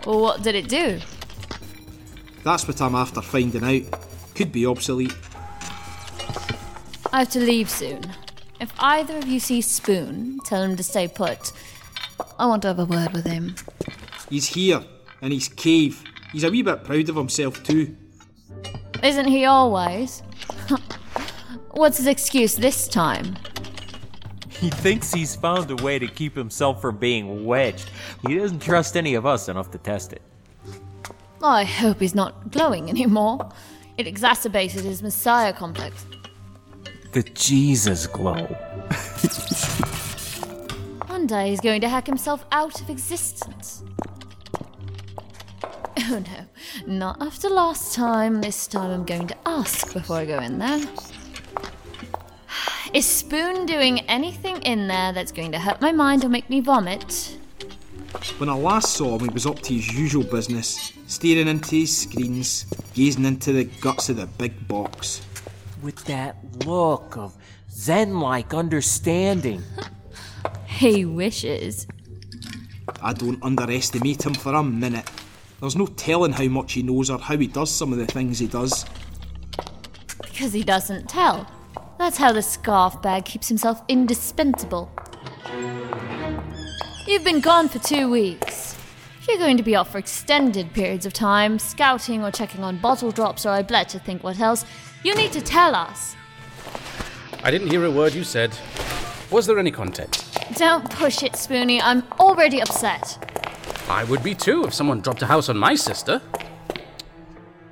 Well, 0.07 0.21
what 0.21 0.43
did 0.43 0.55
it 0.55 0.69
do? 0.69 1.01
That's 2.43 2.67
what 2.67 2.81
I'm 2.81 2.95
after 2.95 3.23
finding 3.23 3.65
out. 3.65 4.01
Could 4.35 4.51
be 4.51 4.67
obsolete. 4.67 5.15
I 7.13 7.21
have 7.21 7.31
to 7.31 7.41
leave 7.41 7.71
soon. 7.71 8.03
If 8.61 8.73
either 8.79 9.19
of 9.19 9.27
you 9.27 9.41
see 9.41 9.61
Spoon, 9.61 10.39
tell 10.45 10.63
him 10.63 10.77
to 10.77 10.83
stay 10.83 11.09
put. 11.09 11.53
I 12.39 12.47
want 12.47 12.63
to 12.63 12.69
have 12.69 12.79
a 12.79 12.85
word 12.85 13.13
with 13.13 13.27
him. 13.27 13.57
He's 14.31 14.47
here, 14.47 14.85
in 15.21 15.33
his 15.33 15.49
cave. 15.49 16.03
He's 16.33 16.45
a 16.45 16.51
wee 16.51 16.63
bit 16.63 16.85
proud 16.85 17.09
of 17.09 17.17
himself 17.17 17.63
too. 17.63 17.97
Isn't 19.03 19.27
he 19.27 19.45
always? 19.45 20.23
What's 21.73 21.99
his 21.99 22.07
excuse 22.07 22.55
this 22.55 22.89
time? 22.89 23.37
He 24.49 24.71
thinks 24.71 25.13
he's 25.13 25.35
found 25.35 25.71
a 25.71 25.77
way 25.83 25.99
to 25.99 26.07
keep 26.07 26.37
himself 26.37 26.81
from 26.81 26.97
being 26.97 27.45
wedged. 27.45 27.91
He 28.27 28.37
doesn't 28.37 28.61
trust 28.61 28.97
any 28.97 29.15
of 29.15 29.27
us 29.27 29.49
enough 29.49 29.71
to 29.73 29.79
test 29.79 30.13
it. 30.13 30.23
I 31.43 31.65
hope 31.65 32.01
he's 32.01 32.15
not 32.15 32.51
glowing 32.51 32.89
anymore. 32.89 33.51
It 33.99 34.07
exacerbated 34.07 34.85
his 34.85 35.03
messiah 35.03 35.53
complex. 35.53 36.07
The 37.15 37.23
Jesus 37.23 38.09
glow. 38.09 38.45
One 41.07 41.29
day 41.29 41.51
he's 41.51 41.61
going 41.61 41.81
to 41.83 41.89
hack 41.89 42.09
himself 42.09 42.45
out 42.51 42.81
of 42.81 42.91
existence. 42.91 43.85
Oh 45.97 46.21
no, 46.27 46.47
not 46.89 47.23
after 47.23 47.49
last 47.49 47.95
time. 47.95 48.41
This 48.41 48.67
time 48.67 48.91
I'm 48.91 49.05
going 49.05 49.29
to 49.29 49.37
ask 49.47 49.93
before 49.93 50.17
I 50.17 50.25
go 50.25 50.41
in 50.41 50.59
there. 50.59 50.81
Is 52.93 53.07
Spoon 53.07 53.65
doing 53.65 54.01
anything 54.09 54.61
in 54.63 54.89
there 54.89 55.13
that's 55.13 55.31
going 55.31 55.53
to 55.53 55.59
hurt 55.61 55.81
my 55.81 55.93
mind 55.93 56.25
or 56.25 56.29
make 56.29 56.51
me 56.51 56.59
vomit? 56.59 57.39
When 58.39 58.49
I 58.49 58.55
last 58.55 58.95
saw 58.95 59.17
him, 59.17 59.29
he 59.29 59.33
was 59.33 59.47
up 59.47 59.61
to 59.61 59.73
his 59.73 59.97
usual 59.97 60.25
business, 60.25 60.93
staring 61.07 61.47
into 61.47 61.77
his 61.77 61.97
screens, 61.97 62.65
gazing 62.93 63.25
into 63.25 63.53
the 63.53 63.65
guts 63.65 64.09
of 64.09 64.17
the 64.17 64.27
big 64.27 64.67
box. 64.67 65.21
With 65.85 66.03
that 66.07 66.37
look 66.65 67.19
of 67.19 67.37
Zen 67.71 68.19
like 68.19 68.55
understanding. 68.55 69.63
He 70.67 71.05
wishes. 71.05 71.87
I 73.01 73.13
don't 73.13 73.41
underestimate 73.43 74.27
him 74.27 74.35
for 74.35 74.55
a 74.55 74.63
minute. 74.63 75.09
There's 75.61 75.77
no 75.77 75.87
telling 75.87 76.33
how 76.33 76.45
much 76.49 76.73
he 76.73 76.83
knows 76.83 77.11
or 77.11 77.19
how 77.19 77.37
he 77.37 77.47
does 77.47 77.71
some 77.71 77.93
of 77.93 77.99
the 77.99 78.07
things 78.07 78.41
he 78.41 78.49
does. 78.49 78.85
Because 80.21 80.53
he 80.53 80.65
doesn't 80.65 81.09
tell. 81.09 81.49
That's 81.99 82.17
how 82.17 82.33
the 82.33 82.43
scarf 82.43 83.01
bag 83.03 83.25
keeps 83.25 83.49
himself 83.49 83.83
indispensable. 83.89 84.91
You've 87.07 87.25
been 87.25 87.41
gone 87.41 87.69
for 87.69 87.79
two 87.79 88.11
weeks. 88.11 88.77
If 89.21 89.29
you're 89.29 89.39
going 89.39 89.59
to 89.59 89.63
be 89.63 89.77
off 89.77 89.93
for 89.93 89.99
extended 89.99 90.73
periods 90.73 91.07
of 91.07 91.13
time, 91.13 91.59
scouting 91.59 92.25
or 92.25 92.31
checking 92.33 92.65
on 92.65 92.79
bottle 92.79 93.13
drops 93.13 93.47
or 93.47 93.51
I'd 93.51 93.69
bled 93.69 93.89
to 93.91 94.01
think 94.01 94.25
what 94.25 94.41
else, 94.41 94.65
you 95.05 95.15
need 95.15 95.33
to 95.33 95.41
tell 95.41 95.75
us. 95.75 96.17
I 97.45 97.51
didn't 97.51 97.69
hear 97.69 97.85
a 97.85 97.91
word 97.91 98.15
you 98.15 98.25
said. 98.25 98.57
Was 99.31 99.47
there 99.47 99.59
any 99.59 99.71
content? 99.71 100.25
Don't 100.57 100.89
push 100.91 101.23
it, 101.23 101.35
Spoonie. 101.35 101.81
I'm 101.83 102.03
already 102.19 102.61
upset. 102.61 103.19
I 103.89 104.05
would 104.05 104.23
be 104.23 104.35
too 104.35 104.65
if 104.65 104.73
someone 104.73 105.03
dropped 105.03 105.21
a 105.21 105.27
house 105.27 105.51
on 105.51 105.59
my 105.59 105.75
sister. 105.75 106.23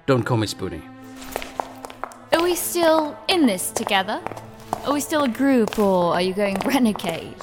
Don't 0.05 0.25
call 0.25 0.37
me 0.37 0.47
Spoonie. 0.47 0.83
Are 2.33 2.43
we 2.43 2.55
still 2.55 3.17
in 3.29 3.47
this 3.47 3.71
together? 3.71 4.21
Are 4.85 4.93
we 4.93 5.01
still 5.01 5.25
a 5.25 5.29
group 5.29 5.79
or 5.79 6.13
are 6.13 6.21
you 6.21 6.35
going 6.35 6.57
renegade? 6.67 7.37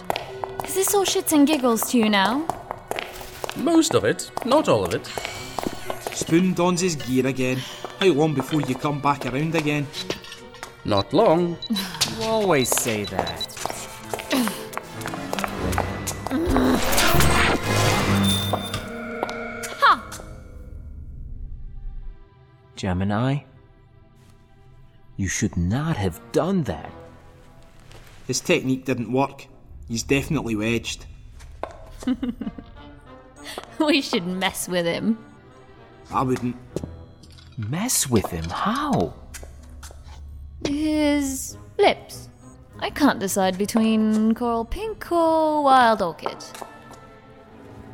Is 0.65 0.75
this 0.75 0.93
all 0.93 1.05
shits 1.05 1.31
and 1.31 1.47
giggles 1.47 1.89
to 1.91 1.97
you 1.97 2.09
now? 2.09 2.45
Most 3.55 3.95
of 3.95 4.03
it, 4.03 4.29
not 4.45 4.69
all 4.69 4.85
of 4.85 4.93
it. 4.93 5.07
Spoon 6.13 6.53
dons 6.53 6.81
his 6.81 6.95
gear 6.95 7.25
again. 7.25 7.59
How 7.99 8.07
long 8.07 8.33
before 8.33 8.61
you 8.61 8.75
come 8.75 9.01
back 9.01 9.25
around 9.25 9.55
again? 9.55 9.85
Not 10.85 11.11
long. 11.11 11.57
You 11.69 12.23
always 12.23 12.69
say 12.69 13.03
that. 13.03 13.45
Ha! 19.81 20.21
Gemini? 22.77 23.39
You 25.17 25.27
should 25.27 25.57
not 25.57 25.97
have 25.97 26.21
done 26.31 26.63
that. 26.63 26.89
His 28.27 28.39
technique 28.39 28.85
didn't 28.85 29.11
work. 29.11 29.45
He's 29.89 30.03
definitely 30.03 30.55
wedged. 30.55 31.05
we 33.79 34.01
should 34.01 34.25
mess 34.25 34.69
with 34.69 34.85
him. 34.85 35.17
I 36.09 36.21
wouldn't. 36.21 36.55
Mess 37.67 38.09
with 38.09 38.25
him? 38.27 38.45
How? 38.45 39.13
His 40.65 41.57
lips. 41.77 42.29
I 42.79 42.89
can't 42.89 43.19
decide 43.19 43.57
between 43.57 44.33
coral 44.33 44.63
pink 44.63 45.11
or 45.11 45.63
wild 45.65 46.01
orchid. 46.01 46.37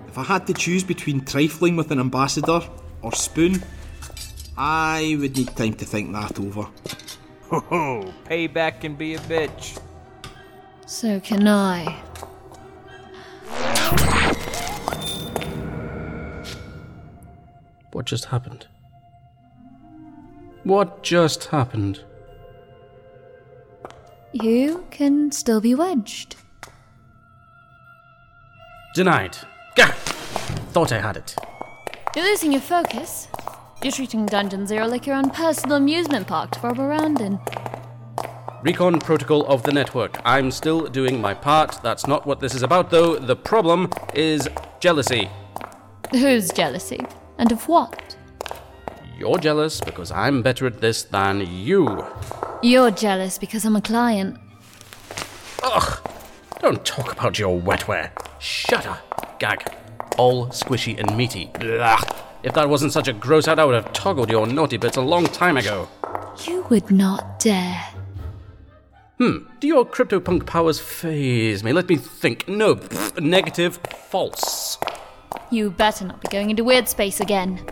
If 0.08 0.20
I 0.20 0.24
had 0.24 0.46
to 0.48 0.54
choose 0.54 0.84
between 0.84 1.26
trifling 1.26 1.76
with 1.76 1.90
an 1.90 2.00
ambassador 2.00 2.62
or 3.02 3.12
Spoon, 3.14 3.64
I 4.56 5.18
would 5.20 5.36
need 5.36 5.56
time 5.56 5.74
to 5.74 5.86
think 5.86 6.14
that 6.14 6.40
over. 6.40 6.68
Ho 7.50 7.60
ho! 7.60 8.14
Payback 8.26 8.82
can 8.82 8.94
be 8.94 9.16
a 9.16 9.20
bitch. 9.20 9.82
So 10.86 11.20
can 11.20 11.48
I. 11.48 12.04
What 17.92 18.06
just 18.06 18.26
happened? 18.26 18.68
What 20.66 21.04
just 21.04 21.46
happened? 21.46 22.04
You 24.34 24.84
can 24.90 25.32
still 25.32 25.62
be 25.62 25.76
wedged. 25.76 26.38
Denied. 28.96 29.38
Gah! 29.76 29.92
Thought 30.74 30.92
I 30.92 31.02
had 31.02 31.18
it. 31.18 31.36
You're 32.16 32.26
losing 32.26 32.52
your 32.52 32.62
focus. 32.62 33.28
You're 33.84 33.92
treating 33.92 34.26
Dungeon 34.26 34.66
Zero 34.66 34.88
like 34.88 35.06
your 35.06 35.16
own 35.16 35.30
personal 35.30 35.78
amusement 35.78 36.26
park 36.26 36.50
to 36.52 36.66
around 36.66 37.22
in. 37.22 37.40
Recon 38.64 38.98
protocol 38.98 39.46
of 39.46 39.62
the 39.62 39.72
network. 39.72 40.20
I'm 40.26 40.50
still 40.50 40.88
doing 40.88 41.22
my 41.22 41.36
part. 41.36 41.78
That's 41.84 42.08
not 42.08 42.26
what 42.26 42.40
this 42.40 42.56
is 42.56 42.64
about, 42.64 42.90
though. 42.90 43.20
The 43.20 43.36
problem 43.36 43.92
is 44.16 44.50
jealousy. 44.80 45.30
Whose 46.10 46.50
jealousy? 46.50 47.06
And 47.38 47.52
of 47.52 47.68
what? 47.68 48.18
You're 49.18 49.38
jealous 49.38 49.80
because 49.80 50.12
I'm 50.12 50.42
better 50.42 50.66
at 50.68 50.82
this 50.82 51.04
than 51.04 51.42
you. 51.42 52.06
You're 52.62 52.92
jealous 52.92 53.38
because 53.38 53.64
I'm 53.64 53.76
a 53.76 53.82
client. 53.82 54.38
Ugh! 55.64 56.00
Don't 56.60 56.84
talk 56.86 57.14
about 57.14 57.40
your 57.40 57.60
wetware. 57.60 58.12
Shudder. 58.40 58.98
Gag. 59.40 59.74
All 60.18 60.48
squishy 60.48 61.00
and 61.00 61.16
meaty. 61.16 61.50
Blah. 61.60 62.02
If 62.44 62.54
that 62.54 62.70
wasn't 62.70 62.92
such 62.92 63.08
a 63.08 63.14
gross 63.14 63.48
out, 63.48 63.58
I 63.58 63.66
would 63.66 63.76
have 63.76 63.94
toggled 63.94 64.30
your 64.30 64.48
naughty 64.48 64.78
bits 64.78 64.98
a 64.98 65.02
long 65.02 65.26
time 65.26 65.58
ago. 65.58 65.88
You 66.46 66.66
would 66.70 66.92
not 66.92 67.40
dare. 67.40 67.84
Hmm, 69.18 69.46
do 69.62 69.68
your 69.68 69.86
CryptoPunk 69.86 70.46
powers 70.46 70.80
phase 70.80 71.64
me? 71.64 71.72
Let 71.72 71.88
me 71.88 71.96
think. 71.96 72.50
No, 72.50 72.76
pfft, 72.76 73.22
negative, 73.24 73.78
false. 74.10 74.78
You 75.50 75.70
better 75.70 76.06
not 76.06 76.22
be 76.22 76.28
going 76.28 76.50
into 76.50 76.66
weird 76.66 76.90
space 76.90 77.22
again. 77.22 77.66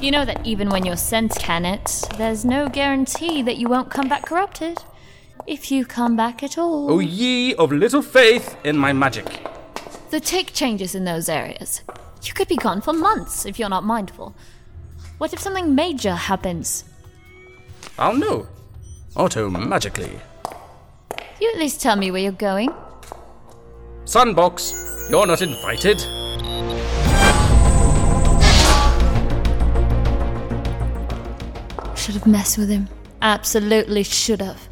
You 0.00 0.12
know 0.12 0.24
that 0.24 0.46
even 0.46 0.68
when 0.68 0.86
your 0.86 0.96
sense 0.96 1.36
can 1.38 1.64
it, 1.64 2.04
there's 2.18 2.44
no 2.44 2.68
guarantee 2.68 3.42
that 3.42 3.56
you 3.56 3.68
won't 3.68 3.90
come 3.90 4.08
back 4.08 4.26
corrupted. 4.26 4.78
If 5.44 5.72
you 5.72 5.84
come 5.84 6.14
back 6.14 6.44
at 6.44 6.56
all. 6.56 6.88
Oh, 6.88 7.00
ye 7.00 7.54
of 7.54 7.72
little 7.72 8.02
faith 8.02 8.56
in 8.62 8.78
my 8.78 8.92
magic. 8.92 9.26
The 10.10 10.20
tick 10.20 10.52
changes 10.52 10.94
in 10.94 11.04
those 11.04 11.28
areas. 11.28 11.82
You 12.22 12.32
could 12.32 12.46
be 12.46 12.54
gone 12.56 12.80
for 12.80 12.92
months 12.92 13.44
if 13.44 13.58
you're 13.58 13.68
not 13.68 13.82
mindful. 13.82 14.36
What 15.18 15.32
if 15.32 15.40
something 15.40 15.74
major 15.74 16.14
happens? 16.14 16.84
I'll 17.98 18.16
know. 18.16 18.46
Auto 19.16 19.50
magically. 19.50 20.20
You 21.40 21.50
at 21.50 21.58
least 21.58 21.80
tell 21.80 21.96
me 21.96 22.12
where 22.12 22.22
you're 22.22 22.32
going. 22.32 22.72
Sunbox, 24.04 25.10
you're 25.10 25.26
not 25.26 25.42
invited. 25.42 25.98
Should 32.08 32.14
have 32.14 32.26
messed 32.26 32.56
with 32.56 32.70
him. 32.70 32.88
Absolutely 33.20 34.02
should 34.02 34.40
have. 34.40 34.66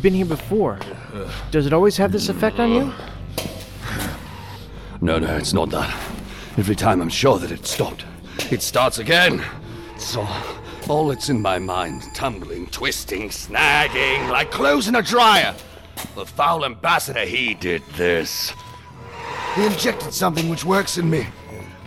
You've 0.00 0.02
been 0.02 0.14
here 0.14 0.24
before. 0.24 0.78
Does 1.50 1.66
it 1.66 1.74
always 1.74 1.98
have 1.98 2.10
this 2.10 2.30
effect 2.30 2.58
on 2.58 2.72
you? 2.72 2.90
No, 5.02 5.18
no, 5.18 5.36
it's 5.36 5.52
not 5.52 5.68
that. 5.70 5.94
Every 6.56 6.74
time 6.74 7.02
I'm 7.02 7.10
sure 7.10 7.38
that 7.38 7.50
it 7.50 7.66
stopped, 7.66 8.06
it 8.50 8.62
starts 8.62 8.98
again. 8.98 9.44
So, 9.98 10.26
all 10.88 11.08
that's 11.08 11.28
in 11.28 11.42
my 11.42 11.58
mind, 11.58 12.02
tumbling, 12.14 12.68
twisting, 12.68 13.28
snagging, 13.28 14.30
like 14.30 14.50
clothes 14.50 14.88
in 14.88 14.94
a 14.94 15.02
dryer. 15.02 15.54
The 16.14 16.24
foul 16.24 16.64
ambassador, 16.64 17.26
he 17.26 17.52
did 17.52 17.82
this. 17.98 18.54
He 19.54 19.66
injected 19.66 20.14
something 20.14 20.48
which 20.48 20.64
works 20.64 20.96
in 20.96 21.10
me. 21.10 21.26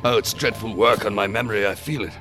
Oh, 0.03 0.19
it's 0.19 0.33
dreadful 0.33 0.75
work 0.75 1.05
on 1.05 1.15
my 1.15 1.25
memory, 1.25 1.65
I 1.65 1.73
feel 1.73 2.03
it. 2.03 2.13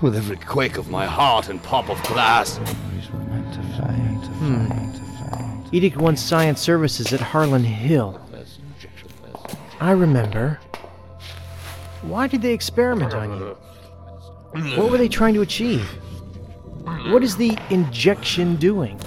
With 0.00 0.16
every 0.16 0.36
quake 0.36 0.78
of 0.78 0.90
my 0.90 1.06
heart 1.06 1.48
and 1.48 1.62
pop 1.62 1.90
of 1.90 2.02
glass. 2.02 2.58
Edict 5.72 5.96
One 5.96 6.18
Science 6.18 6.60
Services 6.60 7.14
at 7.14 7.20
Harlan 7.20 7.64
Hill. 7.64 8.20
I 9.80 9.92
remember. 9.92 10.60
Why 12.02 12.28
did 12.28 12.42
they 12.42 12.52
experiment 12.52 13.14
on 13.14 13.38
you? 13.38 13.56
What 14.76 14.90
were 14.90 14.98
they 14.98 15.08
trying 15.08 15.32
to 15.34 15.40
achieve? 15.40 15.88
What 17.10 17.22
is 17.24 17.36
the 17.36 17.56
injection 17.70 18.56
doing? 18.56 19.00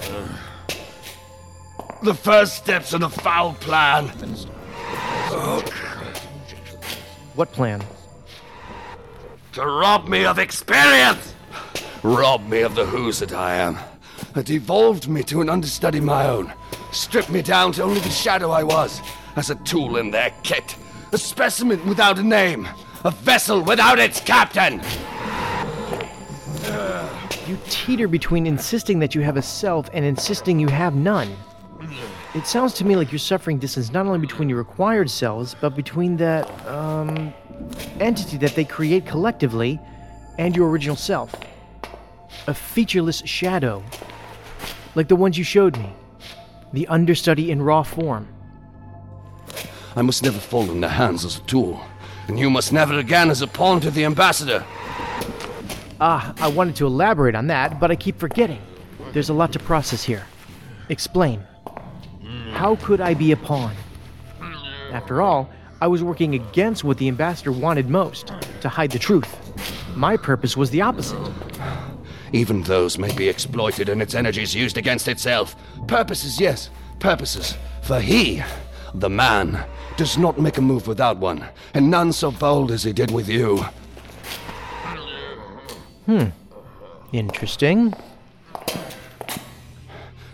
The 2.02 2.14
first 2.14 2.56
steps 2.56 2.92
of 2.92 3.00
the 3.00 3.10
foul 3.10 3.54
plan. 3.54 4.08
What 7.34 7.52
plan? 7.52 7.84
To 9.52 9.64
rob 9.64 10.08
me 10.08 10.24
of 10.24 10.38
experience! 10.38 11.34
Rob 12.02 12.46
me 12.48 12.62
of 12.62 12.74
the 12.74 12.86
who's 12.86 13.20
that 13.20 13.32
I 13.32 13.54
am. 13.56 13.78
It 14.36 14.50
evolved 14.50 15.08
me 15.08 15.22
to 15.24 15.40
an 15.40 15.48
understudy 15.48 15.98
my 15.98 16.28
own. 16.28 16.52
Stripped 16.92 17.30
me 17.30 17.40
down 17.40 17.72
to 17.72 17.82
only 17.82 18.00
the 18.00 18.10
shadow 18.10 18.50
I 18.50 18.62
was, 18.62 19.00
as 19.34 19.48
a 19.48 19.54
tool 19.54 19.96
in 19.96 20.10
their 20.10 20.30
kit. 20.42 20.76
A 21.12 21.18
specimen 21.18 21.86
without 21.88 22.18
a 22.18 22.22
name. 22.22 22.68
A 23.04 23.10
vessel 23.10 23.62
without 23.62 23.98
its 23.98 24.20
captain! 24.20 24.82
You 27.46 27.58
teeter 27.70 28.08
between 28.08 28.46
insisting 28.46 28.98
that 28.98 29.14
you 29.14 29.22
have 29.22 29.36
a 29.36 29.42
self 29.42 29.88
and 29.94 30.04
insisting 30.04 30.60
you 30.60 30.68
have 30.68 30.94
none. 30.94 31.34
It 32.34 32.46
sounds 32.46 32.74
to 32.74 32.84
me 32.84 32.94
like 32.96 33.12
you're 33.12 33.18
suffering 33.18 33.58
distance 33.58 33.90
not 33.90 34.04
only 34.04 34.18
between 34.18 34.50
your 34.50 34.60
acquired 34.60 35.08
selves, 35.08 35.56
but 35.58 35.74
between 35.74 36.16
that, 36.18 36.44
um, 36.66 37.32
entity 38.00 38.36
that 38.38 38.54
they 38.54 38.64
create 38.64 39.06
collectively 39.06 39.80
and 40.38 40.54
your 40.54 40.68
original 40.68 40.96
self. 40.96 41.34
A 42.48 42.52
featureless 42.52 43.22
shadow. 43.24 43.82
Like 44.96 45.08
the 45.08 45.14
ones 45.14 45.36
you 45.36 45.44
showed 45.44 45.76
me. 45.76 45.92
The 46.72 46.88
understudy 46.88 47.50
in 47.50 47.60
raw 47.60 47.82
form. 47.82 48.26
I 49.94 50.00
must 50.00 50.22
never 50.22 50.38
fall 50.38 50.70
in 50.70 50.80
their 50.80 50.90
hands 50.90 51.22
as 51.22 51.36
a 51.36 51.42
tool, 51.42 51.80
and 52.28 52.38
you 52.38 52.48
must 52.48 52.72
never 52.72 52.98
again 52.98 53.28
as 53.28 53.42
a 53.42 53.46
pawn 53.46 53.80
to 53.82 53.90
the 53.90 54.06
ambassador. 54.06 54.64
Ah, 56.00 56.34
I 56.38 56.48
wanted 56.48 56.76
to 56.76 56.86
elaborate 56.86 57.34
on 57.34 57.46
that, 57.48 57.78
but 57.78 57.90
I 57.90 57.96
keep 57.96 58.18
forgetting. 58.18 58.60
There's 59.12 59.28
a 59.28 59.34
lot 59.34 59.52
to 59.52 59.58
process 59.58 60.02
here. 60.02 60.24
Explain. 60.88 61.42
How 62.52 62.76
could 62.76 63.02
I 63.02 63.12
be 63.12 63.32
a 63.32 63.36
pawn? 63.36 63.74
After 64.92 65.20
all, 65.20 65.50
I 65.82 65.88
was 65.88 66.02
working 66.02 66.34
against 66.34 66.84
what 66.84 66.96
the 66.96 67.08
ambassador 67.08 67.52
wanted 67.52 67.90
most 67.90 68.32
to 68.62 68.68
hide 68.70 68.92
the 68.92 68.98
truth. 68.98 69.30
My 69.94 70.16
purpose 70.16 70.56
was 70.56 70.70
the 70.70 70.80
opposite. 70.80 71.20
Even 72.36 72.60
those 72.64 72.98
may 72.98 73.10
be 73.14 73.30
exploited 73.30 73.88
and 73.88 74.02
its 74.02 74.14
energies 74.14 74.54
used 74.54 74.76
against 74.76 75.08
itself. 75.08 75.56
Purposes, 75.86 76.38
yes, 76.38 76.68
purposes. 76.98 77.56
For 77.80 77.98
he, 77.98 78.42
the 78.92 79.08
man, 79.08 79.64
does 79.96 80.18
not 80.18 80.38
make 80.38 80.58
a 80.58 80.60
move 80.60 80.86
without 80.86 81.16
one, 81.16 81.46
and 81.72 81.90
none 81.90 82.12
so 82.12 82.30
bold 82.30 82.70
as 82.72 82.82
he 82.82 82.92
did 82.92 83.10
with 83.10 83.26
you. 83.26 83.64
Hmm. 86.04 86.26
Interesting. 87.10 87.94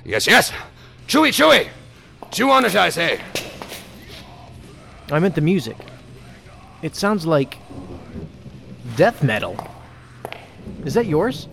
Yes, 0.05 0.27
yes! 0.27 0.51
Chewy, 1.07 1.29
chewy! 1.29 1.69
Chew 2.33 2.51
on 2.51 2.65
it, 2.65 2.75
I 2.75 2.89
say! 2.89 3.21
I 5.13 5.21
meant 5.21 5.37
the 5.37 5.41
music. 5.41 5.77
It 6.83 6.97
sounds 6.97 7.27
like 7.27 7.59
death 8.97 9.23
metal. 9.23 9.57
Is 10.85 10.95
that 10.95 11.07
yours? 11.07 11.47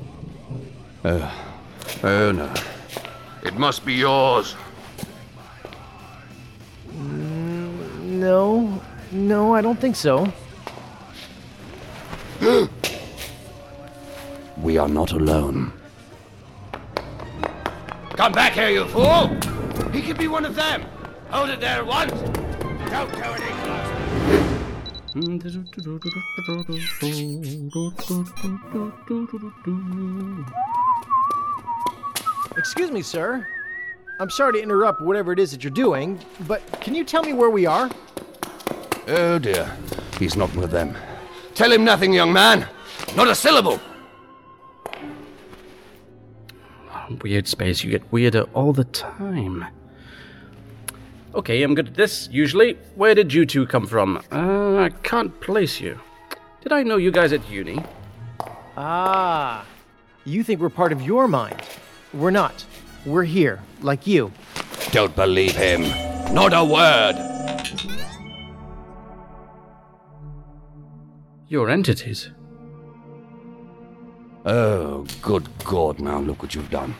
Uh, 1.04 1.32
oh 2.04 2.32
no. 2.32 2.54
It 3.44 3.54
must 3.56 3.86
be 3.86 3.94
yours. 3.94 4.56
No, 8.04 8.82
no, 9.12 9.56
I 9.56 9.62
don't 9.62 9.80
think 9.80 9.96
so. 9.96 10.32
We 14.58 14.78
are 14.78 14.90
not 14.90 15.14
alone. 15.14 15.72
Come 18.10 18.34
back 18.34 18.52
here, 18.52 18.70
you 18.70 18.86
fool! 18.88 19.30
He 19.94 20.02
could 20.02 20.18
be 20.18 20.28
one 20.28 20.44
of 20.44 20.54
them! 20.54 20.86
Hold 21.30 21.50
it 21.50 21.62
there 21.62 21.78
at 21.78 21.86
once! 21.86 22.12
Don't 22.12 23.12
go 23.14 23.34
any 23.34 23.89
Excuse 32.58 32.92
me, 32.92 33.02
sir. 33.02 33.48
I'm 34.20 34.30
sorry 34.30 34.54
to 34.54 34.62
interrupt 34.62 35.02
whatever 35.02 35.32
it 35.32 35.40
is 35.40 35.52
that 35.52 35.64
you're 35.64 35.72
doing, 35.72 36.20
but 36.48 36.62
can 36.82 36.94
you 36.94 37.06
tell 37.06 37.24
me 37.24 37.34
where 37.34 37.50
we 37.50 37.66
are? 37.66 37.90
Oh 39.08 39.40
dear. 39.40 39.72
He's 40.20 40.36
not 40.36 40.54
with 40.56 40.72
them. 40.72 40.96
Tell 41.56 41.72
him 41.72 41.84
nothing, 41.84 42.14
young 42.14 42.34
man! 42.34 42.68
Not 43.16 43.28
a 43.28 43.36
syllable! 43.36 43.80
Weird 47.22 47.48
space, 47.48 47.84
you 47.84 47.90
get 47.90 48.12
weirder 48.12 48.44
all 48.54 48.72
the 48.72 48.84
time. 48.84 49.66
Okay, 51.36 51.62
I'm 51.62 51.76
good 51.76 51.90
at 51.90 51.94
this, 51.94 52.28
usually. 52.32 52.74
Where 52.96 53.14
did 53.14 53.32
you 53.32 53.46
two 53.46 53.68
come 53.68 53.86
from? 53.86 54.18
Uh, 54.32 54.78
I 54.78 54.90
can't 55.04 55.40
place 55.42 55.80
you. 55.80 56.00
Did 56.62 56.72
I 56.72 56.82
know 56.84 56.98
you 56.98 57.12
guys 57.12 57.34
at 57.34 57.48
uni? 57.50 57.84
Ah, 58.76 59.66
you 60.26 60.44
think 60.44 60.60
we're 60.60 60.70
part 60.70 60.92
of 60.92 61.02
your 61.02 61.28
mind. 61.28 61.62
We're 62.14 62.32
not. 62.32 62.66
We're 63.06 63.24
here, 63.24 63.62
like 63.82 64.08
you. 64.08 64.32
Don't 64.92 65.16
believe 65.16 65.56
him. 65.56 65.84
Not 66.34 66.52
a 66.54 66.66
word. 66.66 67.16
Your 71.48 71.70
entities. 71.70 72.30
Oh, 74.46 75.06
good 75.22 75.48
God, 75.64 76.00
now 76.00 76.20
look 76.20 76.42
what 76.42 76.56
you've 76.56 76.72
done. 76.72 76.96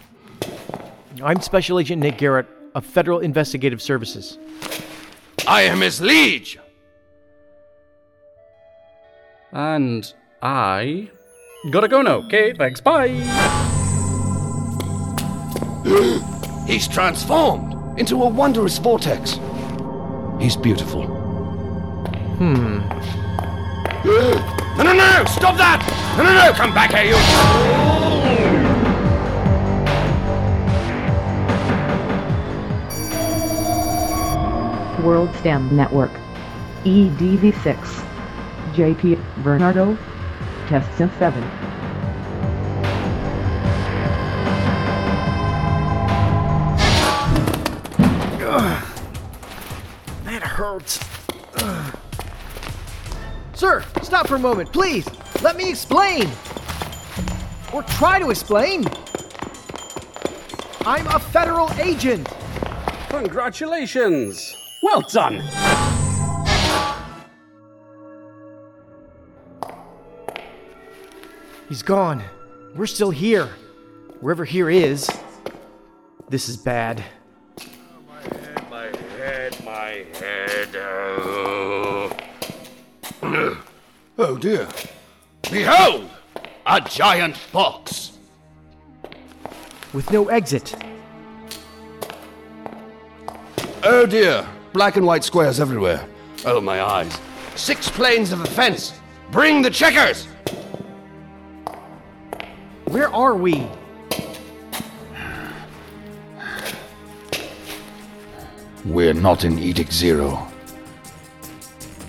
I'm 1.24 1.42
Special 1.42 1.80
Agent 1.80 2.02
Nick 2.02 2.18
Garrett 2.18 2.48
of 2.76 2.86
Federal 2.86 3.20
Investigative 3.20 3.82
Services. 3.82 4.38
I 5.48 5.64
am 5.64 5.82
his 5.82 6.02
liege! 6.02 6.60
And 9.52 10.14
I. 10.42 11.10
Gotta 11.72 11.88
go 11.88 12.02
now. 12.02 12.18
Okay, 12.26 12.54
thanks, 12.54 12.82
bye! 12.82 13.10
He's 16.68 16.88
transformed 16.88 18.00
into 18.00 18.24
a 18.24 18.30
wondrous 18.30 18.78
vortex. 18.78 19.40
He's 20.40 20.56
beautiful. 20.56 21.06
Hmm. 22.38 22.80
No, 24.80 24.86
no, 24.86 24.94
no! 24.94 25.26
Stop 25.26 25.58
that! 25.58 25.84
No, 26.18 26.24
no, 26.24 26.34
no! 26.34 26.54
Come 26.54 26.74
back 26.74 26.94
here, 26.94 27.04
you! 27.04 27.99
World 35.00 35.34
STEM 35.38 35.76
Network. 35.76 36.12
E 36.86 37.10
EDV6. 37.10 38.06
JP 38.74 39.44
Bernardo. 39.44 39.98
Test 40.68 40.90
Synth 40.92 41.18
7. 41.20 41.42
That 50.26 50.44
hurts. 50.44 51.00
Sir, 53.54 53.84
stop 54.02 54.28
for 54.28 54.36
a 54.36 54.40
moment, 54.40 54.72
please. 54.72 55.08
Let 55.42 55.58
me 55.58 55.70
explain. 55.70 56.30
Or 57.74 57.84
try 57.84 58.20
to 58.20 58.30
explain. 58.30 58.86
I'm 60.86 61.08
a 61.08 61.20
federal 61.20 61.72
agent. 61.74 62.28
Congratulations! 63.10 64.69
Well 64.82 65.02
done! 65.02 65.44
He's 71.68 71.84
gone. 71.84 72.24
We're 72.76 72.88
still 72.88 73.12
here. 73.12 73.50
Wherever 74.22 74.46
here 74.46 74.70
is. 74.70 75.10
This 76.30 76.50
is 76.50 76.58
bad. 76.58 77.04
My 78.70 78.84
head, 79.18 79.66
my 79.66 80.06
head. 80.20 80.70
Oh, 80.76 82.16
oh 84.18 84.38
dear. 84.38 84.68
Behold! 85.44 86.10
A 86.66 86.82
giant 86.82 87.38
box! 87.52 88.12
With 89.94 90.12
no 90.12 90.28
exit. 90.30 90.76
Oh 93.84 94.06
dear. 94.06 94.48
Black 94.74 94.98
and 94.98 95.06
white 95.06 95.24
squares 95.24 95.60
everywhere. 95.60 96.08
Oh, 96.46 96.62
my 96.62 96.82
eyes. 96.82 97.18
Six 97.56 97.90
planes 97.90 98.32
of 98.32 98.42
offense. 98.42 98.94
Bring 99.32 99.62
the 99.62 99.70
checkers! 99.70 100.26
Where 102.86 103.14
are 103.14 103.36
we? 103.36 103.68
We're 108.86 109.14
not 109.14 109.44
in 109.44 109.60
Edict 109.60 109.92
Zero 109.92 110.48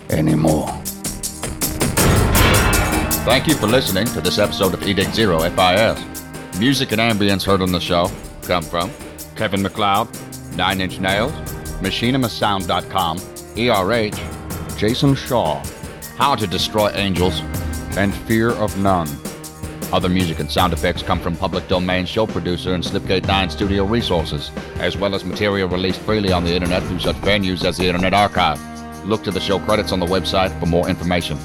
anymore. 0.09 0.69
Thank 3.25 3.47
you 3.47 3.55
for 3.55 3.67
listening 3.67 4.07
to 4.07 4.21
this 4.21 4.39
episode 4.39 4.73
of 4.73 4.83
Edict 4.87 5.15
Zero 5.15 5.41
FIS. 5.41 6.59
Music 6.59 6.93
and 6.93 7.01
ambience 7.01 7.45
heard 7.45 7.61
on 7.61 7.73
the 7.73 7.81
show 7.81 8.11
come 8.43 8.63
from 8.63 8.91
Kevin 9.37 9.63
MacLeod, 9.63 10.09
Nine 10.57 10.81
Inch 10.81 11.01
Nails, 11.01 11.33
MachinimaSound.com, 11.81 13.19
ERH, 13.57 14.79
Jason 14.79 15.15
Shaw, 15.15 15.63
How 16.17 16.35
to 16.35 16.47
Destroy 16.47 16.91
Angels, 16.95 17.41
and 17.97 18.15
Fear 18.15 18.51
of 18.53 18.79
None. 18.79 19.09
Other 19.93 20.09
music 20.09 20.39
and 20.39 20.49
sound 20.51 20.73
effects 20.73 21.03
come 21.03 21.19
from 21.19 21.37
public 21.37 21.67
domain 21.67 22.07
show 22.07 22.27
producer 22.27 22.75
and 22.75 22.85
Slipgate 22.85 23.27
9 23.27 23.51
studio 23.51 23.85
resources, 23.85 24.53
as 24.77 24.97
well 24.97 25.15
as 25.17 25.25
material 25.25 25.69
released 25.69 26.01
freely 26.01 26.33
on 26.33 26.45
the 26.45 26.55
internet 26.55 26.83
through 26.85 27.01
such 27.01 27.17
venues 27.17 27.65
as 27.65 27.77
the 27.77 27.87
Internet 27.87 28.15
Archive. 28.15 28.61
Look 29.05 29.25
to 29.25 29.33
the 29.33 29.41
show 29.41 29.59
credits 29.59 29.91
on 29.91 29.99
the 29.99 30.07
website 30.07 30.59
for 30.61 30.67
more 30.67 30.89
information. 30.89 31.39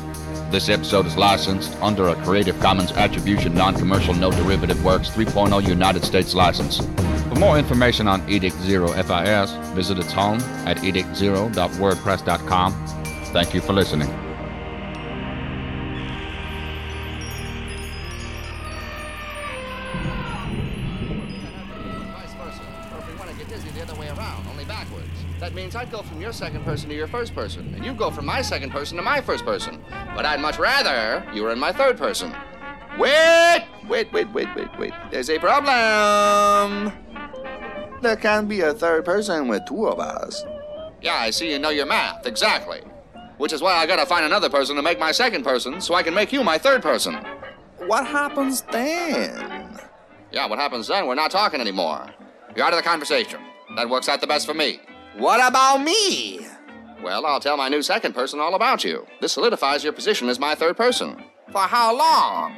This 0.51 0.69
episode 0.69 1.07
is 1.07 1.17
licensed 1.17 1.75
under 1.81 2.09
a 2.09 2.15
Creative 2.23 2.57
Commons 2.59 2.91
Attribution 2.91 3.55
Non-Commercial 3.55 4.13
No 4.13 4.29
Derivative 4.29 4.85
Works 4.85 5.09
3.0 5.09 5.67
United 5.67 6.03
States 6.03 6.35
license. 6.35 6.81
For 7.35 7.39
more 7.39 7.57
information 7.59 8.07
on 8.07 8.27
Edict 8.29 8.55
Zero 8.61 8.87
FIS, 8.87 9.51
visit 9.75 9.99
its 9.99 10.13
home 10.13 10.39
at 10.65 10.77
edictzero.wordpress.com. 10.77 12.71
Thank 13.33 13.53
you 13.53 13.59
for 13.59 13.73
listening. 13.73 14.07
Vice 22.13 22.33
versa. 22.35 22.61
If 22.97 23.05
we 23.05 23.15
want 23.15 23.29
to 23.29 23.35
get 23.35 23.49
dizzy 23.49 23.67
the 23.71 23.81
other 23.81 23.95
way 23.95 24.07
around, 24.07 24.47
only 24.47 24.63
backwards. 24.63 25.09
That 25.41 25.53
means 25.53 25.75
I'd 25.75 25.91
go 25.91 26.03
from 26.03 26.21
your 26.21 26.31
second 26.31 26.63
person 26.63 26.87
to 26.87 26.95
your 26.95 27.07
first 27.07 27.35
person, 27.35 27.73
and 27.75 27.83
you'd 27.83 27.97
go 27.97 28.11
from 28.11 28.25
my 28.27 28.41
second 28.41 28.69
person 28.69 28.95
to 28.95 29.03
my 29.03 29.19
first 29.19 29.43
person. 29.43 29.83
But 30.15 30.25
I'd 30.25 30.39
much 30.39 30.57
rather 30.57 31.29
you 31.33 31.43
were 31.43 31.51
in 31.51 31.59
my 31.59 31.73
third 31.73 31.97
person. 31.97 32.33
Wait! 32.97 33.65
Wait, 33.89 34.13
wait, 34.13 34.31
wait, 34.31 34.47
wait, 34.55 34.69
wait. 34.79 34.93
There's 35.11 35.29
a 35.29 35.37
problem. 35.37 37.04
There 38.05 38.15
can't 38.15 38.47
be 38.47 38.61
a 38.61 38.71
third 38.71 39.03
person 39.03 39.47
with 39.47 39.65
two 39.65 39.87
of 39.87 39.99
us. 39.99 40.45
Yeah, 41.01 41.15
I 41.15 41.31
see 41.31 41.51
you 41.51 41.57
know 41.57 41.71
your 41.71 41.87
math, 41.87 42.27
exactly. 42.27 42.81
Which 43.37 43.51
is 43.51 43.63
why 43.63 43.73
I 43.73 43.87
gotta 43.87 44.05
find 44.05 44.23
another 44.23 44.47
person 44.47 44.75
to 44.75 44.83
make 44.83 44.99
my 44.99 45.11
second 45.11 45.43
person 45.43 45.81
so 45.81 45.95
I 45.95 46.03
can 46.03 46.13
make 46.13 46.31
you 46.31 46.43
my 46.43 46.59
third 46.59 46.83
person. 46.83 47.15
What 47.79 48.05
happens 48.05 48.61
then? 48.61 49.79
Yeah, 50.31 50.45
what 50.45 50.59
happens 50.59 50.87
then? 50.87 51.07
We're 51.07 51.15
not 51.15 51.31
talking 51.31 51.59
anymore. 51.59 52.07
You're 52.55 52.67
out 52.67 52.73
of 52.73 52.77
the 52.77 52.87
conversation. 52.87 53.41
That 53.75 53.89
works 53.89 54.07
out 54.07 54.21
the 54.21 54.27
best 54.27 54.45
for 54.45 54.53
me. 54.53 54.81
What 55.17 55.43
about 55.43 55.81
me? 55.81 56.45
Well, 57.01 57.25
I'll 57.25 57.39
tell 57.39 57.57
my 57.57 57.69
new 57.69 57.81
second 57.81 58.13
person 58.13 58.39
all 58.39 58.53
about 58.53 58.83
you. 58.83 59.07
This 59.19 59.33
solidifies 59.33 59.83
your 59.83 59.93
position 59.93 60.29
as 60.29 60.37
my 60.37 60.53
third 60.53 60.77
person. 60.77 61.23
For 61.51 61.61
how 61.61 61.97
long? 61.97 62.55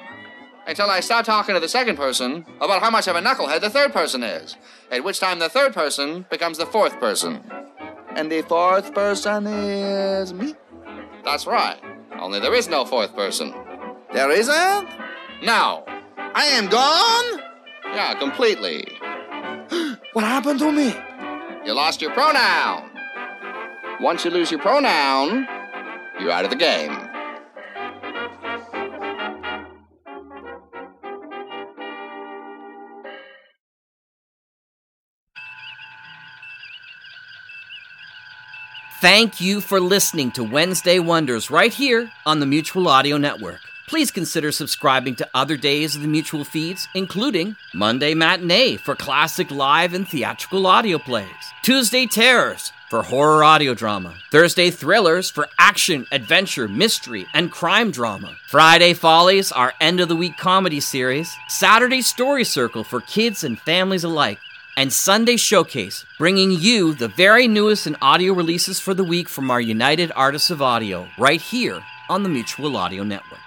Until 0.67 0.89
I 0.89 0.99
start 0.99 1.25
talking 1.25 1.55
to 1.55 1.61
the 1.61 1.69
second 1.69 1.95
person 1.95 2.45
about 2.59 2.81
how 2.81 2.89
much 2.89 3.07
of 3.07 3.15
a 3.15 3.21
knucklehead 3.21 3.61
the 3.61 3.69
third 3.69 3.93
person 3.93 4.21
is. 4.21 4.57
At 4.91 5.01
which 5.01 5.17
time 5.17 5.39
the 5.39 5.47
third 5.47 5.73
person 5.73 6.25
becomes 6.29 6.57
the 6.57 6.65
fourth 6.65 6.99
person. 6.99 7.41
And 8.17 8.29
the 8.29 8.41
fourth 8.41 8.93
person 8.93 9.47
is 9.47 10.33
me? 10.33 10.55
That's 11.23 11.47
right. 11.47 11.79
Only 12.19 12.41
there 12.41 12.53
is 12.53 12.67
no 12.67 12.83
fourth 12.83 13.15
person. 13.15 13.53
There 14.11 14.29
isn't? 14.29 14.89
No. 15.41 15.85
I 16.17 16.47
am 16.47 16.67
gone? 16.67 17.41
Yeah, 17.85 18.15
completely. 18.15 18.85
what 20.11 20.25
happened 20.25 20.59
to 20.59 20.71
me? 20.71 20.93
You 21.65 21.75
lost 21.75 22.01
your 22.01 22.11
pronoun. 22.11 22.91
Once 24.01 24.25
you 24.25 24.31
lose 24.31 24.51
your 24.51 24.59
pronoun, 24.59 25.47
you're 26.19 26.31
out 26.31 26.43
of 26.43 26.49
the 26.49 26.57
game. 26.57 27.06
Thank 38.99 39.39
you 39.39 39.61
for 39.61 39.79
listening 39.79 40.31
to 40.31 40.43
Wednesday 40.43 40.97
Wonders 40.97 41.51
right 41.51 41.71
here 41.71 42.11
on 42.25 42.39
the 42.39 42.47
Mutual 42.47 42.87
Audio 42.87 43.17
Network. 43.17 43.59
Please 43.87 44.09
consider 44.09 44.51
subscribing 44.51 45.13
to 45.17 45.29
other 45.35 45.55
days 45.55 45.95
of 45.95 46.01
the 46.01 46.07
Mutual 46.07 46.43
feeds, 46.43 46.87
including 46.95 47.55
Monday 47.75 48.15
Matinee 48.15 48.75
for 48.77 48.95
classic 48.95 49.51
live 49.51 49.93
and 49.93 50.07
theatrical 50.07 50.65
audio 50.65 50.97
plays, 50.97 51.27
Tuesday 51.61 52.07
Terrors 52.07 52.71
for 52.89 53.03
horror 53.03 53.43
audio 53.43 53.75
drama, 53.75 54.15
Thursday 54.31 54.71
Thrillers 54.71 55.29
for 55.29 55.47
action, 55.59 56.07
adventure, 56.11 56.67
mystery, 56.67 57.27
and 57.35 57.51
crime 57.51 57.91
drama, 57.91 58.35
Friday 58.47 58.95
Follies, 58.95 59.51
our 59.51 59.73
end 59.79 59.99
of 59.99 60.07
the 60.07 60.15
week 60.15 60.37
comedy 60.37 60.79
series, 60.79 61.31
Saturday 61.49 62.01
Story 62.01 62.43
Circle 62.43 62.83
for 62.83 63.01
kids 63.01 63.43
and 63.43 63.59
families 63.59 64.03
alike, 64.03 64.39
and 64.77 64.93
Sunday 64.93 65.37
Showcase, 65.37 66.05
bringing 66.19 66.51
you 66.51 66.93
the 66.93 67.07
very 67.07 67.47
newest 67.47 67.87
in 67.87 67.97
audio 67.99 68.31
releases 68.31 68.79
for 68.79 68.93
the 68.93 69.03
week 69.03 69.27
from 69.27 69.49
our 69.49 69.59
United 69.59 70.11
Artists 70.15 70.51
of 70.51 70.61
Audio, 70.61 71.07
right 71.17 71.41
here 71.41 71.81
on 72.09 72.21
the 72.21 72.29
Mutual 72.29 72.77
Audio 72.77 73.03
Network. 73.03 73.39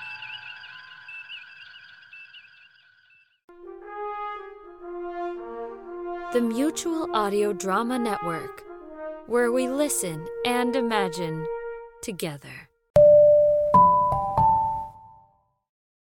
The 6.32 6.40
Mutual 6.40 7.14
Audio 7.14 7.52
Drama 7.52 7.96
Network, 7.98 8.64
where 9.26 9.52
we 9.52 9.68
listen 9.68 10.26
and 10.44 10.74
imagine 10.74 11.46
together. 12.02 12.69